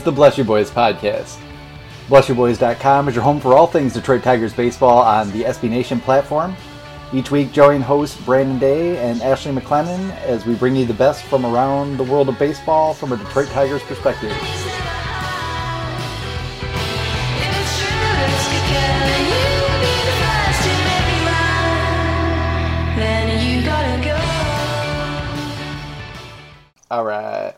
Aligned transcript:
Is 0.00 0.04
the 0.04 0.12
Bless 0.12 0.38
You 0.38 0.44
Boys 0.44 0.70
podcast. 0.70 1.38
BlessYouBoys.com 2.08 3.08
is 3.10 3.14
your 3.14 3.22
home 3.22 3.38
for 3.38 3.52
all 3.52 3.66
things 3.66 3.92
Detroit 3.92 4.22
Tigers 4.22 4.54
baseball 4.54 5.00
on 5.00 5.30
the 5.32 5.42
SB 5.42 5.68
Nation 5.68 6.00
platform. 6.00 6.56
Each 7.12 7.30
week, 7.30 7.52
join 7.52 7.82
host 7.82 8.24
Brandon 8.24 8.58
Day 8.58 8.96
and 8.96 9.20
Ashley 9.20 9.52
McLennan 9.52 10.16
as 10.22 10.46
we 10.46 10.54
bring 10.54 10.74
you 10.74 10.86
the 10.86 10.94
best 10.94 11.22
from 11.24 11.44
around 11.44 11.98
the 11.98 12.04
world 12.04 12.30
of 12.30 12.38
baseball 12.38 12.94
from 12.94 13.12
a 13.12 13.18
Detroit 13.18 13.48
Tigers 13.48 13.82
perspective. 13.82 14.34
All 26.90 27.04
right. 27.04 27.54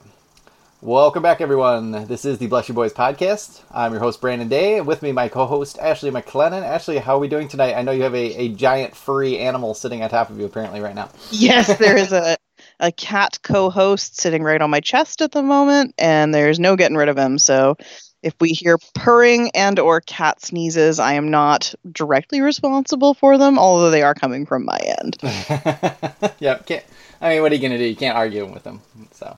Welcome 0.82 1.22
back, 1.22 1.40
everyone. 1.40 1.92
This 1.92 2.24
is 2.24 2.38
the 2.38 2.48
Bless 2.48 2.68
You 2.68 2.74
Boys 2.74 2.92
podcast. 2.92 3.60
I'm 3.70 3.92
your 3.92 4.00
host, 4.00 4.20
Brandon 4.20 4.48
Day. 4.48 4.80
With 4.80 5.00
me, 5.00 5.12
my 5.12 5.28
co 5.28 5.46
host, 5.46 5.78
Ashley 5.78 6.10
McLennan. 6.10 6.64
Ashley, 6.64 6.98
how 6.98 7.14
are 7.14 7.18
we 7.20 7.28
doing 7.28 7.46
tonight? 7.46 7.74
I 7.74 7.82
know 7.82 7.92
you 7.92 8.02
have 8.02 8.16
a, 8.16 8.34
a 8.34 8.48
giant 8.48 8.96
furry 8.96 9.38
animal 9.38 9.74
sitting 9.74 10.02
on 10.02 10.10
top 10.10 10.28
of 10.28 10.40
you, 10.40 10.44
apparently, 10.44 10.80
right 10.80 10.96
now. 10.96 11.08
Yes, 11.30 11.78
there 11.78 11.96
is 11.96 12.12
a, 12.12 12.36
a 12.80 12.90
cat 12.90 13.38
co 13.44 13.70
host 13.70 14.20
sitting 14.20 14.42
right 14.42 14.60
on 14.60 14.70
my 14.70 14.80
chest 14.80 15.22
at 15.22 15.30
the 15.30 15.44
moment, 15.44 15.94
and 15.98 16.34
there's 16.34 16.58
no 16.58 16.74
getting 16.74 16.96
rid 16.96 17.08
of 17.08 17.16
him. 17.16 17.38
So 17.38 17.76
if 18.24 18.34
we 18.40 18.48
hear 18.48 18.76
purring 18.92 19.52
and 19.54 19.78
or 19.78 20.00
cat 20.00 20.40
sneezes 20.40 21.00
i 21.00 21.14
am 21.14 21.28
not 21.28 21.74
directly 21.90 22.40
responsible 22.40 23.14
for 23.14 23.36
them 23.36 23.58
although 23.58 23.90
they 23.90 24.04
are 24.04 24.14
coming 24.14 24.46
from 24.46 24.64
my 24.64 24.78
end 25.00 25.16
yep 26.38 26.64
can't 26.64 26.84
i 27.20 27.30
mean 27.30 27.42
what 27.42 27.50
are 27.50 27.56
you 27.56 27.60
going 27.60 27.72
to 27.72 27.78
do 27.78 27.84
you 27.84 27.96
can't 27.96 28.16
argue 28.16 28.46
with 28.46 28.62
them 28.62 28.80
so 29.10 29.36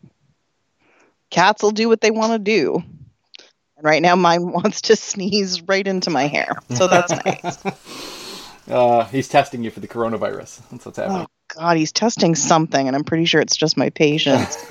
cats 1.35 1.63
will 1.63 1.73
do 1.73 1.89
what 1.89 2.01
they 2.01 2.11
want 2.11 2.33
to 2.33 2.39
do 2.39 2.83
and 3.77 3.85
right 3.85 4.03
now 4.03 4.15
mine 4.15 4.51
wants 4.53 4.83
to 4.83 4.97
sneeze 4.97 5.63
right 5.63 5.87
into 5.87 6.11
my 6.11 6.27
hair 6.27 6.57
so 6.71 6.87
that's 6.87 7.11
nice 7.25 7.65
uh, 8.69 9.05
he's 9.07 9.29
testing 9.29 9.63
you 9.63 9.71
for 9.71 9.81
the 9.81 9.89
coronavirus 9.89 10.63
that's 10.71 10.87
what's 10.87 10.99
happening 10.99 11.23
oh 11.23 11.55
god 11.57 11.77
he's 11.77 11.93
testing 11.93 12.35
something 12.35 12.87
and 12.87 12.97
i'm 12.97 13.05
pretty 13.05 13.25
sure 13.25 13.41
it's 13.41 13.57
just 13.57 13.77
my 13.77 13.91
patience 13.91 14.57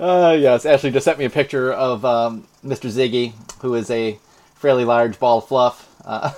Uh, 0.00 0.34
yes, 0.40 0.64
Ashley 0.64 0.90
just 0.90 1.04
sent 1.04 1.18
me 1.18 1.26
a 1.26 1.30
picture 1.30 1.70
of 1.70 2.06
um, 2.06 2.46
Mr. 2.64 2.90
Ziggy, 2.90 3.34
who 3.60 3.74
is 3.74 3.90
a 3.90 4.18
fairly 4.54 4.86
large 4.86 5.18
ball 5.18 5.38
of 5.38 5.46
fluff. 5.46 5.94
Uh, 6.02 6.32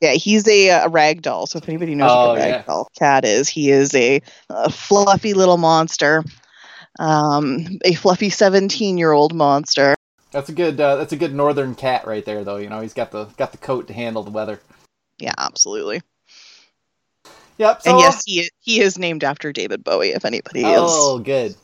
yeah, 0.00 0.12
he's 0.12 0.48
a, 0.48 0.68
a 0.68 0.88
rag 0.88 1.20
doll. 1.20 1.46
So 1.46 1.58
if 1.58 1.68
anybody 1.68 1.94
knows 1.94 2.10
oh, 2.10 2.28
what 2.28 2.38
a 2.38 2.40
rag 2.40 2.50
yeah. 2.50 2.62
doll 2.62 2.88
cat 2.98 3.26
is, 3.26 3.50
he 3.50 3.70
is 3.70 3.94
a, 3.94 4.22
a 4.48 4.70
fluffy 4.70 5.34
little 5.34 5.58
monster, 5.58 6.24
um, 6.98 7.78
a 7.84 7.94
fluffy 7.94 8.30
seventeen-year-old 8.30 9.34
monster. 9.34 9.94
That's 10.32 10.48
a 10.48 10.52
good. 10.52 10.80
Uh, 10.80 10.96
that's 10.96 11.12
a 11.12 11.16
good 11.16 11.34
northern 11.34 11.74
cat 11.74 12.06
right 12.06 12.24
there, 12.24 12.44
though. 12.44 12.56
You 12.56 12.68
know, 12.68 12.80
he's 12.80 12.94
got 12.94 13.10
the 13.10 13.24
got 13.36 13.52
the 13.52 13.58
coat 13.58 13.86
to 13.88 13.94
handle 13.94 14.22
the 14.22 14.30
weather. 14.30 14.60
Yeah, 15.18 15.34
absolutely. 15.38 16.02
Yep. 17.58 17.82
So, 17.82 17.90
and 17.90 18.00
yes, 18.00 18.22
he 18.26 18.50
he 18.60 18.80
is 18.80 18.98
named 18.98 19.24
after 19.24 19.52
David 19.52 19.82
Bowie. 19.82 20.10
If 20.10 20.24
anybody 20.24 20.62
oh, 20.64 20.84
is. 20.84 20.90
Oh, 20.94 21.18
good. 21.18 21.54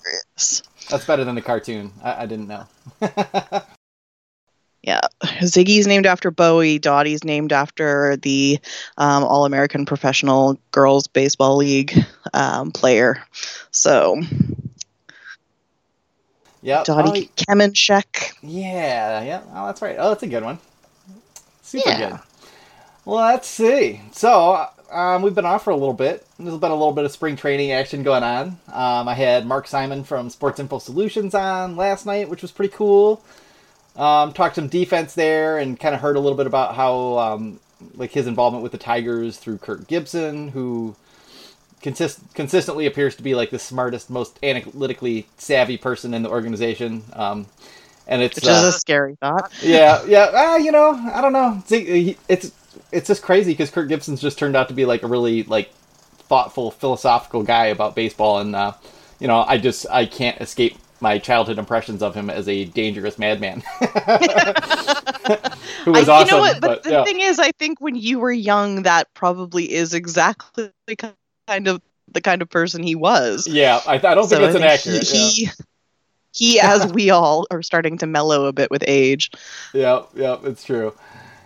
That's 0.88 1.06
better 1.06 1.24
than 1.24 1.34
the 1.34 1.42
cartoon. 1.42 1.92
I, 2.02 2.22
I 2.22 2.26
didn't 2.26 2.48
know. 2.48 2.64
yeah, 4.82 5.00
Ziggy's 5.42 5.86
named 5.86 6.06
after 6.06 6.30
Bowie. 6.30 6.78
Dottie's 6.78 7.24
named 7.24 7.52
after 7.52 8.16
the 8.16 8.58
um, 8.96 9.22
All 9.24 9.44
American 9.44 9.84
Professional 9.84 10.58
Girls 10.70 11.08
Baseball 11.08 11.56
League 11.56 11.94
um, 12.32 12.70
player. 12.70 13.22
So. 13.70 14.22
Yeah, 16.62 16.84
Dottie 16.84 17.30
oh, 17.30 17.42
Kamenshek. 17.42 18.34
Yeah, 18.42 19.22
yeah. 19.22 19.42
Oh, 19.52 19.66
that's 19.66 19.82
right. 19.82 19.96
Oh, 19.98 20.10
that's 20.10 20.22
a 20.22 20.28
good 20.28 20.44
one. 20.44 20.58
Super 21.62 21.88
yeah. 21.88 22.10
good. 22.10 22.20
Well, 23.04 23.26
let's 23.26 23.48
see. 23.48 24.00
So, 24.12 24.68
um, 24.92 25.22
we've 25.22 25.34
been 25.34 25.44
off 25.44 25.64
for 25.64 25.70
a 25.70 25.76
little 25.76 25.94
bit. 25.94 26.24
There's 26.38 26.56
been 26.58 26.70
a 26.70 26.76
little 26.76 26.92
bit 26.92 27.04
of 27.04 27.10
spring 27.10 27.34
training 27.34 27.72
action 27.72 28.04
going 28.04 28.22
on. 28.22 28.58
Um, 28.72 29.08
I 29.08 29.14
had 29.14 29.44
Mark 29.44 29.66
Simon 29.66 30.04
from 30.04 30.30
Sports 30.30 30.60
Info 30.60 30.78
Solutions 30.78 31.34
on 31.34 31.76
last 31.76 32.06
night, 32.06 32.28
which 32.28 32.42
was 32.42 32.52
pretty 32.52 32.72
cool. 32.72 33.24
Um, 33.96 34.32
talked 34.32 34.54
some 34.54 34.68
defense 34.68 35.14
there 35.14 35.58
and 35.58 35.78
kind 35.78 35.94
of 35.94 36.00
heard 36.00 36.16
a 36.16 36.20
little 36.20 36.36
bit 36.36 36.46
about 36.46 36.76
how 36.76 37.18
um, 37.18 37.60
like 37.94 38.12
his 38.12 38.26
involvement 38.26 38.62
with 38.62 38.72
the 38.72 38.78
Tigers 38.78 39.36
through 39.36 39.58
Kirk 39.58 39.88
Gibson, 39.88 40.48
who 40.48 40.94
consist- 41.82 42.20
consistently 42.34 42.86
appears 42.86 43.16
to 43.16 43.22
be 43.22 43.34
like 43.34 43.50
the 43.50 43.58
smartest, 43.58 44.08
most 44.08 44.38
analytically 44.42 45.26
savvy 45.36 45.76
person 45.76 46.14
in 46.14 46.22
the 46.22 46.30
organization. 46.30 47.02
Um, 47.12 47.46
and 48.06 48.22
it's 48.22 48.36
which 48.36 48.44
is 48.44 48.50
uh, 48.50 48.68
a 48.68 48.72
scary 48.72 49.16
thought. 49.20 49.52
Yeah, 49.62 50.02
yeah. 50.06 50.24
Uh, 50.24 50.56
you 50.56 50.72
know, 50.72 50.94
I 51.12 51.20
don't 51.20 51.32
know. 51.32 51.62
It's, 51.68 52.18
it's 52.28 52.52
it's 52.90 53.06
just 53.06 53.22
crazy 53.22 53.52
because 53.52 53.70
Kirk 53.70 53.88
Gibson's 53.88 54.20
just 54.20 54.38
turned 54.38 54.56
out 54.56 54.68
to 54.68 54.74
be 54.74 54.84
like 54.84 55.02
a 55.02 55.06
really 55.06 55.44
like 55.44 55.72
thoughtful, 56.28 56.70
philosophical 56.70 57.42
guy 57.42 57.66
about 57.66 57.94
baseball, 57.94 58.38
and 58.38 58.56
uh, 58.56 58.72
you 59.20 59.28
know, 59.28 59.44
I 59.46 59.58
just 59.58 59.86
I 59.88 60.06
can't 60.06 60.40
escape 60.40 60.76
my 61.00 61.18
childhood 61.18 61.58
impressions 61.58 62.02
of 62.02 62.14
him 62.14 62.30
as 62.30 62.48
a 62.48 62.64
dangerous 62.64 63.18
madman. 63.18 63.60
Who 65.84 65.92
was 65.92 66.08
I, 66.08 66.22
awesome. 66.22 66.28
You 66.28 66.32
know 66.32 66.38
what? 66.38 66.60
But, 66.60 66.60
but 66.60 66.82
the 66.84 66.90
yeah. 66.90 67.04
thing 67.04 67.20
is, 67.20 67.38
I 67.38 67.50
think 67.52 67.80
when 67.80 67.96
you 67.96 68.18
were 68.20 68.32
young, 68.32 68.82
that 68.82 69.12
probably 69.14 69.72
is 69.72 69.94
exactly 69.94 70.70
kind 71.46 71.68
of 71.68 71.82
the 72.10 72.20
kind 72.20 72.42
of 72.42 72.50
person 72.50 72.82
he 72.82 72.94
was. 72.94 73.46
Yeah, 73.46 73.80
I, 73.86 73.94
I 73.94 73.98
don't 73.98 74.28
so 74.28 74.36
think 74.36 74.48
it's 74.48 74.56
inaccurate. 74.56 75.08
He, 75.08 75.44
yeah. 75.44 75.50
he, 76.32 76.52
he 76.52 76.60
as 76.60 76.92
we 76.92 77.10
all 77.10 77.46
are 77.50 77.62
starting 77.62 77.98
to 77.98 78.06
mellow 78.06 78.46
a 78.46 78.52
bit 78.52 78.70
with 78.70 78.84
age. 78.86 79.30
Yeah, 79.72 80.02
yeah, 80.14 80.38
it's 80.44 80.64
true. 80.64 80.94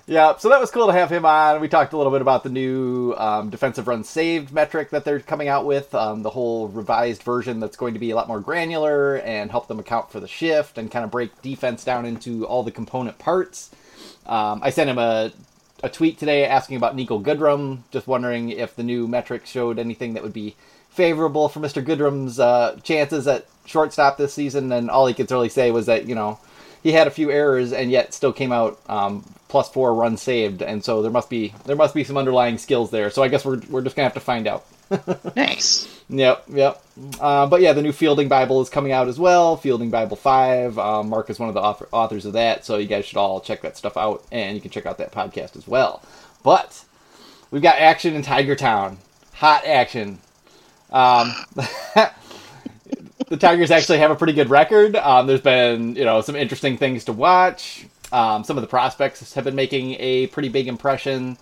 Yeah, 0.09 0.37
so 0.37 0.49
that 0.51 0.61
was 0.61 0.71
cool 0.71 0.87
to 0.87 0.93
have 0.93 1.11
him 1.11 1.27
on. 1.27 1.61
We 1.61 1.67
talked 1.67 1.93
a 1.93 1.97
little 1.97 2.13
bit 2.13 2.21
about 2.21 2.45
the 2.45 2.49
new 2.49 3.13
um, 3.19 3.51
defensive 3.51 3.89
run 3.89 4.05
saved 4.05 4.53
metric 4.53 4.91
that 4.91 5.05
they're 5.05 5.19
coming 5.19 5.49
out 5.49 5.67
with, 5.67 5.93
um, 5.97 6.23
the 6.23 6.31
whole 6.31 6.69
revised 6.69 7.25
version 7.25 7.59
that's 7.59 7.77
going 7.77 7.95
to 7.95 7.99
be 7.99 8.13
a 8.13 8.15
lot 8.15 8.29
more 8.29 8.39
granular 8.39 9.17
and 9.17 9.51
help 9.51 9.67
them 9.67 9.81
account 9.81 10.13
for 10.13 10.21
the 10.21 10.29
shift 10.29 10.79
and 10.79 10.93
kind 10.93 11.05
of 11.05 11.11
break 11.11 11.43
defense 11.43 11.83
down 11.83 12.07
into 12.07 12.47
all 12.47 12.63
the 12.63 12.71
component 12.71 13.19
parts. 13.19 13.71
Um, 14.27 14.61
I 14.63 14.71
sent 14.71 14.89
him 14.89 14.99
a, 14.99 15.33
a 15.83 15.89
tweet 15.89 16.19
today 16.19 16.45
asking 16.45 16.77
about 16.77 16.97
Niko 16.97 17.23
Goodrum, 17.23 17.81
just 17.91 18.07
wondering 18.07 18.51
if 18.51 18.75
the 18.75 18.83
new 18.83 19.07
metrics 19.07 19.51
showed 19.51 19.79
anything 19.79 20.15
that 20.15 20.23
would 20.23 20.33
be 20.33 20.57
favorable 20.89 21.49
for 21.49 21.61
Mr. 21.61 21.85
Goodrum's 21.85 22.41
uh, 22.41 22.79
chances 22.83 23.27
at 23.27 23.47
shortstop 23.67 24.17
this 24.17 24.33
season, 24.33 24.73
and 24.73 24.91
all 24.91 25.07
he 25.07 25.15
could 25.15 25.31
really 25.31 25.49
say 25.51 25.71
was 25.71 25.87
that, 25.87 26.07
you 26.07 26.15
know, 26.15 26.39
he 26.83 26.93
had 26.93 27.07
a 27.07 27.11
few 27.11 27.31
errors 27.31 27.73
and 27.73 27.91
yet 27.91 28.15
still 28.15 28.33
came 28.33 28.53
out 28.53 28.79
um, 28.89 29.25
plus 29.49 29.69
four 29.69 29.95
runs 29.95 30.23
saved, 30.23 30.63
and 30.63 30.85
so 30.85 31.03
there 31.03 31.11
must 31.11 31.29
be 31.29 31.53
there 31.65 31.77
must 31.77 31.95
be 31.95 32.05
some 32.05 32.17
underlying 32.17 32.59
skills 32.59 32.91
there. 32.91 33.11
So 33.11 33.23
I 33.23 33.29
guess 33.29 33.45
we're 33.45 33.61
we're 33.69 33.83
just 33.83 33.97
gonna 33.97 34.05
have 34.05 34.15
to 34.15 34.21
find 34.21 34.47
out. 34.47 34.65
nice. 35.37 35.89
Yep, 36.09 36.45
yep. 36.49 36.83
Uh, 37.21 37.47
but 37.47 37.61
yeah, 37.61 37.73
the 37.73 37.83
new 37.83 37.93
Fielding 37.93 38.29
Bible 38.29 38.61
is 38.61 38.69
coming 38.69 38.93
out 38.93 39.09
as 39.09 39.19
well. 39.19 39.57
Fielding 39.57 39.91
Bible 39.91 40.17
Five. 40.17 40.79
Um, 40.79 41.09
Mark 41.09 41.29
is 41.31 41.39
one 41.39 41.49
of 41.49 41.55
the 41.55 41.61
author- 41.61 41.89
authors 41.93 42.25
of 42.25 42.35
that, 42.35 42.65
so 42.65 42.77
you 42.77 42.87
guys 42.87 43.05
should 43.05 43.17
all 43.17 43.41
check 43.41 43.63
that 43.63 43.77
stuff 43.77 43.97
out, 43.97 44.25
and 44.31 44.55
you 44.55 44.61
can 44.61 44.71
check 44.71 44.87
out 44.87 44.99
that 44.99 45.13
podcast 45.13 45.57
as 45.57 45.67
well. 45.67 46.03
But 46.45 46.85
we've 47.51 47.63
got 47.63 47.79
action 47.79 48.15
in 48.15 48.23
Tiger 48.23 48.55
Town, 48.55 48.99
hot 49.35 49.67
action. 49.67 50.21
Um, 50.91 51.35
the 53.29 53.37
Tigers 53.37 53.71
actually 53.73 53.99
have 53.99 54.13
a 54.13 54.17
pretty 54.17 54.33
good 54.33 54.51
record. 54.51 54.95
Um, 54.97 55.27
there's 55.27 55.41
been 55.41 55.97
you 55.97 56.05
know 56.05 56.21
some 56.21 56.37
interesting 56.37 56.77
things 56.77 57.05
to 57.07 57.13
watch. 57.13 57.87
Um, 58.13 58.45
some 58.45 58.57
of 58.57 58.61
the 58.61 58.69
prospects 58.69 59.35
have 59.35 59.45
been 59.45 59.57
making 59.57 59.97
a 59.99 60.29
pretty 60.29 60.49
big 60.49 60.69
impression. 60.69 61.37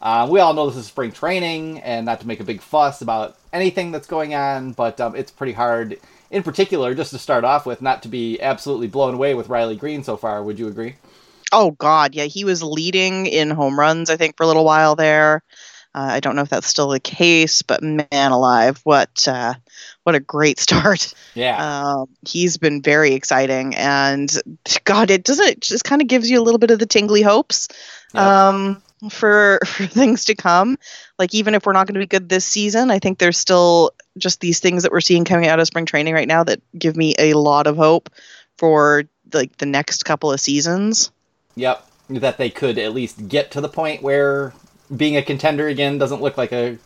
Uh, 0.00 0.28
we 0.30 0.40
all 0.40 0.52
know 0.52 0.68
this 0.68 0.76
is 0.76 0.86
spring 0.86 1.12
training, 1.12 1.80
and 1.80 2.06
not 2.06 2.20
to 2.20 2.26
make 2.26 2.40
a 2.40 2.44
big 2.44 2.60
fuss 2.60 3.00
about 3.00 3.36
anything 3.52 3.92
that's 3.92 4.06
going 4.06 4.34
on, 4.34 4.72
but 4.72 5.00
um, 5.00 5.16
it's 5.16 5.30
pretty 5.30 5.52
hard, 5.52 5.98
in 6.30 6.42
particular, 6.42 6.94
just 6.94 7.10
to 7.10 7.18
start 7.18 7.44
off 7.44 7.66
with, 7.66 7.80
not 7.80 8.02
to 8.02 8.08
be 8.08 8.40
absolutely 8.40 8.88
blown 8.88 9.14
away 9.14 9.34
with 9.34 9.48
Riley 9.48 9.76
Greene 9.76 10.04
so 10.04 10.16
far. 10.16 10.42
Would 10.42 10.58
you 10.58 10.68
agree? 10.68 10.96
Oh 11.52 11.70
God, 11.72 12.14
yeah, 12.14 12.24
he 12.24 12.44
was 12.44 12.62
leading 12.62 13.26
in 13.26 13.50
home 13.50 13.78
runs, 13.78 14.10
I 14.10 14.16
think, 14.16 14.36
for 14.36 14.42
a 14.42 14.46
little 14.46 14.64
while 14.64 14.96
there. 14.96 15.42
Uh, 15.94 16.10
I 16.12 16.20
don't 16.20 16.36
know 16.36 16.42
if 16.42 16.50
that's 16.50 16.66
still 16.66 16.88
the 16.88 17.00
case, 17.00 17.62
but 17.62 17.82
man 17.82 18.32
alive, 18.32 18.80
what 18.84 19.26
uh, 19.26 19.54
what 20.02 20.14
a 20.14 20.20
great 20.20 20.58
start! 20.60 21.14
Yeah, 21.34 21.56
um, 21.56 22.08
he's 22.28 22.58
been 22.58 22.82
very 22.82 23.14
exciting, 23.14 23.74
and 23.76 24.30
God, 24.84 25.10
it 25.10 25.24
doesn't 25.24 25.46
it 25.46 25.60
just 25.60 25.84
kind 25.84 26.02
of 26.02 26.08
gives 26.08 26.30
you 26.30 26.38
a 26.38 26.44
little 26.44 26.58
bit 26.58 26.70
of 26.70 26.78
the 26.78 26.86
tingly 26.86 27.22
hopes 27.22 27.68
yep. 28.12 28.22
um, 28.22 28.82
for 29.10 29.60
for 29.66 29.86
things 29.86 30.24
to 30.26 30.34
come. 30.34 30.78
Like 31.18 31.34
even 31.34 31.54
if 31.54 31.66
we're 31.66 31.72
not 31.72 31.86
going 31.86 31.94
to 31.94 32.00
be 32.00 32.06
good 32.06 32.28
this 32.28 32.44
season, 32.44 32.90
I 32.90 32.98
think 32.98 33.18
there's 33.18 33.38
still 33.38 33.92
just 34.18 34.40
these 34.40 34.60
things 34.60 34.82
that 34.82 34.92
we're 34.92 35.00
seeing 35.00 35.24
coming 35.24 35.48
out 35.48 35.60
of 35.60 35.66
spring 35.66 35.86
training 35.86 36.14
right 36.14 36.28
now 36.28 36.44
that 36.44 36.60
give 36.78 36.96
me 36.96 37.14
a 37.18 37.34
lot 37.34 37.66
of 37.66 37.76
hope 37.76 38.10
for 38.58 39.04
like 39.32 39.56
the 39.58 39.66
next 39.66 40.04
couple 40.04 40.32
of 40.32 40.40
seasons. 40.40 41.10
Yep, 41.56 41.86
that 42.10 42.38
they 42.38 42.50
could 42.50 42.78
at 42.78 42.92
least 42.92 43.28
get 43.28 43.50
to 43.52 43.60
the 43.60 43.68
point 43.68 44.02
where 44.02 44.52
being 44.94 45.16
a 45.16 45.22
contender 45.22 45.66
again 45.66 45.98
doesn't 45.98 46.22
look 46.22 46.36
like 46.36 46.52
a 46.52 46.78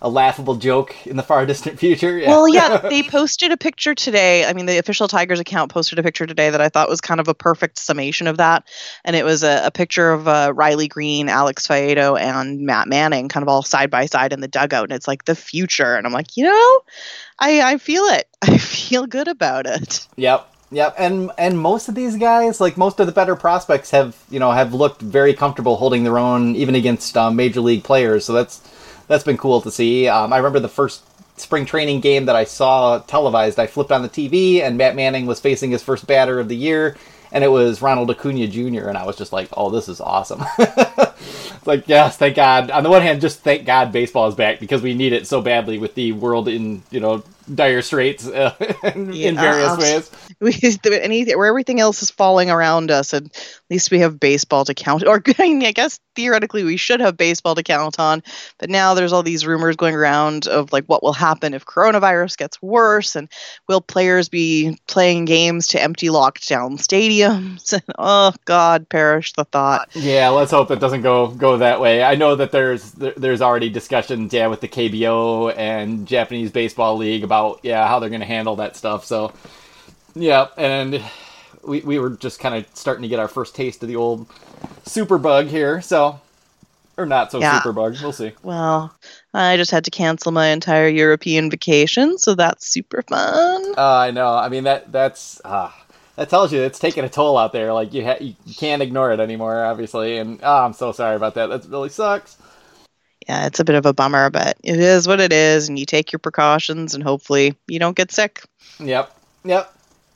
a 0.00 0.08
laughable 0.08 0.54
joke 0.54 0.94
in 1.06 1.16
the 1.16 1.22
far 1.22 1.44
distant 1.46 1.78
future. 1.78 2.18
Yeah. 2.18 2.28
Well, 2.28 2.48
yeah, 2.48 2.78
they 2.88 3.02
posted 3.02 3.52
a 3.52 3.56
picture 3.56 3.94
today. 3.94 4.44
I 4.44 4.52
mean, 4.52 4.66
the 4.66 4.78
official 4.78 5.08
Tigers 5.08 5.40
account 5.40 5.72
posted 5.72 5.98
a 5.98 6.02
picture 6.02 6.26
today 6.26 6.50
that 6.50 6.60
I 6.60 6.68
thought 6.68 6.88
was 6.88 7.00
kind 7.00 7.20
of 7.20 7.28
a 7.28 7.34
perfect 7.34 7.78
summation 7.78 8.26
of 8.26 8.36
that. 8.36 8.64
And 9.04 9.16
it 9.16 9.24
was 9.24 9.42
a, 9.42 9.62
a 9.64 9.70
picture 9.70 10.12
of 10.12 10.28
uh, 10.28 10.52
Riley 10.54 10.88
Greene, 10.88 11.28
Alex 11.28 11.66
Faedo, 11.66 12.18
and 12.18 12.60
Matt 12.60 12.88
Manning 12.88 13.28
kind 13.28 13.42
of 13.42 13.48
all 13.48 13.62
side 13.62 13.90
by 13.90 14.06
side 14.06 14.32
in 14.32 14.40
the 14.40 14.48
dugout. 14.48 14.84
And 14.84 14.92
it's 14.92 15.08
like 15.08 15.24
the 15.24 15.34
future. 15.34 15.96
And 15.96 16.06
I'm 16.06 16.12
like, 16.12 16.36
you 16.36 16.44
know, 16.44 16.80
I, 17.38 17.62
I 17.62 17.78
feel 17.78 18.04
it. 18.04 18.28
I 18.42 18.58
feel 18.58 19.06
good 19.06 19.28
about 19.28 19.66
it. 19.66 20.06
Yep. 20.16 20.54
Yep, 20.70 20.96
and 20.98 21.30
and 21.38 21.58
most 21.58 21.88
of 21.88 21.94
these 21.94 22.16
guys, 22.16 22.60
like 22.60 22.76
most 22.76 23.00
of 23.00 23.06
the 23.06 23.12
better 23.12 23.34
prospects, 23.34 23.90
have 23.90 24.22
you 24.28 24.38
know 24.38 24.50
have 24.50 24.74
looked 24.74 25.00
very 25.00 25.32
comfortable 25.32 25.76
holding 25.76 26.04
their 26.04 26.18
own 26.18 26.54
even 26.56 26.74
against 26.74 27.16
um, 27.16 27.36
major 27.36 27.62
league 27.62 27.84
players. 27.84 28.26
So 28.26 28.34
that's 28.34 28.60
that's 29.08 29.24
been 29.24 29.36
cool 29.36 29.60
to 29.62 29.70
see. 29.70 30.06
Um, 30.06 30.32
I 30.32 30.36
remember 30.36 30.60
the 30.60 30.68
first 30.68 31.02
spring 31.40 31.64
training 31.64 32.00
game 32.00 32.26
that 32.26 32.36
I 32.36 32.44
saw 32.44 32.98
televised. 33.00 33.58
I 33.58 33.66
flipped 33.66 33.92
on 33.92 34.02
the 34.02 34.08
TV, 34.08 34.60
and 34.60 34.76
Matt 34.76 34.96
Manning 34.96 35.26
was 35.26 35.40
facing 35.40 35.70
his 35.70 35.82
first 35.82 36.06
batter 36.06 36.38
of 36.38 36.48
the 36.48 36.56
year, 36.56 36.96
and 37.32 37.42
it 37.42 37.48
was 37.48 37.82
Ronald 37.82 38.10
Acuna 38.10 38.46
Jr. 38.46 38.88
And 38.88 38.98
I 38.98 39.06
was 39.06 39.16
just 39.16 39.32
like, 39.32 39.48
"Oh, 39.56 39.70
this 39.70 39.88
is 39.88 40.00
awesome!" 40.00 40.44
it's 40.58 41.66
like, 41.66 41.88
yes, 41.88 42.16
thank 42.16 42.36
God. 42.36 42.70
On 42.70 42.82
the 42.82 42.90
one 42.90 43.02
hand, 43.02 43.20
just 43.20 43.40
thank 43.40 43.64
God 43.64 43.92
baseball 43.92 44.28
is 44.28 44.34
back 44.34 44.60
because 44.60 44.82
we 44.82 44.94
need 44.94 45.12
it 45.12 45.26
so 45.26 45.40
badly 45.40 45.78
with 45.78 45.94
the 45.94 46.12
world 46.12 46.48
in 46.48 46.82
you 46.90 47.00
know 47.00 47.22
dire 47.54 47.82
straits 47.82 48.26
uh, 48.26 48.54
in, 48.94 49.12
yeah, 49.12 49.28
in, 49.28 49.36
various 49.36 49.76
ways. 49.78 50.10
We, 50.40 50.54
anything, 50.92 51.36
where 51.36 51.48
everything 51.48 51.80
else 51.80 52.00
is 52.00 52.12
falling 52.12 52.48
around 52.48 52.92
us, 52.92 53.12
and 53.12 53.26
at 53.26 53.70
least 53.70 53.90
we 53.90 53.98
have 53.98 54.20
baseball 54.20 54.64
to 54.66 54.74
count. 54.74 55.04
Or 55.04 55.20
I, 55.38 55.42
mean, 55.42 55.64
I 55.64 55.72
guess 55.72 55.98
theoretically 56.14 56.62
we 56.62 56.76
should 56.76 57.00
have 57.00 57.16
baseball 57.16 57.56
to 57.56 57.64
count 57.64 57.98
on, 57.98 58.22
but 58.58 58.70
now 58.70 58.94
there's 58.94 59.12
all 59.12 59.24
these 59.24 59.44
rumors 59.44 59.74
going 59.74 59.96
around 59.96 60.46
of 60.46 60.72
like 60.72 60.84
what 60.84 61.02
will 61.02 61.12
happen 61.12 61.54
if 61.54 61.64
coronavirus 61.64 62.36
gets 62.36 62.62
worse, 62.62 63.16
and 63.16 63.28
will 63.68 63.80
players 63.80 64.28
be 64.28 64.78
playing 64.86 65.24
games 65.24 65.66
to 65.68 65.82
empty 65.82 66.08
locked 66.08 66.48
down 66.48 66.76
stadiums? 66.76 67.72
And, 67.72 67.82
oh 67.98 68.32
God, 68.44 68.88
perish 68.88 69.32
the 69.32 69.44
thought. 69.44 69.88
Yeah, 69.94 70.28
let's 70.28 70.52
hope 70.52 70.70
it 70.70 70.78
doesn't 70.78 71.02
go 71.02 71.28
go 71.28 71.56
that 71.56 71.80
way. 71.80 72.04
I 72.04 72.14
know 72.14 72.36
that 72.36 72.52
there's 72.52 72.92
there's 72.92 73.42
already 73.42 73.70
discussions, 73.70 74.32
yeah, 74.32 74.46
with 74.46 74.60
the 74.60 74.68
KBO 74.68 75.56
and 75.56 76.06
Japanese 76.06 76.50
Baseball 76.50 76.96
League 76.96 77.24
about 77.24 77.37
about 77.38 77.60
yeah 77.62 77.86
how 77.86 77.98
they're 77.98 78.10
going 78.10 78.20
to 78.20 78.26
handle 78.26 78.56
that 78.56 78.76
stuff. 78.76 79.04
So 79.04 79.32
yeah, 80.14 80.48
and 80.56 81.02
we 81.62 81.80
we 81.80 81.98
were 81.98 82.10
just 82.10 82.40
kind 82.40 82.54
of 82.54 82.66
starting 82.74 83.02
to 83.02 83.08
get 83.08 83.18
our 83.18 83.28
first 83.28 83.54
taste 83.54 83.82
of 83.82 83.88
the 83.88 83.96
old 83.96 84.26
super 84.84 85.18
bug 85.18 85.46
here. 85.46 85.80
So 85.80 86.20
or 86.96 87.06
not 87.06 87.30
so 87.30 87.38
yeah. 87.38 87.58
super 87.58 87.72
bug. 87.72 87.96
We'll 88.02 88.12
see. 88.12 88.32
Well, 88.42 88.94
I 89.32 89.56
just 89.56 89.70
had 89.70 89.84
to 89.84 89.90
cancel 89.90 90.32
my 90.32 90.48
entire 90.48 90.88
European 90.88 91.48
vacation, 91.50 92.18
so 92.18 92.34
that's 92.34 92.66
super 92.66 93.02
fun. 93.02 93.74
Uh, 93.76 93.98
I 93.98 94.10
know. 94.10 94.34
I 94.34 94.48
mean 94.48 94.64
that 94.64 94.90
that's 94.90 95.40
uh, 95.44 95.70
that 96.16 96.28
tells 96.28 96.52
you 96.52 96.60
it's 96.60 96.78
taking 96.78 97.04
a 97.04 97.08
toll 97.08 97.38
out 97.38 97.52
there. 97.52 97.72
Like 97.72 97.94
you 97.94 98.04
ha- 98.04 98.18
you 98.20 98.34
can't 98.56 98.82
ignore 98.82 99.12
it 99.12 99.20
anymore, 99.20 99.64
obviously. 99.64 100.18
And 100.18 100.40
oh, 100.42 100.64
I'm 100.64 100.72
so 100.72 100.92
sorry 100.92 101.16
about 101.16 101.34
that. 101.34 101.46
That 101.46 101.66
really 101.66 101.88
sucks 101.88 102.36
yeah, 103.28 103.46
it's 103.46 103.60
a 103.60 103.64
bit 103.64 103.76
of 103.76 103.84
a 103.84 103.92
bummer, 103.92 104.30
but 104.30 104.56
it 104.64 104.80
is 104.80 105.06
what 105.06 105.20
it 105.20 105.32
is, 105.32 105.68
and 105.68 105.78
you 105.78 105.84
take 105.84 106.12
your 106.12 106.18
precautions, 106.18 106.94
and 106.94 107.04
hopefully 107.04 107.54
you 107.66 107.78
don't 107.78 107.96
get 107.96 108.10
sick. 108.10 108.42
Yep, 108.80 109.14
yep. 109.44 109.74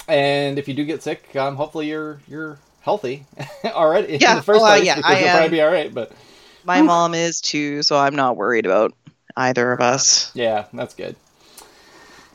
And 0.09 0.59
if 0.59 0.67
you 0.67 0.75
do 0.75 0.85
get 0.85 1.03
sick, 1.03 1.35
um, 1.37 1.57
hopefully 1.57 1.89
you're 1.89 2.21
you're 2.27 2.59
healthy 2.81 3.27
already 3.65 4.17
yeah, 4.17 4.31
in 4.31 4.37
the 4.37 4.43
first 4.43 4.61
well, 4.61 4.73
place 4.73 4.87
yeah, 4.87 4.97
because 4.97 5.15
I, 5.15 5.21
you'll 5.21 5.31
probably 5.31 5.49
be 5.51 5.61
all 5.61 5.71
right. 5.71 5.93
But 5.93 6.13
my 6.65 6.81
mom 6.81 7.15
is 7.15 7.41
too, 7.41 7.83
so 7.83 7.97
I'm 7.97 8.17
not 8.17 8.37
worried 8.37 8.65
about 8.65 8.95
either 9.37 9.73
of 9.73 9.81
us. 9.81 10.35
Yeah, 10.35 10.65
that's 10.73 10.95
good. 10.95 11.15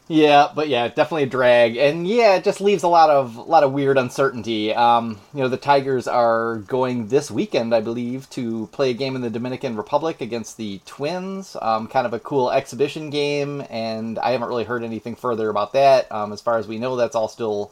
Yeah, 0.09 0.49
but 0.55 0.69
yeah, 0.69 0.87
definitely 0.87 1.23
a 1.23 1.27
drag, 1.27 1.75
and 1.75 2.07
yeah, 2.07 2.35
it 2.35 2.45
just 2.45 2.61
leaves 2.61 2.83
a 2.83 2.87
lot 2.87 3.09
of 3.09 3.35
a 3.35 3.41
lot 3.41 3.63
of 3.63 3.73
weird 3.73 3.97
uncertainty. 3.97 4.73
Um, 4.73 5.19
you 5.33 5.41
know, 5.41 5.49
the 5.49 5.57
Tigers 5.57 6.07
are 6.07 6.59
going 6.59 7.09
this 7.09 7.29
weekend, 7.29 7.75
I 7.75 7.81
believe, 7.81 8.29
to 8.29 8.67
play 8.71 8.91
a 8.91 8.93
game 8.93 9.17
in 9.17 9.21
the 9.21 9.29
Dominican 9.29 9.75
Republic 9.75 10.21
against 10.21 10.55
the 10.55 10.79
Twins. 10.85 11.57
Um, 11.61 11.87
kind 11.87 12.07
of 12.07 12.13
a 12.13 12.19
cool 12.19 12.51
exhibition 12.51 13.09
game, 13.09 13.65
and 13.69 14.17
I 14.19 14.31
haven't 14.31 14.47
really 14.47 14.63
heard 14.63 14.81
anything 14.81 15.17
further 15.17 15.49
about 15.49 15.73
that. 15.73 16.09
Um, 16.09 16.31
as 16.31 16.39
far 16.39 16.57
as 16.57 16.69
we 16.69 16.79
know, 16.79 16.95
that's 16.95 17.15
all 17.15 17.27
still 17.27 17.71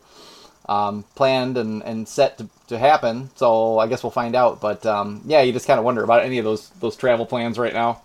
um, 0.67 1.05
planned 1.15 1.55
and, 1.57 1.83
and 1.83 2.05
set 2.05 2.37
to, 2.39 2.49
to 2.67 2.77
happen. 2.77 3.29
So 3.37 3.79
I 3.79 3.87
guess 3.87 4.03
we'll 4.03 4.11
find 4.11 4.35
out. 4.35 4.59
But 4.59 4.85
um, 4.85 5.21
yeah, 5.25 5.41
you 5.41 5.53
just 5.53 5.67
kind 5.67 5.79
of 5.79 5.85
wonder 5.85 6.03
about 6.03 6.23
any 6.23 6.37
of 6.39 6.43
those 6.43 6.67
those 6.81 6.97
travel 6.97 7.25
plans 7.25 7.57
right 7.57 7.73
now. 7.73 8.01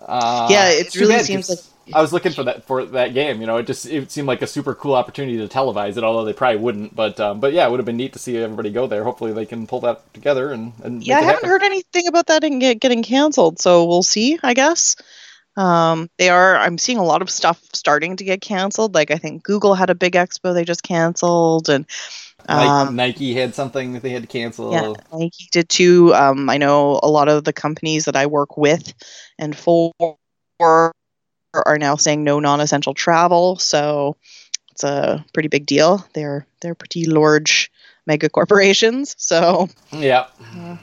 Uh, 0.00 0.48
yeah, 0.50 0.70
it 0.70 0.94
really 0.96 1.18
seems 1.18 1.50
like 1.50 1.58
I 1.92 2.00
was 2.00 2.12
looking 2.12 2.32
for 2.32 2.44
that 2.44 2.64
for 2.64 2.84
that 2.84 3.14
game. 3.14 3.40
You 3.40 3.46
know, 3.46 3.56
it 3.56 3.66
just 3.66 3.86
it 3.86 4.10
seemed 4.10 4.28
like 4.28 4.42
a 4.42 4.46
super 4.46 4.74
cool 4.74 4.94
opportunity 4.94 5.36
to 5.38 5.48
televise 5.48 5.96
it, 5.96 6.04
although 6.04 6.24
they 6.24 6.32
probably 6.32 6.60
wouldn't. 6.60 6.94
But 6.94 7.18
um, 7.18 7.40
but 7.40 7.52
yeah, 7.52 7.66
it 7.66 7.70
would 7.70 7.80
have 7.80 7.86
been 7.86 7.96
neat 7.96 8.12
to 8.12 8.18
see 8.18 8.36
everybody 8.38 8.70
go 8.70 8.86
there. 8.86 9.04
Hopefully, 9.04 9.32
they 9.32 9.46
can 9.46 9.66
pull 9.66 9.80
that 9.80 10.12
together 10.14 10.52
and, 10.52 10.72
and 10.84 11.06
yeah. 11.06 11.18
I 11.18 11.22
haven't 11.22 11.48
heard 11.48 11.62
anything 11.62 12.06
about 12.06 12.26
that 12.26 12.44
and 12.44 12.60
get, 12.60 12.80
getting 12.80 13.02
canceled, 13.02 13.58
so 13.60 13.84
we'll 13.84 14.02
see. 14.02 14.38
I 14.42 14.54
guess 14.54 14.96
um, 15.56 16.08
they 16.18 16.30
are. 16.30 16.56
I'm 16.56 16.78
seeing 16.78 16.98
a 16.98 17.04
lot 17.04 17.22
of 17.22 17.30
stuff 17.30 17.60
starting 17.72 18.16
to 18.16 18.24
get 18.24 18.40
canceled. 18.40 18.94
Like 18.94 19.10
I 19.10 19.16
think 19.16 19.42
Google 19.42 19.74
had 19.74 19.90
a 19.90 19.94
big 19.94 20.12
expo 20.12 20.54
they 20.54 20.64
just 20.64 20.82
canceled, 20.82 21.68
and 21.68 21.86
um, 22.48 22.96
Nike 22.96 23.34
had 23.34 23.54
something 23.54 23.92
that 23.92 24.02
they 24.02 24.10
had 24.10 24.22
to 24.22 24.28
cancel. 24.28 24.72
Yeah, 24.72 24.92
Nike 25.12 25.48
did 25.50 25.68
too. 25.68 26.14
Um, 26.14 26.48
I 26.48 26.58
know 26.58 27.00
a 27.02 27.08
lot 27.08 27.28
of 27.28 27.44
the 27.44 27.52
companies 27.52 28.04
that 28.06 28.16
I 28.16 28.26
work 28.26 28.56
with 28.56 28.94
and 29.38 29.56
for 29.56 29.92
are 31.54 31.78
now 31.78 31.96
saying 31.96 32.24
no 32.24 32.40
non-essential 32.40 32.94
travel. 32.94 33.56
So 33.56 34.16
it's 34.70 34.84
a 34.84 35.24
pretty 35.32 35.48
big 35.48 35.66
deal. 35.66 36.06
They're 36.14 36.46
they're 36.60 36.74
pretty 36.74 37.06
large 37.06 37.70
mega 38.06 38.28
corporations. 38.28 39.14
So 39.18 39.68
yeah, 39.92 40.26
uh, 40.54 40.76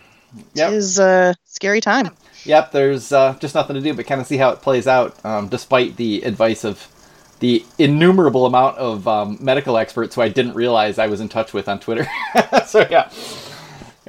yep. 0.54 0.72
it 0.72 0.76
is 0.76 1.00
a 1.00 1.36
scary 1.46 1.82
time. 1.82 2.10
Yep, 2.46 2.72
there's 2.72 3.12
uh, 3.12 3.36
just 3.40 3.56
nothing 3.56 3.76
to 3.76 3.82
do 3.82 3.94
but 3.94 4.08
kind 4.08 4.22
of 4.22 4.28
see 4.28 4.38
how 4.38 4.50
it 4.52 4.62
plays 4.62 4.88
out, 4.88 5.24
um, 5.26 5.50
despite 5.50 5.98
the 5.98 6.22
advice 6.22 6.64
of 6.64 6.88
the 7.40 7.66
innumerable 7.78 8.46
amount 8.46 8.78
of 8.78 9.08
um, 9.08 9.38
medical 9.42 9.78
experts 9.78 10.16
who 10.16 10.22
I 10.22 10.30
didn't 10.30 10.54
realize 10.54 11.00
I 11.00 11.08
was 11.08 11.22
in 11.22 11.30
touch 11.30 11.54
with 11.54 11.68
on 11.68 11.80
Twitter. 11.80 12.08
so 12.66 12.86
yeah, 12.90 13.10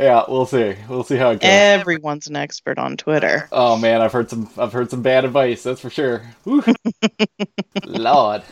yeah, 0.01 0.25
we'll 0.29 0.47
see. 0.47 0.75
We'll 0.89 1.05
see 1.05 1.17
how 1.17 1.31
it 1.31 1.41
goes. 1.41 1.51
Everyone's 1.51 2.27
an 2.27 2.37
expert 2.37 2.79
on 2.79 2.97
Twitter. 2.97 3.49
Oh 3.53 3.77
man, 3.77 4.01
I've 4.01 4.13
heard 4.13 4.31
some. 4.31 4.49
I've 4.57 4.73
heard 4.73 4.91
some 4.91 5.03
bad 5.03 5.25
advice. 5.25 5.63
That's 5.63 5.81
for 5.81 5.91
sure. 5.91 6.23
Lord. 7.85 8.43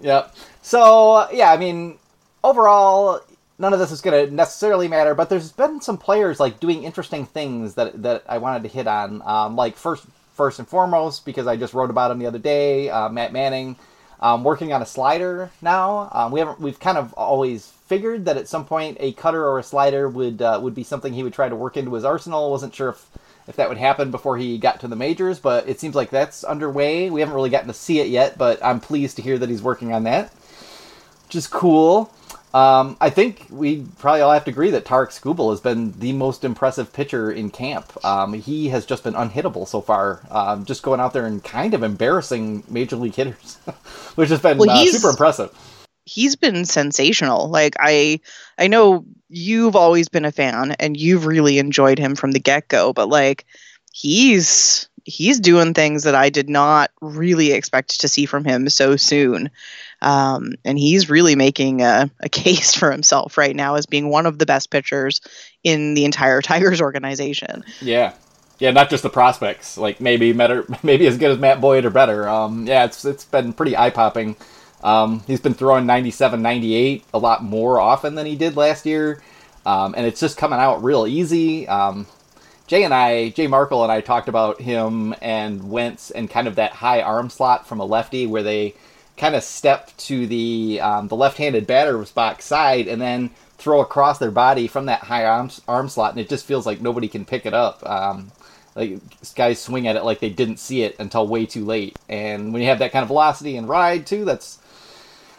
Yep. 0.00 0.34
So 0.62 1.28
yeah, 1.32 1.50
I 1.50 1.56
mean, 1.56 1.98
overall, 2.42 3.20
none 3.58 3.72
of 3.72 3.78
this 3.78 3.90
is 3.90 4.00
going 4.00 4.26
to 4.28 4.34
necessarily 4.34 4.88
matter. 4.88 5.14
But 5.14 5.30
there's 5.30 5.52
been 5.52 5.80
some 5.80 5.98
players 5.98 6.38
like 6.38 6.60
doing 6.60 6.84
interesting 6.84 7.26
things 7.26 7.74
that 7.74 8.02
that 8.02 8.22
I 8.28 8.38
wanted 8.38 8.62
to 8.62 8.68
hit 8.68 8.86
on. 8.86 9.22
Um, 9.22 9.56
like 9.56 9.76
first, 9.76 10.04
first 10.34 10.58
and 10.58 10.68
foremost, 10.68 11.24
because 11.24 11.46
I 11.46 11.56
just 11.56 11.74
wrote 11.74 11.90
about 11.90 12.10
him 12.10 12.18
the 12.18 12.26
other 12.26 12.38
day. 12.38 12.88
Uh, 12.88 13.08
Matt 13.08 13.32
Manning. 13.32 13.76
Um, 14.20 14.44
working 14.44 14.72
on 14.72 14.80
a 14.80 14.86
slider 14.86 15.50
now. 15.60 16.08
Um, 16.12 16.32
we 16.32 16.40
haven't. 16.40 16.60
We've 16.60 16.80
kind 16.80 16.96
of 16.96 17.12
always 17.14 17.72
figured 17.86 18.24
that 18.24 18.36
at 18.36 18.48
some 18.48 18.64
point 18.64 18.96
a 19.00 19.12
cutter 19.12 19.46
or 19.46 19.58
a 19.58 19.62
slider 19.62 20.08
would 20.08 20.40
uh, 20.40 20.58
would 20.62 20.74
be 20.74 20.84
something 20.84 21.12
he 21.12 21.22
would 21.22 21.34
try 21.34 21.48
to 21.48 21.56
work 21.56 21.76
into 21.76 21.94
his 21.94 22.04
arsenal. 22.04 22.50
wasn't 22.50 22.74
sure 22.74 22.90
if 22.90 23.06
if 23.46 23.56
that 23.56 23.68
would 23.68 23.78
happen 23.78 24.10
before 24.10 24.38
he 24.38 24.56
got 24.56 24.80
to 24.80 24.88
the 24.88 24.96
majors, 24.96 25.38
but 25.38 25.68
it 25.68 25.78
seems 25.78 25.94
like 25.94 26.10
that's 26.10 26.44
underway. 26.44 27.10
We 27.10 27.20
haven't 27.20 27.34
really 27.34 27.50
gotten 27.50 27.68
to 27.68 27.74
see 27.74 28.00
it 28.00 28.08
yet, 28.08 28.38
but 28.38 28.64
I'm 28.64 28.80
pleased 28.80 29.16
to 29.16 29.22
hear 29.22 29.36
that 29.38 29.50
he's 29.50 29.62
working 29.62 29.92
on 29.92 30.04
that, 30.04 30.32
which 31.26 31.36
is 31.36 31.46
cool. 31.46 32.10
Um, 32.54 32.96
I 33.00 33.10
think 33.10 33.46
we 33.50 33.84
probably 33.98 34.20
all 34.20 34.32
have 34.32 34.44
to 34.44 34.50
agree 34.50 34.70
that 34.70 34.84
Tarik 34.84 35.10
Skubal 35.10 35.50
has 35.50 35.60
been 35.60 35.92
the 35.98 36.12
most 36.12 36.44
impressive 36.44 36.92
pitcher 36.92 37.30
in 37.30 37.50
camp. 37.50 37.92
Um, 38.04 38.32
he 38.32 38.68
has 38.68 38.86
just 38.86 39.02
been 39.02 39.14
unhittable 39.14 39.66
so 39.66 39.80
far, 39.80 40.20
um, 40.30 40.64
just 40.64 40.84
going 40.84 41.00
out 41.00 41.12
there 41.12 41.26
and 41.26 41.42
kind 41.42 41.74
of 41.74 41.82
embarrassing 41.82 42.62
major 42.68 42.94
league 42.94 43.16
hitters, 43.16 43.56
which 44.14 44.30
has 44.30 44.40
been 44.40 44.58
well, 44.58 44.70
uh, 44.70 44.86
super 44.86 45.10
impressive 45.10 45.52
he's 46.04 46.36
been 46.36 46.64
sensational. 46.64 47.48
Like 47.48 47.74
I 47.78 48.20
I 48.58 48.68
know 48.68 49.04
you've 49.28 49.76
always 49.76 50.08
been 50.08 50.24
a 50.24 50.32
fan 50.32 50.72
and 50.78 50.96
you've 50.96 51.26
really 51.26 51.58
enjoyed 51.58 51.98
him 51.98 52.14
from 52.14 52.32
the 52.32 52.40
get-go, 52.40 52.92
but 52.92 53.08
like 53.08 53.46
he's 53.92 54.88
he's 55.04 55.40
doing 55.40 55.74
things 55.74 56.04
that 56.04 56.14
I 56.14 56.30
did 56.30 56.48
not 56.48 56.90
really 57.00 57.52
expect 57.52 58.00
to 58.00 58.08
see 58.08 58.26
from 58.26 58.44
him 58.44 58.68
so 58.68 58.96
soon. 58.96 59.50
Um, 60.04 60.52
and 60.64 60.78
he's 60.78 61.10
really 61.10 61.34
making 61.34 61.82
a, 61.82 62.10
a 62.20 62.28
case 62.30 62.74
for 62.74 62.92
himself 62.92 63.36
right 63.36 63.56
now 63.56 63.74
as 63.74 63.86
being 63.86 64.08
one 64.08 64.26
of 64.26 64.38
the 64.38 64.46
best 64.46 64.70
pitchers 64.70 65.20
in 65.62 65.94
the 65.94 66.04
entire 66.04 66.42
Tigers 66.42 66.80
organization. 66.80 67.64
Yeah. 67.80 68.14
Yeah, 68.60 68.70
not 68.70 68.88
just 68.88 69.02
the 69.02 69.10
prospects. 69.10 69.76
Like 69.76 70.00
maybe 70.00 70.32
better, 70.32 70.64
maybe 70.82 71.06
as 71.06 71.18
good 71.18 71.32
as 71.32 71.38
Matt 71.38 71.60
Boyd 71.60 71.84
or 71.84 71.90
better. 71.90 72.28
Um, 72.28 72.66
yeah, 72.66 72.84
it's 72.84 73.04
it's 73.04 73.24
been 73.24 73.52
pretty 73.52 73.76
eye 73.76 73.90
popping 73.90 74.36
um, 74.84 75.22
he's 75.26 75.40
been 75.40 75.54
throwing 75.54 75.86
97, 75.86 76.42
98 76.42 77.04
a 77.14 77.18
lot 77.18 77.42
more 77.42 77.80
often 77.80 78.14
than 78.14 78.26
he 78.26 78.36
did 78.36 78.54
last 78.54 78.84
year, 78.84 79.22
um, 79.64 79.94
and 79.96 80.06
it's 80.06 80.20
just 80.20 80.36
coming 80.36 80.58
out 80.58 80.84
real 80.84 81.06
easy. 81.06 81.66
Um, 81.66 82.06
Jay 82.66 82.84
and 82.84 82.92
I, 82.92 83.30
Jay 83.30 83.46
Markle 83.46 83.82
and 83.82 83.90
I 83.90 84.02
talked 84.02 84.28
about 84.28 84.60
him 84.60 85.14
and 85.22 85.70
Wentz 85.70 86.10
and 86.10 86.28
kind 86.28 86.46
of 86.46 86.56
that 86.56 86.72
high 86.72 87.00
arm 87.00 87.30
slot 87.30 87.66
from 87.66 87.80
a 87.80 87.84
lefty 87.84 88.26
where 88.26 88.42
they 88.42 88.74
kind 89.16 89.34
of 89.34 89.42
step 89.42 89.96
to 89.96 90.26
the 90.26 90.80
um, 90.80 91.08
the 91.08 91.16
left-handed 91.16 91.66
batter's 91.66 92.10
box 92.10 92.44
side 92.44 92.88
and 92.88 93.00
then 93.00 93.30
throw 93.58 93.80
across 93.80 94.18
their 94.18 94.30
body 94.30 94.66
from 94.66 94.86
that 94.86 95.00
high 95.00 95.24
arm, 95.24 95.50
arm 95.68 95.88
slot, 95.88 96.10
and 96.10 96.20
it 96.20 96.28
just 96.28 96.46
feels 96.46 96.66
like 96.66 96.80
nobody 96.80 97.08
can 97.08 97.24
pick 97.24 97.46
it 97.46 97.54
up. 97.54 97.88
Um, 97.88 98.32
like 98.74 98.98
guys 99.34 99.60
swing 99.60 99.86
at 99.86 99.96
it 99.96 100.04
like 100.04 100.20
they 100.20 100.30
didn't 100.30 100.58
see 100.58 100.82
it 100.82 100.96
until 100.98 101.26
way 101.26 101.46
too 101.46 101.64
late. 101.64 101.98
And 102.08 102.52
when 102.52 102.60
you 102.60 102.68
have 102.68 102.80
that 102.80 102.92
kind 102.92 103.02
of 103.02 103.08
velocity 103.08 103.56
and 103.56 103.68
ride 103.68 104.06
too, 104.06 104.24
that's 104.24 104.58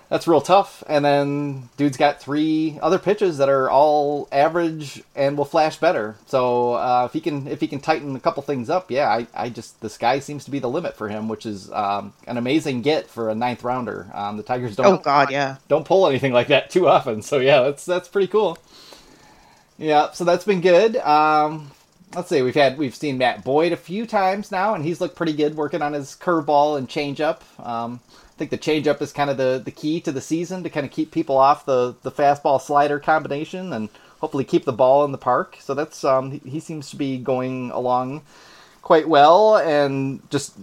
that's 0.10 0.28
real 0.28 0.42
tough. 0.42 0.84
And 0.88 1.04
then 1.04 1.70
dude's 1.78 1.98
got 1.98 2.22
three 2.22 2.78
other 2.82 3.00
pitches 3.00 3.38
that 3.40 3.50
are 3.50 3.70
all 3.70 4.28
average 4.32 5.04
and 5.16 5.38
will 5.38 5.46
flash 5.46 5.78
better. 5.78 6.16
So 6.28 6.74
uh, 6.74 7.06
if 7.06 7.14
he 7.14 7.22
can 7.22 7.48
if 7.48 7.60
he 7.62 7.68
can 7.68 7.80
tighten 7.80 8.16
a 8.16 8.20
couple 8.20 8.44
things 8.44 8.70
up, 8.70 8.92
yeah, 8.92 9.10
I, 9.10 9.28
I 9.34 9.50
just 9.50 9.82
the 9.82 9.90
sky 9.90 10.20
seems 10.20 10.46
to 10.46 10.52
be 10.52 10.60
the 10.60 10.70
limit 10.70 10.96
for 10.96 11.10
him, 11.10 11.28
which 11.28 11.46
is 11.46 11.72
um, 11.72 12.14
an 12.28 12.38
amazing 12.38 12.82
get 12.82 13.10
for 13.10 13.30
a 13.30 13.36
ninth 13.36 13.64
rounder. 13.64 14.08
Um, 14.14 14.38
the 14.38 14.44
Tigers 14.44 14.76
don't 14.76 14.86
Oh 14.86 14.98
God, 14.98 15.32
yeah. 15.32 15.58
don't 15.68 15.86
pull 15.86 16.08
anything 16.08 16.34
like 16.34 16.48
that 16.48 16.70
too 16.70 16.88
often. 16.88 17.22
So 17.22 17.40
yeah, 17.40 17.62
that's 17.62 17.86
that's 17.86 18.08
pretty 18.08 18.28
cool. 18.28 18.58
Yeah, 19.78 20.12
so 20.12 20.24
that's 20.24 20.46
been 20.46 20.62
good. 20.62 20.96
Um, 20.98 21.72
let's 22.16 22.30
see, 22.30 22.42
we've 22.42 22.56
had 22.56 22.78
we've 22.78 22.96
seen 22.96 23.18
Matt 23.18 23.44
Boyd 23.44 23.74
a 23.74 23.78
few 23.78 24.06
times 24.06 24.52
now, 24.52 24.74
and 24.74 24.86
he's 24.86 25.02
looked 25.02 25.16
pretty 25.16 25.34
good 25.34 25.56
working 25.56 25.82
on 25.82 25.94
his 25.94 26.16
curveball 26.16 26.78
and 26.78 26.88
changeup. 26.88 27.42
Um, 27.66 28.00
I 28.36 28.38
think 28.38 28.52
the 28.52 28.58
changeup 28.58 29.02
is 29.02 29.14
kind 29.14 29.30
of 29.30 29.38
the, 29.38 29.62
the 29.64 29.72
key 29.72 30.02
to 30.02 30.12
the 30.12 30.20
season 30.20 30.64
to 30.64 30.70
kind 30.70 30.86
of 30.86 30.92
keep 30.92 31.12
people 31.12 31.38
off 31.38 31.66
the, 31.66 31.96
the 32.02 32.12
fastball 32.12 32.62
slider 32.62 33.00
combination 33.00 33.72
and 33.72 33.88
hopefully 34.20 34.44
keep 34.44 34.66
the 34.66 34.74
ball 34.74 35.06
in 35.06 35.14
the 35.14 35.18
park. 35.18 35.58
So 35.62 35.74
that's 35.74 36.04
um, 36.04 36.32
he, 36.32 36.60
seems 36.60 36.90
to 36.90 36.98
be 36.98 37.18
going 37.18 37.72
along 37.72 38.24
quite 38.82 39.08
well 39.08 39.56
and 39.56 40.20
just 40.30 40.54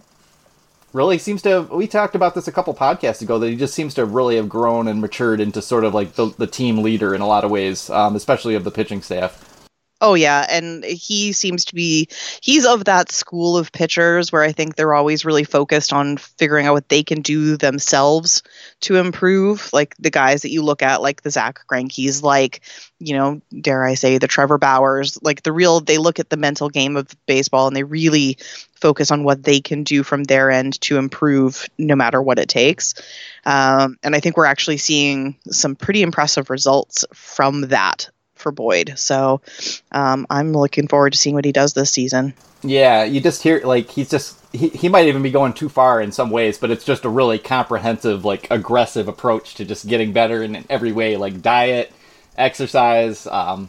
really 0.92 1.16
seems 1.16 1.40
to 1.42 1.48
have, 1.48 1.70
we 1.70 1.86
talked 1.86 2.14
about 2.14 2.34
this 2.34 2.46
a 2.46 2.52
couple 2.52 2.74
podcasts 2.74 3.22
ago 3.22 3.38
that 3.38 3.48
he 3.48 3.56
just 3.56 3.72
seems 3.72 3.94
to 3.94 4.04
really 4.04 4.36
have 4.36 4.50
grown 4.50 4.86
and 4.86 5.00
matured 5.00 5.40
into 5.40 5.62
sort 5.62 5.84
of 5.84 5.94
like 5.94 6.12
the, 6.14 6.26
the 6.36 6.46
team 6.46 6.82
leader 6.82 7.14
in 7.14 7.22
a 7.22 7.26
lot 7.26 7.42
of 7.44 7.50
ways 7.50 7.88
um, 7.88 8.14
especially 8.14 8.54
of 8.54 8.64
the 8.64 8.70
pitching 8.70 9.00
staff 9.00 9.51
Oh 10.04 10.14
yeah, 10.14 10.44
and 10.50 10.84
he 10.84 11.32
seems 11.32 11.64
to 11.66 11.76
be 11.76 12.08
he's 12.42 12.66
of 12.66 12.86
that 12.86 13.12
school 13.12 13.56
of 13.56 13.70
pitchers 13.70 14.32
where 14.32 14.42
I 14.42 14.50
think 14.50 14.74
they're 14.74 14.94
always 14.94 15.24
really 15.24 15.44
focused 15.44 15.92
on 15.92 16.16
figuring 16.16 16.66
out 16.66 16.72
what 16.72 16.88
they 16.88 17.04
can 17.04 17.22
do 17.22 17.56
themselves 17.56 18.42
to 18.80 18.96
improve. 18.96 19.70
Like 19.72 19.94
the 19.98 20.10
guys 20.10 20.42
that 20.42 20.50
you 20.50 20.64
look 20.64 20.82
at, 20.82 21.02
like 21.02 21.22
the 21.22 21.30
Zack 21.30 21.60
Greinke's, 21.68 22.20
like 22.20 22.62
you 22.98 23.16
know, 23.16 23.40
dare 23.60 23.84
I 23.84 23.94
say, 23.94 24.18
the 24.18 24.26
Trevor 24.26 24.58
Bauers, 24.58 25.18
like 25.22 25.44
the 25.44 25.52
real. 25.52 25.78
They 25.78 25.98
look 25.98 26.18
at 26.18 26.30
the 26.30 26.36
mental 26.36 26.68
game 26.68 26.96
of 26.96 27.06
baseball 27.26 27.68
and 27.68 27.76
they 27.76 27.84
really 27.84 28.38
focus 28.74 29.12
on 29.12 29.22
what 29.22 29.44
they 29.44 29.60
can 29.60 29.84
do 29.84 30.02
from 30.02 30.24
their 30.24 30.50
end 30.50 30.80
to 30.80 30.98
improve, 30.98 31.64
no 31.78 31.94
matter 31.94 32.20
what 32.20 32.40
it 32.40 32.48
takes. 32.48 32.94
Um, 33.46 33.98
and 34.02 34.16
I 34.16 34.20
think 34.20 34.36
we're 34.36 34.46
actually 34.46 34.78
seeing 34.78 35.36
some 35.48 35.76
pretty 35.76 36.02
impressive 36.02 36.50
results 36.50 37.04
from 37.12 37.68
that 37.68 38.10
for 38.42 38.52
Boyd. 38.52 38.94
So 38.96 39.40
um, 39.92 40.26
I'm 40.28 40.52
looking 40.52 40.88
forward 40.88 41.14
to 41.14 41.18
seeing 41.18 41.34
what 41.34 41.44
he 41.44 41.52
does 41.52 41.72
this 41.72 41.90
season. 41.90 42.34
Yeah, 42.62 43.04
you 43.04 43.20
just 43.20 43.42
hear 43.42 43.60
like 43.64 43.90
he's 43.90 44.10
just 44.10 44.38
he, 44.54 44.68
he 44.68 44.88
might 44.88 45.06
even 45.06 45.22
be 45.22 45.30
going 45.30 45.52
too 45.52 45.68
far 45.68 46.00
in 46.00 46.12
some 46.12 46.30
ways, 46.30 46.58
but 46.58 46.70
it's 46.70 46.84
just 46.84 47.04
a 47.04 47.08
really 47.08 47.38
comprehensive, 47.38 48.24
like 48.24 48.48
aggressive 48.50 49.08
approach 49.08 49.54
to 49.56 49.64
just 49.64 49.88
getting 49.88 50.12
better 50.12 50.42
in 50.42 50.64
every 50.68 50.92
way, 50.92 51.16
like 51.16 51.42
diet, 51.42 51.92
exercise, 52.36 53.26
um, 53.26 53.68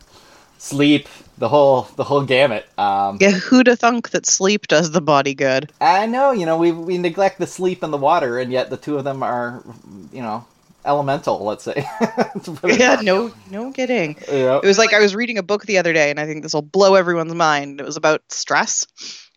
sleep, 0.58 1.08
the 1.38 1.50
whole 1.50 1.84
the 1.96 2.04
whole 2.04 2.24
gamut. 2.24 2.68
Um, 2.78 3.18
yeah, 3.20 3.32
who'd 3.32 3.68
have 3.68 3.80
thunk 3.80 4.12
that 4.12 4.26
sleep 4.26 4.68
does 4.68 4.92
the 4.92 5.02
body 5.02 5.34
good? 5.34 5.72
I 5.82 6.06
know, 6.06 6.32
you 6.32 6.46
know, 6.46 6.58
we 6.58 6.72
we 6.72 6.98
neglect 6.98 7.40
the 7.40 7.48
sleep 7.48 7.84
and 7.84 7.92
the 7.92 7.98
water, 7.98 8.38
and 8.40 8.52
yet 8.52 8.70
the 8.70 8.78
two 8.78 8.98
of 8.98 9.04
them 9.04 9.24
are, 9.24 9.64
you 10.12 10.22
know, 10.22 10.46
elemental 10.86 11.44
let's 11.44 11.64
say. 11.64 11.86
Yeah 12.64 13.02
no 13.02 13.32
no 13.50 13.72
kidding. 13.72 14.18
Yeah. 14.28 14.60
it 14.62 14.66
was 14.66 14.78
like 14.78 14.94
i 14.94 15.00
was 15.00 15.16
reading 15.16 15.38
a 15.38 15.44
book 15.44 15.66
the 15.66 15.78
other 15.78 15.94
day 15.94 16.10
and 16.10 16.20
i 16.20 16.26
think 16.26 16.44
this 16.44 16.54
will 16.54 16.62
blow 16.62 16.96
everyone's 16.96 17.34
mind. 17.34 17.80
It 17.80 17.86
was 17.86 17.98
about 17.98 18.22
stress 18.30 18.88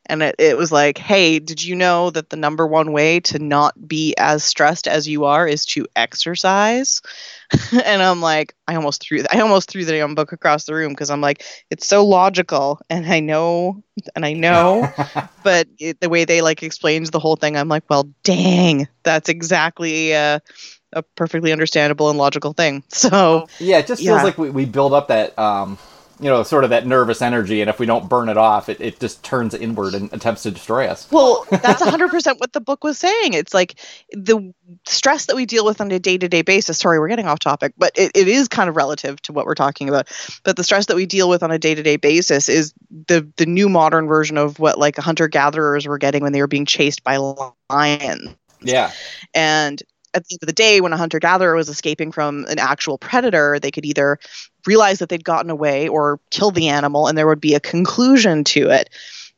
and 0.09 0.23
it, 0.23 0.37
it 0.38 0.57
was 0.57 0.73
like 0.73 0.99
hey 0.99 1.38
did 1.38 1.62
you 1.62 1.75
know 1.75 2.11
that 2.11 2.31
the 2.31 2.37
number 2.37 2.67
one 2.67 2.93
way 2.93 3.21
to 3.21 3.38
not 3.38 3.88
be 3.88 4.15
as 4.17 4.45
stressed 4.45 4.87
as 4.88 5.07
you 5.09 5.25
are 5.25 5.47
is 5.47 5.65
to 5.67 5.87
exercise? 5.97 7.03
And 7.85 8.03
i'm 8.03 8.21
like 8.21 8.55
i 8.67 8.75
almost 8.75 9.03
threw 9.03 9.23
i 9.31 9.38
almost 9.38 9.71
threw 9.71 9.85
the 9.85 9.93
damn 9.93 10.17
book 10.17 10.33
across 10.33 10.65
the 10.65 10.75
room 10.75 10.91
because 10.91 11.11
i'm 11.11 11.21
like 11.21 11.45
it's 11.71 11.87
so 11.87 12.05
logical 12.05 12.81
and 12.91 13.07
i 13.07 13.21
know 13.21 13.85
and 14.17 14.26
i 14.26 14.33
know 14.33 14.93
but 15.45 15.69
it, 15.79 16.00
the 16.00 16.09
way 16.09 16.25
they 16.25 16.43
like 16.43 16.65
explains 16.65 17.11
the 17.11 17.21
whole 17.21 17.37
thing 17.37 17.57
i'm 17.57 17.69
like 17.69 17.85
well 17.88 18.09
dang 18.25 18.88
that's 19.05 19.29
exactly 19.29 20.12
uh 20.12 20.41
a 20.93 21.02
perfectly 21.02 21.52
understandable 21.52 22.11
and 22.11 22.19
logical 22.19 22.52
thing. 22.52 22.83
So 22.97 23.47
yeah, 23.61 23.78
it 23.78 23.87
just 23.87 24.02
feels 24.02 24.19
yeah. 24.19 24.25
like 24.25 24.38
we, 24.38 24.50
we 24.50 24.64
build 24.64 24.93
up 24.93 25.09
that 25.09 25.38
um, 25.38 25.78
you 26.19 26.28
know 26.28 26.43
sort 26.43 26.64
of 26.64 26.71
that 26.71 26.87
nervous 26.87 27.21
energy, 27.21 27.61
and 27.61 27.69
if 27.69 27.78
we 27.78 27.87
don't 27.87 28.09
burn 28.09 28.28
it 28.28 28.37
off, 28.37 28.69
it, 28.69 28.81
it 28.81 28.99
just 28.99 29.23
turns 29.23 29.55
inward 29.55 29.95
and 29.95 30.12
attempts 30.12 30.43
to 30.45 30.50
destroy 30.50 30.87
us. 30.87 31.11
Well, 31.12 31.47
that's 31.50 31.83
hundred 31.83 32.11
percent 32.11 32.40
what 32.40 32.52
the 32.52 32.61
book 32.61 32.83
was 32.83 32.99
saying. 32.99 33.35
It's 33.35 33.52
like 33.52 33.78
the 34.12 34.52
stress 34.87 35.26
that 35.26 35.37
we 35.37 35.47
deal 35.47 35.64
with 35.64 35.81
on 35.81 35.93
a 35.93 35.99
day 35.99 36.16
to 36.16 36.28
day 36.28 36.43
basis. 36.43 36.78
Sorry, 36.78 36.99
we're 36.99 37.09
getting 37.09 37.28
off 37.28 37.38
topic, 37.38 37.75
but 37.76 37.93
it, 37.97 38.12
it 38.14 38.28
is 38.28 38.49
kind 38.49 38.69
of 38.69 38.76
relative 38.76 39.21
to 39.23 39.33
what 39.33 39.45
we're 39.45 39.55
talking 39.55 39.88
about. 39.88 40.09
But 40.43 40.57
the 40.57 40.64
stress 40.64 40.87
that 40.87 40.97
we 40.97 41.07
deal 41.07 41.28
with 41.28 41.43
on 41.43 41.50
a 41.50 41.59
day 41.59 41.75
to 41.75 41.83
day 41.83 41.97
basis 41.97 42.49
is 42.49 42.73
the 43.09 43.31
the 43.37 43.47
new 43.47 43.69
modern 43.69 44.09
version 44.09 44.38
of 44.38 44.59
what 44.59 44.78
like 44.78 44.97
hunter 44.97 45.28
gatherers 45.28 45.87
were 45.87 45.99
getting 45.99 46.23
when 46.23 46.33
they 46.33 46.40
were 46.40 46.49
being 46.49 46.66
chased 46.66 47.05
by 47.05 47.19
lions. 47.71 48.35
Yeah. 48.62 48.90
And 49.35 49.83
at 50.17 50.25
the 50.25 50.35
end 50.35 50.43
of 50.43 50.47
the 50.47 50.53
day, 50.53 50.81
when 50.81 50.95
a 50.95 50.97
hunter 50.97 51.21
gatherer 51.21 51.55
was 51.55 51.69
escaping 51.69 52.11
from 52.11 52.47
an 52.47 52.59
actual 52.59 52.97
predator, 52.97 53.61
they 53.61 53.71
could 53.71 53.85
either 53.85 54.19
realize 54.67 54.99
that 54.99 55.11
they'd 55.11 55.23
gotten 55.23 55.51
away 55.51 55.89
or 55.89 56.19
kill 56.31 56.51
the 56.51 56.69
animal, 56.69 57.07
and 57.07 57.17
there 57.17 57.27
would 57.27 57.41
be 57.41 57.55
a 57.55 57.61
conclusion 57.61 58.43
to 58.43 58.71
it. 58.71 58.89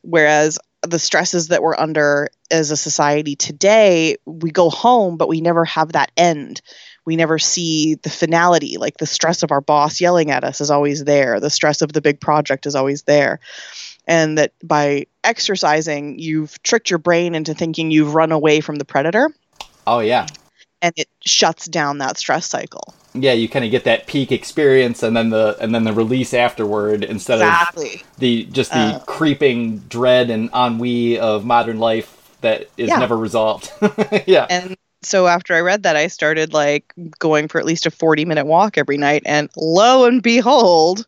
Whereas 0.03 0.59
the 0.83 1.01
stresses 1.01 1.49
that 1.49 1.63
we're 1.63 1.77
under 1.77 2.29
as 2.53 2.71
a 2.71 2.77
society 2.77 3.35
today, 3.35 4.17
we 4.25 4.53
go 4.53 4.71
home, 4.71 5.17
but 5.17 5.29
we 5.29 5.41
never 5.41 5.65
have 5.65 5.93
that 5.93 6.13
end. 6.17 6.63
We 7.05 7.17
never 7.17 7.41
see 7.41 7.97
the 7.97 8.11
finality. 8.11 8.77
Like 8.79 8.99
the 8.99 9.07
stress 9.07 9.43
of 9.43 9.51
our 9.51 9.61
boss 9.61 10.01
yelling 10.01 10.31
at 10.31 10.45
us 10.45 10.61
is 10.61 10.71
always 10.71 11.05
there, 11.05 11.41
the 11.41 11.51
stress 11.51 11.83
of 11.83 11.93
the 11.93 12.01
big 12.01 12.21
project 12.21 12.67
is 12.67 12.77
always 12.77 13.03
there. 13.03 13.41
And 14.07 14.39
that 14.39 14.53
by 14.63 15.07
exercising, 15.25 16.21
you've 16.21 16.63
tricked 16.63 16.89
your 16.89 17.01
brain 17.01 17.35
into 17.35 17.53
thinking 17.53 17.91
you've 17.91 18.15
run 18.15 18.31
away 18.31 18.61
from 18.61 18.77
the 18.77 18.85
predator. 18.85 19.31
Oh, 19.87 19.99
yeah 19.99 20.29
and 20.83 20.93
it 20.97 21.09
shuts 21.25 21.67
down 21.67 21.99
that 21.99 22.19
stress 22.19 22.47
cycle. 22.47 22.95
Yeah, 23.15 23.33
you 23.33 23.49
kind 23.49 23.65
of 23.65 23.71
get 23.71 23.85
that 23.85 24.07
peak 24.07 24.31
experience 24.33 25.03
and 25.03 25.17
then 25.17 25.31
the 25.31 25.57
and 25.61 25.75
then 25.75 25.85
the 25.85 25.93
release 25.93 26.35
afterward 26.35 27.05
instead 27.05 27.41
exactly. 27.41 27.95
of 27.95 28.19
the 28.19 28.45
just 28.45 28.71
the 28.71 28.79
uh, 28.79 28.99
creeping 29.01 29.79
dread 29.81 30.31
and 30.31 30.51
ennui 30.55 31.19
of 31.19 31.45
modern 31.45 31.79
life 31.79 32.37
that 32.41 32.69
is 32.77 32.89
yeah. 32.89 32.99
never 32.99 33.17
resolved. 33.17 33.73
yeah. 34.27 34.47
And 34.49 34.77
so 35.03 35.27
after 35.27 35.55
I 35.55 35.61
read 35.61 35.83
that, 35.85 35.97
I 35.97 36.07
started 36.09 36.53
like 36.53 36.93
going 37.19 37.49
for 37.49 37.59
at 37.59 37.65
least 37.65 37.87
a 37.87 37.91
40 37.91 38.25
minute 38.25 38.47
walk 38.47 38.79
every 38.79 38.99
night 38.99 39.23
and 39.27 39.49
lo 39.57 40.05
and 40.05 40.23
behold, 40.23 41.07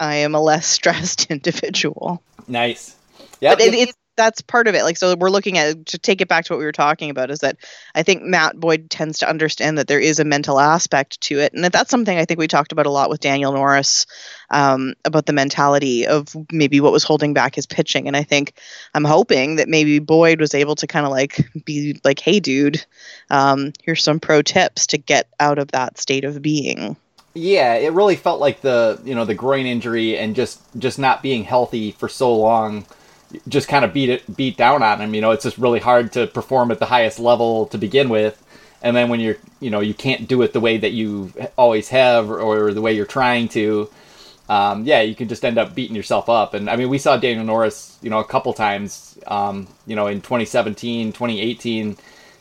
I 0.00 0.16
am 0.16 0.34
a 0.34 0.40
less 0.40 0.66
stressed 0.78 1.30
individual. 1.30 2.22
Nice. 2.46 2.96
Yeah, 3.40 3.52
it, 3.52 3.74
it's 3.74 3.92
that's 4.18 4.42
part 4.42 4.66
of 4.66 4.74
it. 4.74 4.82
Like, 4.82 4.96
so 4.96 5.14
we're 5.16 5.30
looking 5.30 5.56
at 5.58 5.86
to 5.86 5.96
take 5.96 6.20
it 6.20 6.26
back 6.28 6.44
to 6.44 6.52
what 6.52 6.58
we 6.58 6.64
were 6.64 6.72
talking 6.72 7.08
about 7.08 7.30
is 7.30 7.38
that 7.38 7.56
I 7.94 8.02
think 8.02 8.24
Matt 8.24 8.58
Boyd 8.58 8.90
tends 8.90 9.20
to 9.20 9.30
understand 9.30 9.78
that 9.78 9.86
there 9.86 10.00
is 10.00 10.18
a 10.18 10.24
mental 10.24 10.58
aspect 10.58 11.20
to 11.22 11.38
it, 11.38 11.54
and 11.54 11.62
that 11.62 11.72
that's 11.72 11.90
something 11.90 12.18
I 12.18 12.24
think 12.24 12.40
we 12.40 12.48
talked 12.48 12.72
about 12.72 12.86
a 12.86 12.90
lot 12.90 13.10
with 13.10 13.20
Daniel 13.20 13.52
Norris 13.52 14.06
um, 14.50 14.94
about 15.04 15.26
the 15.26 15.32
mentality 15.32 16.04
of 16.06 16.36
maybe 16.50 16.80
what 16.80 16.92
was 16.92 17.04
holding 17.04 17.32
back 17.32 17.54
his 17.54 17.66
pitching. 17.66 18.08
And 18.08 18.16
I 18.16 18.24
think 18.24 18.54
I'm 18.92 19.04
hoping 19.04 19.56
that 19.56 19.68
maybe 19.68 20.00
Boyd 20.00 20.40
was 20.40 20.52
able 20.52 20.74
to 20.74 20.88
kind 20.88 21.06
of 21.06 21.12
like 21.12 21.48
be 21.64 22.00
like, 22.04 22.18
"Hey, 22.18 22.40
dude, 22.40 22.84
um, 23.30 23.72
here's 23.84 24.02
some 24.02 24.18
pro 24.18 24.42
tips 24.42 24.88
to 24.88 24.98
get 24.98 25.28
out 25.38 25.58
of 25.58 25.70
that 25.70 25.96
state 25.96 26.24
of 26.24 26.42
being." 26.42 26.96
Yeah, 27.34 27.74
it 27.74 27.92
really 27.92 28.16
felt 28.16 28.40
like 28.40 28.62
the 28.62 29.00
you 29.04 29.14
know 29.14 29.24
the 29.24 29.34
groin 29.34 29.66
injury 29.66 30.18
and 30.18 30.34
just 30.34 30.60
just 30.76 30.98
not 30.98 31.22
being 31.22 31.44
healthy 31.44 31.92
for 31.92 32.08
so 32.08 32.34
long 32.34 32.84
just 33.46 33.68
kind 33.68 33.84
of 33.84 33.92
beat 33.92 34.08
it 34.08 34.36
beat 34.36 34.56
down 34.56 34.82
on 34.82 35.00
him. 35.00 35.14
You 35.14 35.20
know, 35.20 35.30
it's 35.30 35.44
just 35.44 35.58
really 35.58 35.80
hard 35.80 36.12
to 36.12 36.26
perform 36.26 36.70
at 36.70 36.78
the 36.78 36.86
highest 36.86 37.18
level 37.18 37.66
to 37.66 37.78
begin 37.78 38.08
with, 38.08 38.42
and 38.82 38.96
then 38.96 39.08
when 39.08 39.20
you're 39.20 39.36
you 39.60 39.70
know 39.70 39.80
you 39.80 39.94
can't 39.94 40.28
do 40.28 40.42
it 40.42 40.52
the 40.52 40.60
way 40.60 40.78
that 40.78 40.92
you 40.92 41.32
always 41.56 41.88
have 41.90 42.30
or, 42.30 42.40
or 42.40 42.72
the 42.72 42.80
way 42.82 42.92
you're 42.92 43.06
trying 43.06 43.48
to. 43.48 43.90
Um, 44.48 44.86
yeah, 44.86 45.02
you 45.02 45.14
can 45.14 45.28
just 45.28 45.44
end 45.44 45.58
up 45.58 45.74
beating 45.74 45.94
yourself 45.94 46.30
up. 46.30 46.54
And 46.54 46.70
I 46.70 46.76
mean, 46.76 46.88
we 46.88 46.96
saw 46.96 47.18
Daniel 47.18 47.44
Norris, 47.44 47.98
you 48.00 48.08
know, 48.08 48.18
a 48.18 48.24
couple 48.24 48.54
times, 48.54 49.18
um, 49.26 49.68
you 49.86 49.94
know, 49.94 50.06
in 50.06 50.22
2017, 50.22 51.12
2018, 51.12 51.98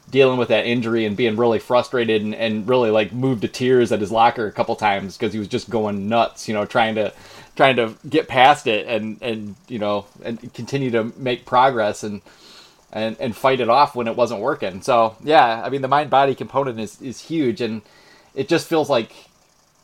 dealing 0.10 0.38
with 0.38 0.48
that 0.48 0.66
injury 0.66 1.06
and 1.06 1.18
being 1.18 1.36
really 1.36 1.60
frustrated 1.60 2.22
and, 2.22 2.34
and 2.34 2.68
really 2.68 2.92
like 2.92 3.12
moved 3.12 3.42
to 3.42 3.48
tears 3.48 3.92
at 3.92 4.00
his 4.00 4.12
locker 4.12 4.48
a 4.48 4.52
couple 4.52 4.76
times 4.76 5.18
because 5.18 5.34
he 5.34 5.40
was 5.40 5.50
just 5.50 5.70
going 5.70 6.08
nuts, 6.08 6.48
you 6.48 6.54
know, 6.54 6.66
trying 6.66 6.96
to 6.96 7.14
trying 7.58 7.76
to 7.76 7.96
get 8.08 8.28
past 8.28 8.68
it 8.68 8.88
and 8.88 9.22
and 9.22 9.56
you 9.68 9.80
know 9.80 10.06
and 10.24 10.54
continue 10.54 10.92
to 10.92 11.12
make 11.18 11.46
progress 11.46 12.04
and 12.04 12.22
and 12.94 13.18
and 13.20 13.36
fight 13.36 13.60
it 13.60 13.68
off 13.68 13.96
when 13.96 14.08
it 14.08 14.16
wasn't 14.16 14.40
working. 14.40 14.82
So 14.82 15.18
yeah, 15.24 15.62
I 15.64 15.70
mean 15.70 15.82
the 15.82 15.90
mind 15.90 16.10
body 16.10 16.36
component 16.36 16.80
is 16.80 17.02
is 17.02 17.20
huge, 17.20 17.60
and 17.60 17.82
it 18.34 18.48
just 18.48 18.68
feels 18.68 18.90
like 18.90 19.12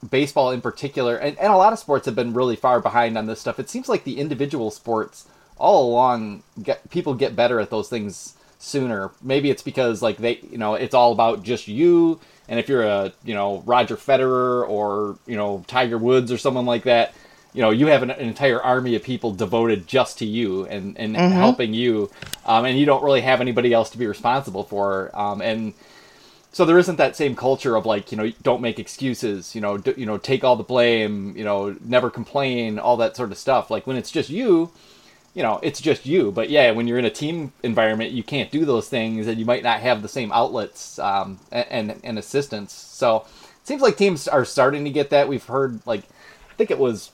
baseball 0.09 0.51
in 0.51 0.61
particular, 0.61 1.17
and, 1.17 1.37
and 1.37 1.51
a 1.51 1.57
lot 1.57 1.73
of 1.73 1.79
sports 1.79 2.05
have 2.05 2.15
been 2.15 2.33
really 2.33 2.55
far 2.55 2.79
behind 2.79 3.17
on 3.17 3.25
this 3.25 3.41
stuff. 3.41 3.59
It 3.59 3.69
seems 3.69 3.89
like 3.89 4.03
the 4.03 4.19
individual 4.19 4.71
sports 4.71 5.27
all 5.57 5.89
along 5.89 6.43
get 6.61 6.89
people 6.89 7.13
get 7.13 7.35
better 7.35 7.59
at 7.59 7.69
those 7.69 7.89
things 7.89 8.35
sooner. 8.59 9.11
Maybe 9.21 9.49
it's 9.49 9.63
because 9.63 10.01
like 10.01 10.17
they 10.17 10.39
you 10.49 10.57
know 10.57 10.75
it's 10.75 10.93
all 10.93 11.11
about 11.11 11.43
just 11.43 11.67
you. 11.67 12.19
And 12.47 12.59
if 12.59 12.69
you're 12.69 12.83
a 12.83 13.13
you 13.23 13.33
know 13.33 13.63
Roger 13.65 13.97
Federer 13.97 14.67
or 14.69 15.17
you 15.25 15.35
know 15.35 15.63
Tiger 15.67 15.97
Woods 15.97 16.31
or 16.31 16.37
someone 16.37 16.65
like 16.65 16.83
that, 16.83 17.13
you 17.53 17.61
know 17.61 17.69
you 17.69 17.87
have 17.87 18.03
an, 18.03 18.11
an, 18.11 18.27
entire 18.27 18.61
army 18.61 18.95
of 18.95 19.03
people 19.03 19.31
devoted 19.31 19.87
just 19.87 20.17
to 20.19 20.25
you 20.25 20.65
and, 20.65 20.97
and 20.97 21.15
mm-hmm. 21.15 21.33
helping 21.33 21.73
you 21.73 22.09
um, 22.45 22.65
and 22.65 22.77
you 22.79 22.85
don't 22.85 23.03
really 23.03 23.21
have 23.21 23.41
anybody 23.41 23.73
else 23.73 23.89
to 23.89 23.97
be 23.97 24.07
responsible 24.07 24.63
for 24.63 25.11
um, 25.17 25.41
and 25.41 25.73
so 26.53 26.65
there 26.65 26.77
isn't 26.77 26.97
that 26.97 27.15
same 27.15 27.35
culture 27.35 27.75
of 27.75 27.85
like 27.85 28.11
you 28.11 28.17
know 28.17 28.31
don't 28.43 28.61
make 28.61 28.79
excuses 28.79 29.55
you 29.55 29.59
know 29.59 29.77
do, 29.77 29.93
you 29.97 30.05
know 30.05 30.17
take 30.17 30.43
all 30.43 30.55
the 30.55 30.63
blame 30.63 31.35
you 31.35 31.43
know 31.43 31.75
never 31.83 32.09
complain 32.09 32.79
all 32.79 32.95
that 32.97 33.17
sort 33.17 33.31
of 33.31 33.37
stuff. 33.37 33.69
Like 33.69 33.85
when 33.85 33.97
it's 33.97 34.11
just 34.11 34.29
you 34.29 34.71
you 35.33 35.41
know 35.41 35.59
it's 35.63 35.81
just 35.81 36.05
you. 36.05 36.31
But 36.31 36.49
yeah 36.49 36.71
when 36.71 36.87
you're 36.87 36.99
in 36.99 37.05
a 37.05 37.09
team 37.09 37.51
environment 37.63 38.11
you 38.11 38.23
can't 38.23 38.51
do 38.51 38.65
those 38.65 38.87
things 38.87 39.27
and 39.27 39.39
you 39.39 39.45
might 39.45 39.63
not 39.63 39.79
have 39.79 40.03
the 40.03 40.07
same 40.07 40.31
outlets 40.31 40.99
um, 40.99 41.39
and, 41.51 41.65
and, 41.69 42.01
and 42.03 42.19
assistance 42.19 42.71
so 42.71 43.25
it 43.59 43.67
seems 43.67 43.81
like 43.81 43.97
teams 43.97 44.27
are 44.27 44.45
starting 44.45 44.83
to 44.83 44.91
get 44.91 45.09
that. 45.09 45.27
We've 45.27 45.43
heard 45.43 45.85
like 45.85 46.03
i 46.49 46.55
think 46.55 46.69
it 46.69 46.77
was 46.77 47.09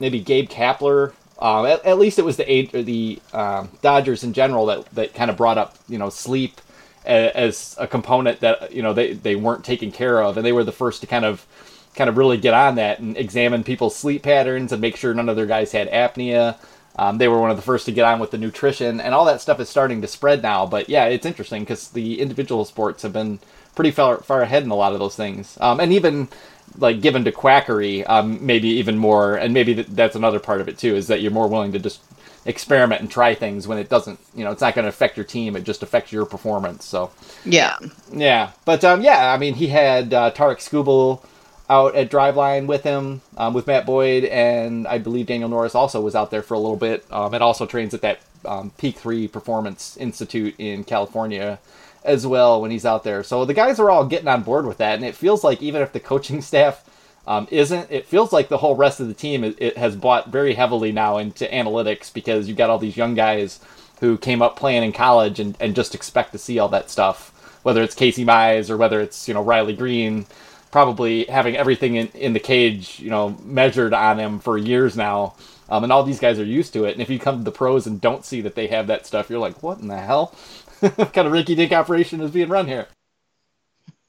maybe 0.00 0.20
Gabe 0.20 0.48
Kapler. 0.48 1.12
Um, 1.38 1.66
at, 1.66 1.84
at, 1.84 1.98
least 1.98 2.18
it 2.18 2.24
was 2.24 2.36
the 2.36 2.66
the 2.72 3.20
um, 3.32 3.68
Dodgers 3.82 4.22
in 4.22 4.32
general 4.32 4.66
that, 4.66 4.86
that 4.94 5.14
kind 5.14 5.30
of 5.30 5.36
brought 5.36 5.58
up 5.58 5.76
you 5.88 5.98
know 5.98 6.08
sleep 6.08 6.60
as, 7.04 7.76
a 7.78 7.86
component 7.86 8.40
that 8.40 8.72
you 8.72 8.82
know 8.82 8.92
they, 8.92 9.12
they 9.12 9.36
weren't 9.36 9.64
taking 9.64 9.92
care 9.92 10.22
of, 10.22 10.36
and 10.36 10.46
they 10.46 10.52
were 10.52 10.64
the 10.64 10.72
first 10.72 11.00
to 11.00 11.06
kind 11.06 11.24
of 11.24 11.46
kind 11.94 12.10
of 12.10 12.16
really 12.16 12.36
get 12.36 12.54
on 12.54 12.76
that 12.76 12.98
and 12.98 13.16
examine 13.16 13.62
people's 13.62 13.94
sleep 13.94 14.22
patterns 14.22 14.72
and 14.72 14.80
make 14.80 14.96
sure 14.96 15.14
none 15.14 15.28
of 15.28 15.36
their 15.36 15.46
guys 15.46 15.72
had 15.72 15.88
apnea. 15.90 16.56
Um, 16.96 17.18
they 17.18 17.28
were 17.28 17.40
one 17.40 17.50
of 17.50 17.56
the 17.56 17.62
first 17.62 17.86
to 17.86 17.92
get 17.92 18.04
on 18.04 18.20
with 18.20 18.30
the 18.30 18.38
nutrition, 18.38 19.00
and 19.00 19.14
all 19.14 19.24
that 19.24 19.40
stuff 19.40 19.58
is 19.60 19.68
starting 19.68 20.00
to 20.02 20.08
spread 20.08 20.42
now. 20.42 20.66
But 20.66 20.88
yeah, 20.88 21.06
it's 21.06 21.26
interesting 21.26 21.62
because 21.62 21.88
the 21.88 22.20
individual 22.20 22.64
sports 22.64 23.02
have 23.02 23.12
been 23.12 23.40
pretty 23.74 23.90
far 23.90 24.18
far 24.18 24.42
ahead 24.42 24.62
in 24.62 24.70
a 24.70 24.76
lot 24.76 24.92
of 24.92 25.00
those 25.00 25.16
things, 25.16 25.58
um, 25.60 25.80
and 25.80 25.92
even 25.92 26.28
like 26.78 27.00
given 27.00 27.24
to 27.24 27.32
quackery, 27.32 28.04
um, 28.06 28.44
maybe 28.44 28.68
even 28.68 28.98
more, 28.98 29.36
and 29.36 29.54
maybe 29.54 29.74
that's 29.74 30.16
another 30.16 30.40
part 30.40 30.60
of 30.60 30.68
it 30.68 30.78
too, 30.78 30.96
is 30.96 31.06
that 31.08 31.20
you're 31.20 31.30
more 31.30 31.48
willing 31.48 31.72
to 31.72 31.78
just 31.78 32.02
experiment 32.46 33.00
and 33.00 33.10
try 33.10 33.34
things 33.34 33.66
when 33.66 33.78
it 33.78 33.88
doesn't, 33.88 34.18
you 34.34 34.44
know, 34.44 34.50
it's 34.50 34.60
not 34.60 34.74
going 34.74 34.84
to 34.84 34.88
affect 34.88 35.16
your 35.16 35.24
team. 35.24 35.56
It 35.56 35.64
just 35.64 35.82
affects 35.82 36.12
your 36.12 36.26
performance. 36.26 36.84
So 36.84 37.10
yeah, 37.44 37.78
yeah, 38.12 38.50
but 38.64 38.84
um, 38.84 39.02
yeah, 39.02 39.32
I 39.32 39.38
mean, 39.38 39.54
he 39.54 39.68
had 39.68 40.12
uh, 40.12 40.30
Tarik 40.30 40.58
Skubal 40.58 41.24
out 41.70 41.94
at 41.94 42.10
Driveline 42.10 42.66
with 42.66 42.82
him, 42.82 43.22
um, 43.38 43.54
with 43.54 43.66
Matt 43.66 43.86
Boyd, 43.86 44.24
and 44.24 44.86
I 44.86 44.98
believe 44.98 45.26
Daniel 45.26 45.48
Norris 45.48 45.74
also 45.74 46.00
was 46.00 46.14
out 46.14 46.30
there 46.30 46.42
for 46.42 46.54
a 46.54 46.58
little 46.58 46.76
bit. 46.76 47.04
Um, 47.10 47.32
and 47.32 47.42
also 47.42 47.64
trains 47.64 47.94
at 47.94 48.02
that 48.02 48.20
um, 48.44 48.70
Peak 48.76 48.98
Three 48.98 49.28
Performance 49.28 49.96
Institute 49.96 50.54
in 50.58 50.84
California 50.84 51.58
as 52.04 52.26
well 52.26 52.60
when 52.60 52.70
he's 52.70 52.86
out 52.86 53.04
there. 53.04 53.22
So 53.22 53.44
the 53.44 53.54
guys 53.54 53.80
are 53.80 53.90
all 53.90 54.06
getting 54.06 54.28
on 54.28 54.42
board 54.42 54.66
with 54.66 54.78
that, 54.78 54.96
and 54.96 55.04
it 55.04 55.16
feels 55.16 55.42
like 55.42 55.62
even 55.62 55.82
if 55.82 55.92
the 55.92 56.00
coaching 56.00 56.40
staff 56.42 56.88
um, 57.26 57.48
isn't, 57.50 57.90
it 57.90 58.06
feels 58.06 58.32
like 58.32 58.48
the 58.48 58.58
whole 58.58 58.76
rest 58.76 59.00
of 59.00 59.08
the 59.08 59.14
team 59.14 59.44
it, 59.44 59.56
it 59.58 59.78
has 59.78 59.96
bought 59.96 60.28
very 60.28 60.54
heavily 60.54 60.92
now 60.92 61.16
into 61.16 61.46
analytics 61.46 62.12
because 62.12 62.46
you've 62.46 62.58
got 62.58 62.70
all 62.70 62.78
these 62.78 62.96
young 62.96 63.14
guys 63.14 63.60
who 64.00 64.18
came 64.18 64.42
up 64.42 64.56
playing 64.56 64.82
in 64.82 64.92
college 64.92 65.40
and, 65.40 65.56
and 65.60 65.74
just 65.74 65.94
expect 65.94 66.32
to 66.32 66.38
see 66.38 66.58
all 66.58 66.68
that 66.68 66.90
stuff. 66.90 67.30
Whether 67.62 67.82
it's 67.82 67.94
Casey 67.94 68.24
Mize 68.24 68.68
or 68.68 68.76
whether 68.76 69.00
it's 69.00 69.26
you 69.26 69.32
know 69.32 69.42
Riley 69.42 69.74
Greene, 69.74 70.26
probably 70.70 71.24
having 71.24 71.56
everything 71.56 71.94
in, 71.94 72.08
in 72.08 72.34
the 72.34 72.40
cage 72.40 73.00
you 73.00 73.08
know 73.08 73.36
measured 73.42 73.94
on 73.94 74.18
him 74.18 74.38
for 74.40 74.58
years 74.58 74.96
now. 74.96 75.34
Um, 75.70 75.82
and 75.82 75.92
all 75.92 76.02
these 76.02 76.20
guys 76.20 76.38
are 76.38 76.44
used 76.44 76.74
to 76.74 76.84
it. 76.84 76.92
And 76.92 77.00
if 77.00 77.08
you 77.08 77.18
come 77.18 77.38
to 77.38 77.44
the 77.44 77.50
pros 77.50 77.86
and 77.86 77.98
don't 77.98 78.24
see 78.24 78.42
that 78.42 78.54
they 78.54 78.66
have 78.66 78.86
that 78.88 79.06
stuff, 79.06 79.30
you're 79.30 79.38
like, 79.38 79.62
what 79.62 79.78
in 79.78 79.88
the 79.88 79.96
hell? 79.96 80.34
kind 81.12 81.26
of 81.26 81.32
Ricky 81.32 81.54
Dink 81.54 81.72
operation 81.72 82.20
is 82.20 82.30
being 82.30 82.48
run 82.48 82.66
here. 82.66 82.86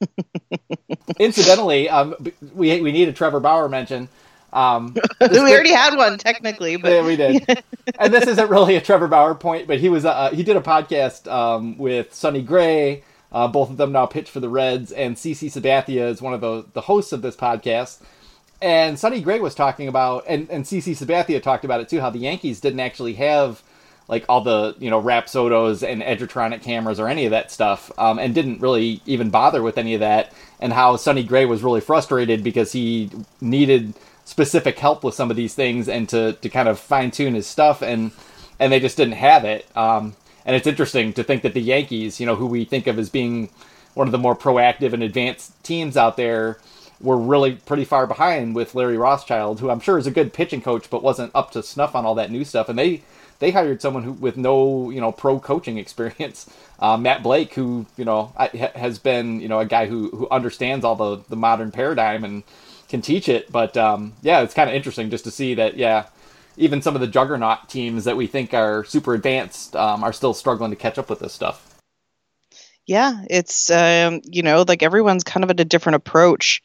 Incidentally, 1.18 1.88
um, 1.88 2.14
we 2.54 2.80
we 2.80 2.92
need 2.92 3.08
a 3.08 3.12
Trevor 3.12 3.40
Bauer 3.40 3.68
mention. 3.68 4.08
Um, 4.52 4.94
we 5.20 5.38
already 5.38 5.72
had 5.72 5.96
one 5.96 6.18
technically, 6.18 6.76
but 6.76 6.90
yeah, 6.90 7.04
we 7.04 7.16
did. 7.16 7.62
and 7.98 8.12
this 8.12 8.26
isn't 8.26 8.50
really 8.50 8.76
a 8.76 8.80
Trevor 8.80 9.08
Bauer 9.08 9.34
point, 9.34 9.66
but 9.66 9.80
he 9.80 9.88
was 9.88 10.04
uh, 10.04 10.30
he 10.30 10.42
did 10.42 10.56
a 10.56 10.60
podcast 10.60 11.30
um, 11.30 11.76
with 11.78 12.14
Sonny 12.14 12.42
Gray. 12.42 13.02
Uh, 13.32 13.48
both 13.48 13.70
of 13.70 13.76
them 13.76 13.92
now 13.92 14.06
pitch 14.06 14.30
for 14.30 14.40
the 14.40 14.48
Reds, 14.48 14.92
and 14.92 15.16
CC 15.16 15.50
Sabathia 15.50 16.08
is 16.08 16.22
one 16.22 16.32
of 16.32 16.40
the 16.40 16.64
the 16.72 16.82
hosts 16.82 17.12
of 17.12 17.22
this 17.22 17.36
podcast. 17.36 18.00
And 18.62 18.98
Sonny 18.98 19.20
Gray 19.20 19.40
was 19.40 19.54
talking 19.54 19.88
about, 19.88 20.24
and 20.26 20.48
and 20.50 20.64
CC 20.64 20.96
Sabathia 20.96 21.42
talked 21.42 21.64
about 21.64 21.80
it 21.80 21.88
too, 21.88 22.00
how 22.00 22.10
the 22.10 22.18
Yankees 22.18 22.60
didn't 22.60 22.80
actually 22.80 23.14
have 23.14 23.62
like 24.08 24.24
all 24.28 24.40
the 24.40 24.76
you 24.78 24.90
know 24.90 25.02
Rapsodos 25.02 25.86
and 25.86 26.02
Edgertronic 26.02 26.62
cameras 26.62 27.00
or 27.00 27.08
any 27.08 27.24
of 27.24 27.30
that 27.32 27.50
stuff, 27.50 27.90
um, 27.98 28.18
and 28.18 28.34
didn't 28.34 28.60
really 28.60 29.00
even 29.06 29.30
bother 29.30 29.62
with 29.62 29.78
any 29.78 29.94
of 29.94 30.00
that. 30.00 30.32
And 30.60 30.72
how 30.72 30.96
Sonny 30.96 31.22
Gray 31.22 31.44
was 31.44 31.62
really 31.62 31.80
frustrated 31.80 32.42
because 32.42 32.72
he 32.72 33.10
needed 33.40 33.94
specific 34.24 34.78
help 34.78 35.04
with 35.04 35.14
some 35.14 35.30
of 35.30 35.36
these 35.36 35.54
things 35.54 35.88
and 35.88 36.08
to, 36.08 36.32
to 36.32 36.48
kind 36.48 36.68
of 36.68 36.78
fine 36.78 37.10
tune 37.10 37.34
his 37.34 37.46
stuff, 37.46 37.82
and 37.82 38.12
and 38.58 38.72
they 38.72 38.80
just 38.80 38.96
didn't 38.96 39.14
have 39.14 39.44
it. 39.44 39.66
Um, 39.76 40.16
and 40.44 40.54
it's 40.54 40.66
interesting 40.66 41.12
to 41.14 41.24
think 41.24 41.42
that 41.42 41.54
the 41.54 41.60
Yankees, 41.60 42.20
you 42.20 42.26
know, 42.26 42.36
who 42.36 42.46
we 42.46 42.64
think 42.64 42.86
of 42.86 42.98
as 42.98 43.10
being 43.10 43.50
one 43.94 44.06
of 44.06 44.12
the 44.12 44.18
more 44.18 44.36
proactive 44.36 44.92
and 44.92 45.02
advanced 45.02 45.62
teams 45.64 45.96
out 45.96 46.16
there, 46.16 46.58
were 47.00 47.18
really 47.18 47.56
pretty 47.56 47.84
far 47.84 48.06
behind 48.06 48.54
with 48.54 48.74
Larry 48.74 48.96
Rothschild, 48.96 49.60
who 49.60 49.70
I'm 49.70 49.80
sure 49.80 49.98
is 49.98 50.06
a 50.06 50.12
good 50.12 50.32
pitching 50.32 50.62
coach, 50.62 50.88
but 50.88 51.02
wasn't 51.02 51.32
up 51.34 51.50
to 51.52 51.62
snuff 51.62 51.94
on 51.94 52.06
all 52.06 52.14
that 52.14 52.30
new 52.30 52.44
stuff. 52.44 52.68
And 52.68 52.78
they 52.78 53.02
they 53.38 53.50
hired 53.50 53.82
someone 53.82 54.02
who 54.02 54.12
with 54.12 54.36
no 54.36 54.90
you 54.90 55.00
know 55.00 55.12
pro 55.12 55.38
coaching 55.38 55.78
experience, 55.84 56.50
uh, 56.78 56.96
Matt 56.96 57.22
Blake, 57.22 57.54
who 57.54 57.86
you 57.96 58.04
know 58.04 58.32
has 58.74 58.98
been 58.98 59.40
you 59.40 59.48
know 59.48 59.60
a 59.60 59.66
guy 59.66 59.86
who 59.86 60.10
who 60.10 60.28
understands 60.30 60.84
all 60.84 60.96
the 60.96 61.24
the 61.28 61.36
modern 61.36 61.70
paradigm 61.70 62.24
and 62.24 62.42
can 62.88 63.02
teach 63.02 63.28
it. 63.28 63.50
But 63.50 63.76
um, 63.76 64.14
yeah, 64.22 64.40
it's 64.42 64.54
kind 64.54 64.68
of 64.68 64.76
interesting 64.76 65.10
just 65.10 65.24
to 65.24 65.30
see 65.30 65.54
that 65.54 65.76
yeah. 65.76 66.06
Even 66.58 66.80
some 66.80 66.94
of 66.94 67.02
the 67.02 67.06
juggernaut 67.06 67.68
teams 67.68 68.04
that 68.04 68.16
we 68.16 68.26
think 68.26 68.54
are 68.54 68.82
super 68.84 69.12
advanced 69.12 69.76
um, 69.76 70.02
are 70.02 70.12
still 70.14 70.32
struggling 70.32 70.70
to 70.70 70.76
catch 70.76 70.96
up 70.96 71.10
with 71.10 71.18
this 71.18 71.34
stuff. 71.34 71.76
Yeah, 72.86 73.24
it's 73.28 73.70
um, 73.70 74.22
you 74.24 74.42
know 74.42 74.64
like 74.66 74.82
everyone's 74.82 75.22
kind 75.22 75.44
of 75.44 75.50
at 75.50 75.60
a 75.60 75.66
different 75.66 75.96
approach 75.96 76.62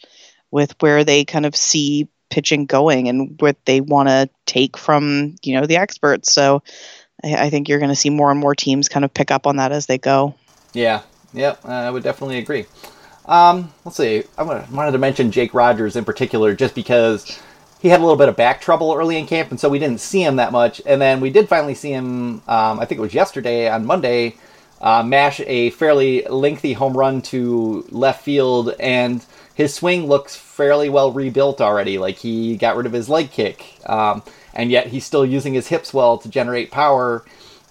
with 0.52 0.76
where 0.82 1.04
they 1.04 1.26
kind 1.26 1.46
of 1.46 1.56
see 1.56 2.08
pitching 2.32 2.66
going 2.66 3.08
and 3.08 3.40
what 3.40 3.64
they 3.66 3.82
want 3.82 4.10
to 4.10 4.30
take 4.48 4.78
from 4.78 5.36
you 5.44 5.54
know 5.54 5.68
the 5.68 5.78
experts. 5.78 6.32
So 6.32 6.64
I, 7.24 7.46
I 7.46 7.50
think 7.52 7.70
you're 7.70 7.80
going 7.80 7.90
to 7.90 7.96
see 7.96 8.10
more 8.10 8.32
and 8.32 8.40
more 8.40 8.56
teams 8.56 8.90
kind 8.90 9.06
of 9.06 9.14
pick 9.14 9.30
up 9.30 9.46
on 9.46 9.58
that 9.58 9.72
as 9.72 9.86
they 9.86 10.00
go. 10.00 10.34
Yeah, 10.74 11.02
yep, 11.34 11.64
uh, 11.64 11.70
I 11.70 11.92
would 11.92 12.04
definitely 12.04 12.40
agree. 12.40 12.66
Um, 13.26 13.72
let's 13.86 13.98
see. 13.98 14.24
I 14.38 14.44
wanted 14.44 14.92
to 14.92 14.98
mention 14.98 15.32
Jake 15.32 15.54
Rogers 15.54 15.96
in 15.96 16.06
particular, 16.06 16.56
just 16.56 16.74
because 16.74 17.40
he 17.82 17.90
had 17.90 18.00
a 18.00 18.04
little 18.04 18.18
bit 18.18 18.30
of 18.30 18.36
back 18.36 18.62
trouble 18.62 18.94
early 18.94 19.18
in 19.18 19.28
camp, 19.28 19.52
and 19.52 19.60
so 19.60 19.70
we 19.70 19.80
didn't 19.80 20.00
see 20.00 20.24
him 20.24 20.38
that 20.38 20.52
much. 20.52 20.82
And 20.86 21.02
then 21.02 21.22
we 21.22 21.30
did 21.30 21.48
finally 21.48 21.76
see 21.76 21.92
him. 21.92 22.42
Um, 22.48 22.80
I 22.80 22.86
think 22.86 23.00
it 23.00 23.02
was 23.02 23.14
yesterday 23.14 23.70
on 23.70 23.86
Monday. 23.86 24.36
Uh, 24.80 25.04
mash 25.04 25.40
a 25.46 25.70
fairly 25.72 26.24
lengthy 26.24 26.74
home 26.74 26.98
run 26.98 27.22
to 27.22 27.86
left 27.90 28.24
field, 28.24 28.74
and 28.80 29.24
his 29.54 29.74
swing 29.74 30.08
looks 30.08 30.36
fairly 30.36 30.90
well 30.90 31.12
rebuilt 31.12 31.62
already. 31.62 31.98
Like 31.98 32.18
he 32.18 32.58
got 32.58 32.76
rid 32.76 32.86
of 32.86 32.94
his 32.94 33.10
leg 33.10 33.32
kick, 33.32 33.66
um, 33.86 34.24
and 34.54 34.72
yet 34.72 34.88
he's 34.88 35.06
still 35.06 35.26
using 35.26 35.54
his 35.54 35.68
hips 35.68 35.94
well 35.94 36.18
to 36.20 36.30
generate 36.30 36.72
power 36.72 37.24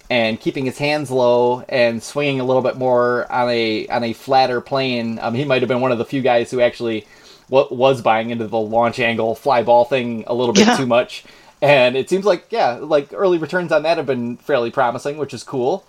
and 0.09 0.39
keeping 0.39 0.65
his 0.65 0.77
hands 0.77 1.09
low 1.09 1.61
and 1.69 2.03
swinging 2.03 2.39
a 2.39 2.43
little 2.43 2.61
bit 2.61 2.75
more 2.77 3.31
on 3.31 3.49
a 3.49 3.87
on 3.87 4.03
a 4.03 4.13
flatter 4.13 4.61
plane. 4.61 5.19
Um, 5.19 5.33
he 5.33 5.45
might 5.45 5.61
have 5.61 5.69
been 5.69 5.81
one 5.81 5.91
of 5.91 5.97
the 5.97 6.05
few 6.05 6.21
guys 6.21 6.51
who 6.51 6.61
actually 6.61 7.07
w- 7.49 7.75
was 7.75 8.01
buying 8.01 8.29
into 8.29 8.47
the 8.47 8.59
launch 8.59 8.99
angle 8.99 9.35
fly 9.35 9.63
ball 9.63 9.85
thing 9.85 10.23
a 10.27 10.33
little 10.33 10.53
bit 10.53 10.67
yeah. 10.67 10.77
too 10.77 10.85
much. 10.85 11.23
And 11.61 11.95
it 11.95 12.09
seems 12.09 12.25
like 12.25 12.47
yeah, 12.51 12.79
like 12.81 13.13
early 13.13 13.37
returns 13.37 13.71
on 13.71 13.83
that 13.83 13.97
have 13.97 14.05
been 14.05 14.37
fairly 14.37 14.71
promising, 14.71 15.17
which 15.17 15.33
is 15.33 15.43
cool 15.43 15.85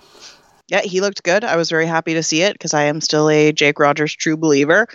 yeah, 0.73 0.81
he 0.81 1.03
looked 1.03 1.23
good. 1.23 1.45
I 1.45 1.57
was 1.57 1.69
very 1.69 1.85
happy 1.85 2.15
to 2.15 2.23
see 2.23 2.41
it 2.41 2.55
because 2.55 2.73
I 2.73 2.85
am 2.85 3.03
still 3.03 3.29
a 3.29 3.53
Jake 3.53 3.79
Rogers 3.79 4.15
true 4.15 4.39
believer. 4.39 4.89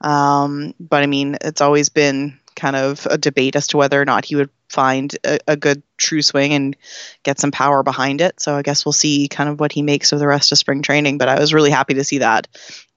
Um, 0.00 0.74
but 0.78 1.02
I 1.02 1.06
mean, 1.06 1.36
it's 1.40 1.60
always 1.60 1.88
been 1.88 2.38
kind 2.54 2.76
of 2.76 3.04
a 3.10 3.18
debate 3.18 3.56
as 3.56 3.66
to 3.66 3.76
whether 3.76 4.00
or 4.00 4.04
not 4.04 4.24
he 4.24 4.36
would 4.36 4.48
find 4.68 5.16
a, 5.24 5.40
a, 5.48 5.56
good 5.56 5.82
true 5.96 6.22
swing 6.22 6.52
and 6.52 6.76
get 7.24 7.40
some 7.40 7.50
power 7.50 7.82
behind 7.82 8.20
it. 8.20 8.40
So 8.40 8.54
I 8.54 8.62
guess 8.62 8.86
we'll 8.86 8.92
see 8.92 9.26
kind 9.26 9.50
of 9.50 9.58
what 9.58 9.72
he 9.72 9.82
makes 9.82 10.12
of 10.12 10.20
the 10.20 10.28
rest 10.28 10.52
of 10.52 10.58
spring 10.58 10.82
training. 10.82 11.18
But 11.18 11.28
I 11.28 11.40
was 11.40 11.52
really 11.52 11.70
happy 11.70 11.94
to 11.94 12.04
see 12.04 12.18
that. 12.18 12.46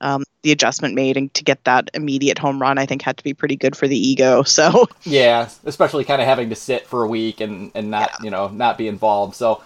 Um, 0.00 0.22
the 0.42 0.52
adjustment 0.52 0.94
made 0.94 1.16
and 1.16 1.34
to 1.34 1.42
get 1.42 1.64
that 1.64 1.90
immediate 1.92 2.38
home 2.38 2.62
run, 2.62 2.78
I 2.78 2.86
think 2.86 3.02
had 3.02 3.18
to 3.18 3.24
be 3.24 3.34
pretty 3.34 3.56
good 3.56 3.74
for 3.74 3.88
the 3.88 3.98
ego. 3.98 4.44
So 4.48 4.86
yeah, 5.02 5.48
especially 5.64 6.04
kind 6.04 6.22
of 6.22 6.28
having 6.28 6.50
to 6.50 6.54
sit 6.54 6.86
for 6.86 7.02
a 7.02 7.08
week 7.08 7.40
and 7.40 7.72
and 7.74 7.90
not 7.90 8.10
yeah. 8.10 8.24
you 8.24 8.30
know 8.30 8.46
not 8.46 8.78
be 8.78 8.86
involved. 8.86 9.34
So 9.34 9.60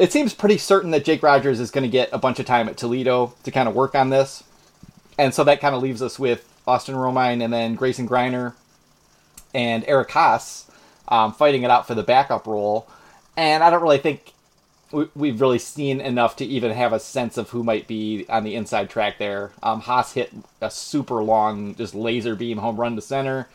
it 0.00 0.12
seems 0.12 0.34
pretty 0.34 0.58
certain 0.58 0.90
that 0.90 1.04
Jake 1.04 1.22
Rogers 1.22 1.60
is 1.60 1.70
going 1.70 1.82
to 1.82 1.90
get 1.90 2.10
a 2.12 2.18
bunch 2.18 2.38
of 2.38 2.46
time 2.46 2.68
at 2.68 2.76
Toledo 2.76 3.34
to 3.44 3.50
kind 3.50 3.68
of 3.68 3.74
work 3.74 3.94
on 3.94 4.10
this, 4.10 4.44
and 5.18 5.34
so 5.34 5.44
that 5.44 5.60
kind 5.60 5.74
of 5.74 5.82
leaves 5.82 6.02
us 6.02 6.18
with 6.18 6.48
Austin 6.66 6.94
Romine 6.94 7.42
and 7.42 7.52
then 7.52 7.74
Grayson 7.74 8.08
Greiner 8.08 8.54
and 9.54 9.84
Eric 9.86 10.10
Haase 10.10 10.70
um, 11.08 11.32
fighting 11.32 11.62
it 11.62 11.70
out 11.70 11.86
for 11.86 11.94
the 11.94 12.02
backup 12.02 12.46
role. 12.46 12.86
And 13.36 13.62
I 13.64 13.70
don't 13.70 13.82
really 13.82 13.98
think 13.98 14.32
we, 14.92 15.28
have 15.28 15.40
really 15.40 15.58
seen 15.58 16.00
enough 16.00 16.36
to 16.36 16.44
even 16.44 16.72
have 16.72 16.92
a 16.92 17.00
sense 17.00 17.36
of 17.36 17.50
who 17.50 17.62
might 17.62 17.86
be 17.86 18.26
on 18.28 18.44
the 18.44 18.54
inside 18.54 18.90
track 18.90 19.18
there. 19.18 19.52
Um, 19.62 19.82
Haase 19.82 20.14
hit 20.14 20.32
a 20.60 20.70
super 20.70 21.22
long, 21.22 21.74
just 21.74 21.94
laser 21.94 22.34
beam 22.34 22.58
home 22.58 22.76
run 22.76 22.96
to 22.96 23.02
center 23.02 23.48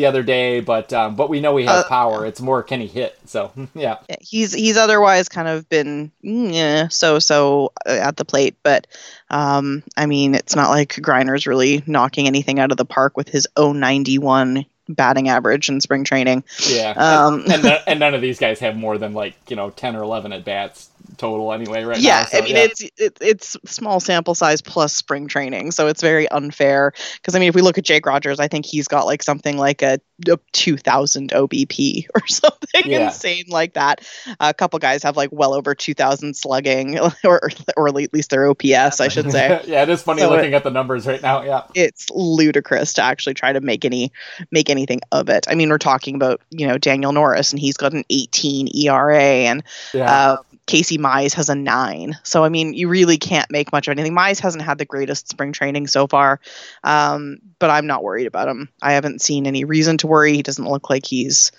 the 0.00 0.06
other 0.06 0.22
day, 0.22 0.60
but 0.60 0.92
um, 0.94 1.14
but 1.14 1.28
we 1.28 1.40
know 1.40 1.56
he 1.56 1.66
has 1.66 1.84
uh, 1.84 1.88
power. 1.88 2.24
It's 2.24 2.40
more 2.40 2.62
can 2.62 2.80
he 2.80 2.86
hit? 2.86 3.18
So 3.26 3.52
yeah, 3.74 3.98
he's 4.20 4.52
he's 4.52 4.76
otherwise 4.76 5.28
kind 5.28 5.46
of 5.46 5.68
been 5.68 6.10
yeah, 6.22 6.88
so 6.88 7.18
so 7.18 7.72
uh, 7.86 7.90
at 7.90 8.16
the 8.16 8.24
plate, 8.24 8.56
but 8.62 8.86
um, 9.28 9.82
I 9.96 10.06
mean 10.06 10.34
it's 10.34 10.56
not 10.56 10.70
like 10.70 10.94
Greiner's 10.94 11.46
really 11.46 11.82
knocking 11.86 12.26
anything 12.26 12.58
out 12.58 12.70
of 12.70 12.78
the 12.78 12.84
park 12.84 13.16
with 13.16 13.28
his 13.28 13.46
091 13.58 14.64
batting 14.88 15.28
average 15.28 15.68
in 15.68 15.80
spring 15.80 16.04
training. 16.04 16.44
Yeah, 16.66 16.92
um, 16.96 17.42
and, 17.42 17.52
and, 17.64 17.82
and, 17.86 18.00
none 18.00 18.14
of 18.14 18.20
these 18.20 18.38
guys 18.38 18.58
have 18.60 18.76
more 18.76 18.98
than 18.98 19.12
like 19.12 19.34
you 19.48 19.56
know 19.56 19.70
ten 19.70 19.96
or 19.96 20.02
eleven 20.02 20.32
at 20.32 20.44
bats 20.44 20.89
total 21.16 21.52
anyway 21.52 21.84
right 21.84 21.98
yeah, 21.98 22.20
now. 22.20 22.24
So, 22.26 22.38
I 22.38 22.40
mean 22.42 22.56
yeah. 22.56 22.62
it's 22.62 22.80
it, 22.80 23.18
it's 23.20 23.56
small 23.66 24.00
sample 24.00 24.34
size 24.34 24.60
plus 24.60 24.94
spring 24.94 25.26
training, 25.26 25.70
so 25.72 25.86
it's 25.86 26.00
very 26.00 26.28
unfair. 26.28 26.92
Because 27.16 27.34
I 27.34 27.38
mean, 27.38 27.48
if 27.48 27.54
we 27.54 27.62
look 27.62 27.78
at 27.78 27.84
Jake 27.84 28.06
Rogers, 28.06 28.40
I 28.40 28.48
think 28.48 28.66
he's 28.66 28.88
got 28.88 29.06
like 29.06 29.22
something 29.22 29.56
like 29.56 29.82
a, 29.82 30.00
a 30.28 30.38
two 30.52 30.76
thousand 30.76 31.30
OBP 31.30 32.06
or 32.14 32.26
something 32.26 32.82
yeah. 32.84 33.06
insane 33.06 33.44
like 33.48 33.74
that. 33.74 34.06
a 34.40 34.54
couple 34.54 34.78
guys 34.78 35.02
have 35.02 35.16
like 35.16 35.30
well 35.32 35.54
over 35.54 35.74
two 35.74 35.94
thousand 35.94 36.36
slugging, 36.36 36.98
or 37.24 37.50
or 37.76 37.88
at 37.88 38.12
least 38.12 38.30
their 38.30 38.48
OPS, 38.48 39.00
I 39.00 39.08
should 39.08 39.30
say. 39.30 39.60
yeah, 39.66 39.82
it 39.82 39.88
is 39.88 40.02
funny 40.02 40.22
so 40.22 40.30
looking 40.30 40.52
it, 40.52 40.56
at 40.56 40.64
the 40.64 40.70
numbers 40.70 41.06
right 41.06 41.22
now. 41.22 41.42
Yeah, 41.42 41.62
it's 41.74 42.08
ludicrous 42.10 42.94
to 42.94 43.02
actually 43.02 43.34
try 43.34 43.52
to 43.52 43.60
make 43.60 43.84
any 43.84 44.12
make 44.50 44.70
anything 44.70 45.00
of 45.12 45.28
it. 45.28 45.46
I 45.48 45.54
mean, 45.54 45.70
we're 45.70 45.78
talking 45.78 46.14
about 46.14 46.40
you 46.50 46.66
know 46.66 46.78
Daniel 46.78 47.12
Norris, 47.12 47.52
and 47.52 47.60
he's 47.60 47.76
got 47.76 47.92
an 47.92 48.04
eighteen 48.10 48.68
ERA, 48.74 49.20
and 49.20 49.62
yeah. 49.92 50.10
uh, 50.10 50.36
Casey 50.70 50.98
Mize 50.98 51.34
has 51.34 51.48
a 51.48 51.54
nine. 51.56 52.16
So 52.22 52.44
I 52.44 52.48
mean, 52.48 52.74
you 52.74 52.88
really 52.88 53.18
can't 53.18 53.50
make 53.50 53.72
much 53.72 53.88
of 53.88 53.92
anything. 53.92 54.14
Mize 54.14 54.38
hasn't 54.38 54.62
had 54.62 54.78
the 54.78 54.84
greatest 54.84 55.28
spring 55.28 55.52
training 55.52 55.88
so 55.88 56.06
far, 56.06 56.40
um, 56.84 57.38
but 57.58 57.70
I'm 57.70 57.88
not 57.88 58.04
worried 58.04 58.28
about 58.28 58.46
him. 58.46 58.68
I 58.80 58.92
haven't 58.92 59.20
seen 59.20 59.48
any 59.48 59.64
reason 59.64 59.98
to 59.98 60.06
worry. 60.06 60.34
He 60.34 60.44
doesn't 60.44 60.68
look 60.68 60.88
like 60.88 61.04
he's 61.04 61.50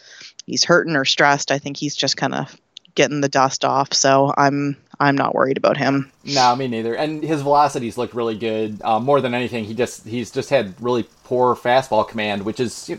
he's 0.45 0.63
hurting 0.63 0.95
or 0.95 1.04
stressed. 1.04 1.52
I 1.52 1.60
think 1.60 1.76
he's 1.76 1.93
just 1.93 2.15
kind 2.15 2.34
of 2.34 2.56
getting 2.95 3.19
the 3.19 3.28
dust 3.28 3.65
off. 3.65 3.93
So 3.93 4.34
I'm 4.38 4.78
I'm 4.97 5.17
not 5.17 5.36
worried 5.36 5.58
about 5.58 5.76
him. 5.76 6.10
No, 6.24 6.56
me 6.56 6.69
neither. 6.69 6.95
And 6.95 7.21
his 7.21 7.41
velocities 7.41 7.97
look 7.97 8.13
really 8.13 8.38
good. 8.38 8.82
Uh, 8.82 9.02
more 9.02 9.19
than 9.19 9.34
anything, 9.34 9.65
he 9.65 9.74
just 9.74 10.08
he's 10.08 10.32
just 10.32 10.50
had 10.50 10.74
really 10.82 11.06
poor 11.26 11.54
fastball 11.54 12.08
command, 12.08 12.45
which 12.45 12.62
is 12.62 12.89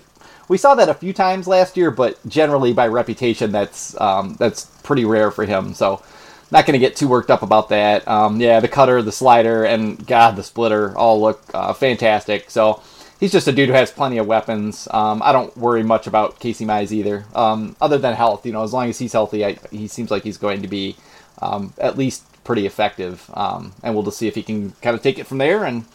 we 0.52 0.58
saw 0.58 0.74
that 0.74 0.90
a 0.90 0.94
few 0.94 1.14
times 1.14 1.48
last 1.48 1.78
year, 1.78 1.90
but 1.90 2.18
generally 2.28 2.74
by 2.74 2.86
reputation, 2.86 3.52
that's 3.52 3.98
um, 3.98 4.36
that's 4.38 4.66
pretty 4.82 5.06
rare 5.06 5.30
for 5.30 5.46
him. 5.46 5.72
So 5.72 6.02
not 6.50 6.66
going 6.66 6.74
to 6.74 6.78
get 6.78 6.94
too 6.94 7.08
worked 7.08 7.30
up 7.30 7.40
about 7.40 7.70
that. 7.70 8.06
Um, 8.06 8.38
yeah, 8.38 8.60
the 8.60 8.68
cutter, 8.68 9.00
the 9.00 9.12
slider, 9.12 9.64
and 9.64 10.06
God, 10.06 10.36
the 10.36 10.42
splitter 10.42 10.94
all 10.94 11.22
look 11.22 11.40
uh, 11.54 11.72
fantastic. 11.72 12.50
So 12.50 12.82
he's 13.18 13.32
just 13.32 13.48
a 13.48 13.52
dude 13.52 13.70
who 13.70 13.74
has 13.74 13.90
plenty 13.90 14.18
of 14.18 14.26
weapons. 14.26 14.86
Um, 14.90 15.22
I 15.24 15.32
don't 15.32 15.56
worry 15.56 15.82
much 15.82 16.06
about 16.06 16.38
Casey 16.38 16.66
Mize 16.66 16.92
either, 16.92 17.24
um, 17.34 17.74
other 17.80 17.96
than 17.96 18.14
health. 18.14 18.44
You 18.44 18.52
know, 18.52 18.62
as 18.62 18.74
long 18.74 18.90
as 18.90 18.98
he's 18.98 19.14
healthy, 19.14 19.46
I, 19.46 19.56
he 19.70 19.88
seems 19.88 20.10
like 20.10 20.22
he's 20.22 20.36
going 20.36 20.60
to 20.60 20.68
be 20.68 20.96
um, 21.40 21.72
at 21.78 21.96
least 21.96 22.24
pretty 22.44 22.66
effective. 22.66 23.30
Um, 23.32 23.72
and 23.82 23.94
we'll 23.94 24.04
just 24.04 24.18
see 24.18 24.28
if 24.28 24.34
he 24.34 24.42
can 24.42 24.72
kind 24.82 24.94
of 24.94 25.02
take 25.02 25.18
it 25.18 25.26
from 25.26 25.38
there 25.38 25.64
and 25.64 25.86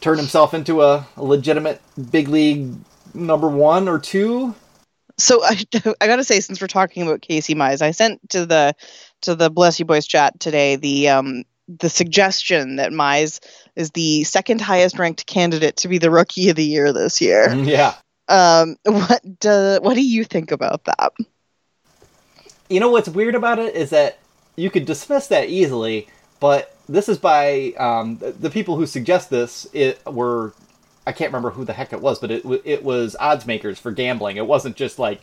turn 0.00 0.18
himself 0.18 0.52
into 0.52 0.82
a, 0.82 1.06
a 1.16 1.22
legitimate 1.22 1.80
big 2.10 2.26
league 2.26 2.74
number 3.14 3.48
one 3.48 3.88
or 3.88 3.98
two. 3.98 4.54
So 5.18 5.42
I, 5.44 5.64
I 6.00 6.06
gotta 6.06 6.24
say, 6.24 6.40
since 6.40 6.60
we're 6.60 6.66
talking 6.66 7.02
about 7.02 7.22
Casey 7.22 7.54
Mize, 7.54 7.82
I 7.82 7.92
sent 7.92 8.28
to 8.30 8.46
the 8.46 8.74
to 9.22 9.34
the 9.34 9.50
Bless 9.50 9.78
You 9.78 9.84
Boys 9.84 10.06
chat 10.06 10.38
today 10.40 10.76
the 10.76 11.08
um 11.08 11.44
the 11.68 11.88
suggestion 11.88 12.76
that 12.76 12.92
Mize 12.92 13.40
is 13.74 13.90
the 13.92 14.24
second 14.24 14.60
highest 14.60 14.98
ranked 14.98 15.26
candidate 15.26 15.76
to 15.78 15.88
be 15.88 15.98
the 15.98 16.10
rookie 16.10 16.50
of 16.50 16.56
the 16.56 16.64
year 16.64 16.92
this 16.92 17.20
year. 17.20 17.48
Mm, 17.48 17.66
yeah. 17.66 17.94
Um, 18.28 18.76
what 18.84 19.22
do 19.40 19.78
what 19.82 19.94
do 19.94 20.04
you 20.04 20.24
think 20.24 20.50
about 20.50 20.84
that? 20.84 21.12
You 22.68 22.80
know 22.80 22.90
what's 22.90 23.08
weird 23.08 23.34
about 23.34 23.58
it 23.58 23.74
is 23.74 23.90
that 23.90 24.18
you 24.56 24.70
could 24.70 24.86
dismiss 24.86 25.26
that 25.28 25.48
easily, 25.48 26.08
but 26.40 26.74
this 26.88 27.08
is 27.08 27.18
by 27.18 27.72
um, 27.78 28.18
the, 28.18 28.32
the 28.32 28.50
people 28.50 28.76
who 28.76 28.86
suggest 28.86 29.30
this 29.30 29.66
it 29.72 30.04
were 30.06 30.54
I 31.06 31.12
can't 31.12 31.30
remember 31.30 31.50
who 31.50 31.64
the 31.64 31.72
heck 31.72 31.92
it 31.92 32.00
was, 32.00 32.18
but 32.18 32.30
it 32.30 32.44
it 32.64 32.82
was 32.82 33.16
odds 33.20 33.46
makers 33.46 33.78
for 33.78 33.92
gambling. 33.92 34.36
It 34.36 34.46
wasn't 34.46 34.76
just 34.76 34.98
like 34.98 35.20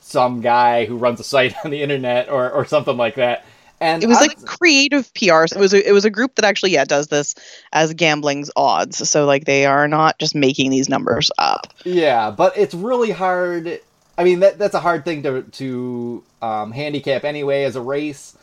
some 0.00 0.40
guy 0.42 0.84
who 0.84 0.96
runs 0.96 1.18
a 1.18 1.24
site 1.24 1.54
on 1.64 1.70
the 1.70 1.82
internet 1.82 2.28
or, 2.28 2.50
or 2.50 2.64
something 2.64 2.96
like 2.96 3.16
that. 3.16 3.44
And 3.80 4.02
it 4.02 4.06
was 4.06 4.18
odds- 4.18 4.28
like 4.28 4.44
creative 4.44 5.12
PR. 5.14 5.44
It 5.44 5.56
was 5.56 5.74
a, 5.74 5.88
it 5.88 5.92
was 5.92 6.04
a 6.04 6.10
group 6.10 6.36
that 6.36 6.44
actually 6.44 6.70
yeah 6.70 6.84
does 6.84 7.08
this 7.08 7.34
as 7.72 7.92
gambling's 7.94 8.50
odds. 8.56 9.08
So 9.08 9.26
like 9.26 9.44
they 9.46 9.66
are 9.66 9.88
not 9.88 10.18
just 10.18 10.34
making 10.34 10.70
these 10.70 10.88
numbers 10.88 11.30
up. 11.38 11.72
Yeah, 11.84 12.30
but 12.30 12.56
it's 12.56 12.74
really 12.74 13.10
hard. 13.10 13.80
I 14.16 14.24
mean 14.24 14.40
that 14.40 14.58
that's 14.58 14.74
a 14.74 14.80
hard 14.80 15.04
thing 15.04 15.24
to 15.24 15.42
to 15.42 16.22
um, 16.40 16.70
handicap 16.70 17.24
anyway 17.24 17.64
as 17.64 17.74
a 17.74 17.80
race. 17.80 18.38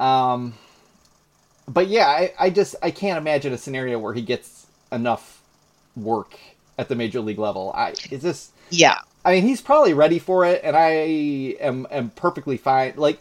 Um, 0.00 0.54
but 1.68 1.86
yeah, 1.86 2.08
I, 2.08 2.32
I 2.38 2.50
just 2.50 2.74
I 2.82 2.90
can't 2.90 3.18
imagine 3.18 3.52
a 3.52 3.58
scenario 3.58 3.98
where 4.00 4.12
he 4.12 4.22
gets 4.22 4.66
enough 4.90 5.33
work 5.96 6.38
at 6.78 6.88
the 6.88 6.94
major 6.94 7.20
league 7.20 7.38
level. 7.38 7.72
I 7.74 7.94
is 8.10 8.22
this 8.22 8.50
Yeah. 8.70 8.98
I 9.24 9.32
mean, 9.32 9.44
he's 9.44 9.62
probably 9.62 9.94
ready 9.94 10.18
for 10.18 10.44
it 10.44 10.60
and 10.64 10.76
I 10.76 10.90
am 11.60 11.86
am 11.90 12.10
perfectly 12.10 12.56
fine. 12.56 12.94
Like 12.96 13.20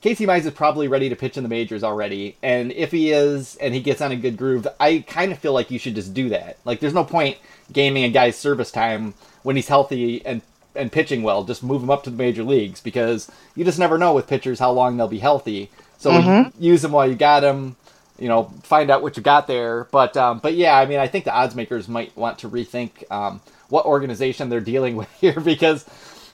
Casey 0.00 0.26
Mize 0.26 0.44
is 0.44 0.52
probably 0.52 0.86
ready 0.86 1.08
to 1.08 1.16
pitch 1.16 1.38
in 1.38 1.42
the 1.42 1.48
majors 1.48 1.82
already, 1.82 2.36
and 2.42 2.72
if 2.72 2.90
he 2.90 3.10
is 3.10 3.56
and 3.56 3.72
he 3.72 3.80
gets 3.80 4.02
on 4.02 4.12
a 4.12 4.16
good 4.16 4.36
groove, 4.36 4.68
I 4.78 5.02
kind 5.06 5.32
of 5.32 5.38
feel 5.38 5.54
like 5.54 5.70
you 5.70 5.78
should 5.78 5.94
just 5.94 6.12
do 6.12 6.28
that. 6.28 6.58
Like 6.66 6.80
there's 6.80 6.92
no 6.92 7.04
point 7.04 7.38
gaming 7.72 8.04
a 8.04 8.10
guy's 8.10 8.36
service 8.36 8.70
time 8.70 9.14
when 9.44 9.56
he's 9.56 9.68
healthy 9.68 10.24
and 10.26 10.42
and 10.74 10.92
pitching 10.92 11.22
well. 11.22 11.44
Just 11.44 11.62
move 11.62 11.82
him 11.82 11.88
up 11.88 12.04
to 12.04 12.10
the 12.10 12.18
major 12.18 12.42
leagues 12.42 12.82
because 12.82 13.30
you 13.54 13.64
just 13.64 13.78
never 13.78 13.96
know 13.96 14.12
with 14.12 14.26
pitchers 14.26 14.58
how 14.58 14.72
long 14.72 14.96
they'll 14.96 15.08
be 15.08 15.20
healthy. 15.20 15.70
So 15.96 16.10
mm-hmm. 16.10 16.62
use 16.62 16.82
them 16.82 16.92
while 16.92 17.08
you 17.08 17.14
got 17.14 17.40
them 17.40 17.76
you 18.18 18.28
know, 18.28 18.44
find 18.62 18.90
out 18.90 19.02
what 19.02 19.16
you 19.16 19.22
got 19.22 19.46
there. 19.46 19.84
But 19.90 20.16
um, 20.16 20.38
but 20.38 20.54
yeah, 20.54 20.78
I 20.78 20.86
mean, 20.86 20.98
I 20.98 21.08
think 21.08 21.24
the 21.24 21.34
odds 21.34 21.54
makers 21.54 21.88
might 21.88 22.16
want 22.16 22.38
to 22.40 22.48
rethink 22.48 23.10
um, 23.10 23.40
what 23.68 23.86
organization 23.86 24.48
they're 24.48 24.60
dealing 24.60 24.96
with 25.00 25.12
here 25.20 25.40
because, 25.40 25.84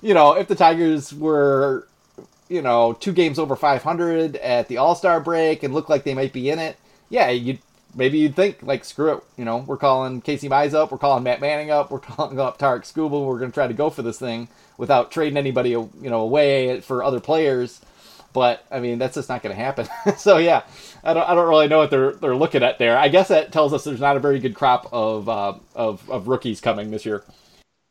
you 0.02 0.14
know, 0.14 0.34
if 0.34 0.48
the 0.48 0.54
Tigers 0.54 1.12
were, 1.12 1.86
you 2.48 2.62
know, 2.62 2.92
two 2.92 3.12
games 3.12 3.38
over 3.38 3.56
500 3.56 4.36
at 4.36 4.68
the 4.68 4.76
All 4.76 4.94
Star 4.94 5.20
break 5.20 5.62
and 5.62 5.74
look 5.74 5.88
like 5.88 6.04
they 6.04 6.14
might 6.14 6.32
be 6.32 6.50
in 6.50 6.58
it, 6.58 6.76
yeah, 7.08 7.30
you 7.30 7.58
maybe 7.94 8.18
you'd 8.18 8.36
think 8.36 8.62
like 8.62 8.84
screw 8.84 9.14
it, 9.14 9.24
you 9.36 9.44
know, 9.44 9.58
we're 9.58 9.76
calling 9.76 10.20
Casey 10.20 10.48
Mize 10.48 10.74
up, 10.74 10.92
we're 10.92 10.98
calling 10.98 11.24
Matt 11.24 11.40
Manning 11.40 11.70
up, 11.70 11.90
we're 11.90 11.98
calling 11.98 12.38
up 12.38 12.58
Tarik 12.58 12.82
Skubal, 12.82 13.26
we're 13.26 13.38
going 13.38 13.50
to 13.50 13.54
try 13.54 13.66
to 13.66 13.74
go 13.74 13.90
for 13.90 14.02
this 14.02 14.18
thing 14.18 14.48
without 14.76 15.10
trading 15.10 15.36
anybody, 15.36 15.70
you 15.70 15.90
know, 16.02 16.20
away 16.20 16.80
for 16.80 17.02
other 17.02 17.20
players. 17.20 17.80
But 18.32 18.64
I 18.70 18.80
mean, 18.80 18.98
that's 18.98 19.14
just 19.14 19.28
not 19.28 19.42
going 19.42 19.54
to 19.54 19.62
happen. 19.62 19.88
so 20.16 20.38
yeah, 20.38 20.62
I 21.02 21.14
don't, 21.14 21.28
I 21.28 21.34
don't 21.34 21.48
really 21.48 21.68
know 21.68 21.78
what 21.78 21.90
they're 21.90 22.12
they're 22.12 22.36
looking 22.36 22.62
at 22.62 22.78
there. 22.78 22.96
I 22.96 23.08
guess 23.08 23.28
that 23.28 23.52
tells 23.52 23.72
us 23.72 23.84
there's 23.84 24.00
not 24.00 24.16
a 24.16 24.20
very 24.20 24.38
good 24.38 24.54
crop 24.54 24.88
of 24.92 25.28
uh, 25.28 25.54
of 25.74 26.08
of 26.08 26.28
rookies 26.28 26.60
coming 26.60 26.90
this 26.90 27.04
year. 27.04 27.24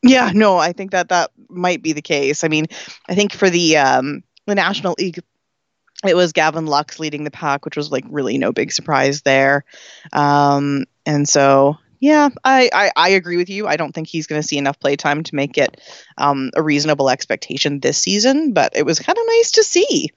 Yeah, 0.02 0.30
no, 0.34 0.56
I 0.56 0.72
think 0.72 0.92
that 0.92 1.10
that 1.10 1.30
might 1.48 1.82
be 1.82 1.92
the 1.92 2.02
case. 2.02 2.42
I 2.42 2.48
mean, 2.48 2.66
I 3.08 3.14
think 3.14 3.32
for 3.32 3.50
the 3.50 3.76
um, 3.76 4.22
the 4.46 4.54
National 4.54 4.94
League, 4.98 5.20
it 6.06 6.16
was 6.16 6.32
Gavin 6.32 6.66
Lux 6.66 6.98
leading 6.98 7.24
the 7.24 7.30
pack, 7.30 7.64
which 7.64 7.76
was 7.76 7.92
like 7.92 8.04
really 8.08 8.38
no 8.38 8.52
big 8.52 8.72
surprise 8.72 9.22
there. 9.22 9.64
Um, 10.12 10.84
and 11.04 11.28
so 11.28 11.76
yeah, 12.00 12.30
I, 12.44 12.70
I, 12.72 12.90
I, 12.96 13.08
agree 13.10 13.36
with 13.36 13.50
you. 13.50 13.66
I 13.68 13.76
don't 13.76 13.92
think 13.92 14.08
he's 14.08 14.26
going 14.26 14.40
to 14.40 14.46
see 14.46 14.56
enough 14.56 14.80
playtime 14.80 15.22
to 15.22 15.34
make 15.34 15.58
it 15.58 15.80
um, 16.16 16.50
a 16.56 16.62
reasonable 16.62 17.10
expectation 17.10 17.80
this 17.80 17.98
season, 17.98 18.52
but 18.52 18.74
it 18.74 18.86
was 18.86 18.98
kind 18.98 19.16
of 19.16 19.24
nice 19.26 19.50
to 19.52 19.62
see 19.62 20.08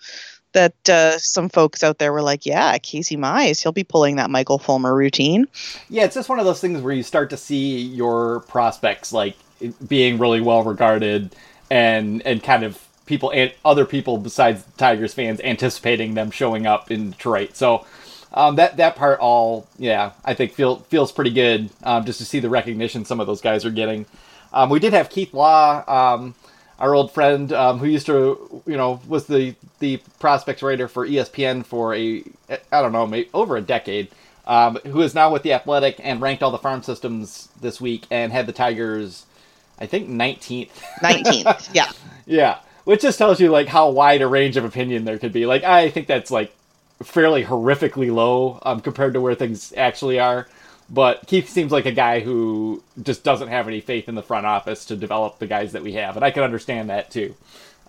that 0.54 0.90
uh, 0.90 1.18
some 1.18 1.50
folks 1.50 1.84
out 1.84 1.98
there 1.98 2.14
were 2.14 2.22
like, 2.22 2.46
yeah, 2.46 2.78
Casey 2.78 3.18
Mize, 3.18 3.62
he'll 3.62 3.72
be 3.72 3.84
pulling 3.84 4.16
that 4.16 4.30
Michael 4.30 4.60
Fulmer 4.60 4.96
routine. 4.96 5.46
Yeah, 5.90 6.06
it's 6.06 6.16
just 6.16 6.30
one 6.30 6.40
of 6.40 6.46
those 6.46 6.62
things 6.62 6.82
where 6.82 6.94
you 6.94 7.04
start 7.04 7.30
to 7.32 7.38
see 7.38 7.82
your 7.82 8.42
prospects 8.42 9.12
like 9.12 9.36
being 9.88 10.18
really 10.18 10.42
well 10.42 10.64
regarded 10.64 11.36
and 11.70 12.22
and 12.26 12.44
kind 12.44 12.64
of 12.64 12.80
people 13.06 13.32
and 13.32 13.52
other 13.66 13.86
people 13.86 14.18
besides 14.18 14.64
Tigers 14.78 15.14
fans 15.14 15.42
anticipating 15.42 16.14
them 16.14 16.32
showing 16.32 16.66
up 16.66 16.92
in 16.92 17.12
Detroit. 17.12 17.56
So 17.56 17.86
um, 18.34 18.56
that 18.56 18.78
that 18.78 18.96
part 18.96 19.20
all 19.20 19.68
yeah 19.78 20.12
I 20.26 20.34
think 20.34 20.54
feel 20.54 20.78
feels 20.78 21.12
pretty 21.12 21.32
good 21.32 21.70
um, 21.84 22.06
just 22.06 22.20
to 22.20 22.26
see 22.26 22.40
the 22.40 22.50
recognition 22.50 23.06
some 23.06 23.20
of 23.20 23.28
those 23.28 23.42
guys 23.42 23.66
are 23.66 23.72
getting. 23.72 24.06
Um, 24.52 24.70
we 24.70 24.80
did 24.80 24.94
have 24.94 25.10
Keith 25.10 25.34
Law, 25.34 25.84
um, 25.88 26.36
our 26.80 26.94
old 26.94 27.12
friend 27.12 27.52
um, 27.54 27.80
who 27.80 27.88
used 27.88 28.06
to 28.08 28.64
you 28.66 28.78
know 28.78 29.02
was 29.08 29.28
the 29.28 29.56
the 29.80 29.98
prospects 30.20 30.62
writer 30.64 30.88
for 30.88 31.08
ESPN 31.08 31.66
for 31.66 31.94
a 31.94 32.24
I 32.72 32.82
don't 32.82 32.92
know 32.92 33.08
maybe 33.08 33.30
over 33.34 33.58
a 33.58 33.62
decade. 33.62 34.10
Um, 34.46 34.76
who 34.86 35.00
is 35.02 35.16
now 35.16 35.32
with 35.32 35.44
the 35.44 35.54
Athletic 35.54 36.02
and 36.04 36.20
ranked 36.20 36.44
all 36.44 36.52
the 36.52 36.58
farm 36.58 36.84
systems 36.84 37.48
this 37.62 37.80
week 37.80 38.06
and 38.12 38.34
had 38.34 38.46
the 38.46 38.52
Tigers, 38.52 39.26
I 39.80 39.86
think 39.86 40.10
19th. 40.10 40.70
19th, 41.02 41.70
yeah. 41.74 41.90
Yeah, 42.26 42.60
which 42.84 43.04
just 43.04 43.18
tells 43.18 43.40
you 43.40 43.50
like 43.50 43.68
how 43.70 43.90
wide 43.90 44.22
a 44.22 44.28
range 44.28 44.58
of 44.58 44.66
opinion 44.66 45.06
there 45.06 45.18
could 45.18 45.32
be. 45.32 45.46
Like 45.46 45.64
I 45.64 45.90
think 45.90 46.08
that's 46.08 46.30
like 46.30 46.54
fairly 47.04 47.44
horrifically 47.44 48.14
low 48.14 48.60
um, 48.64 48.80
compared 48.82 49.14
to 49.14 49.22
where 49.22 49.36
things 49.36 49.74
actually 49.76 50.20
are. 50.20 50.48
But 50.90 51.26
Keith 51.28 51.50
seems 51.50 51.72
like 51.72 51.86
a 51.86 51.92
guy 51.92 52.20
who 52.20 52.84
just 53.02 53.24
doesn't 53.24 53.48
have 53.48 53.68
any 53.68 53.82
faith 53.82 54.10
in 54.10 54.16
the 54.16 54.22
front 54.22 54.46
office 54.46 54.86
to 54.86 54.96
develop 54.96 55.40
the 55.40 55.48
guys 55.48 55.72
that 55.72 55.82
we 55.82 55.94
have, 55.94 56.16
and 56.16 56.26
I 56.26 56.32
can 56.32 56.44
understand 56.44 56.90
that 56.90 57.10
too. 57.10 57.36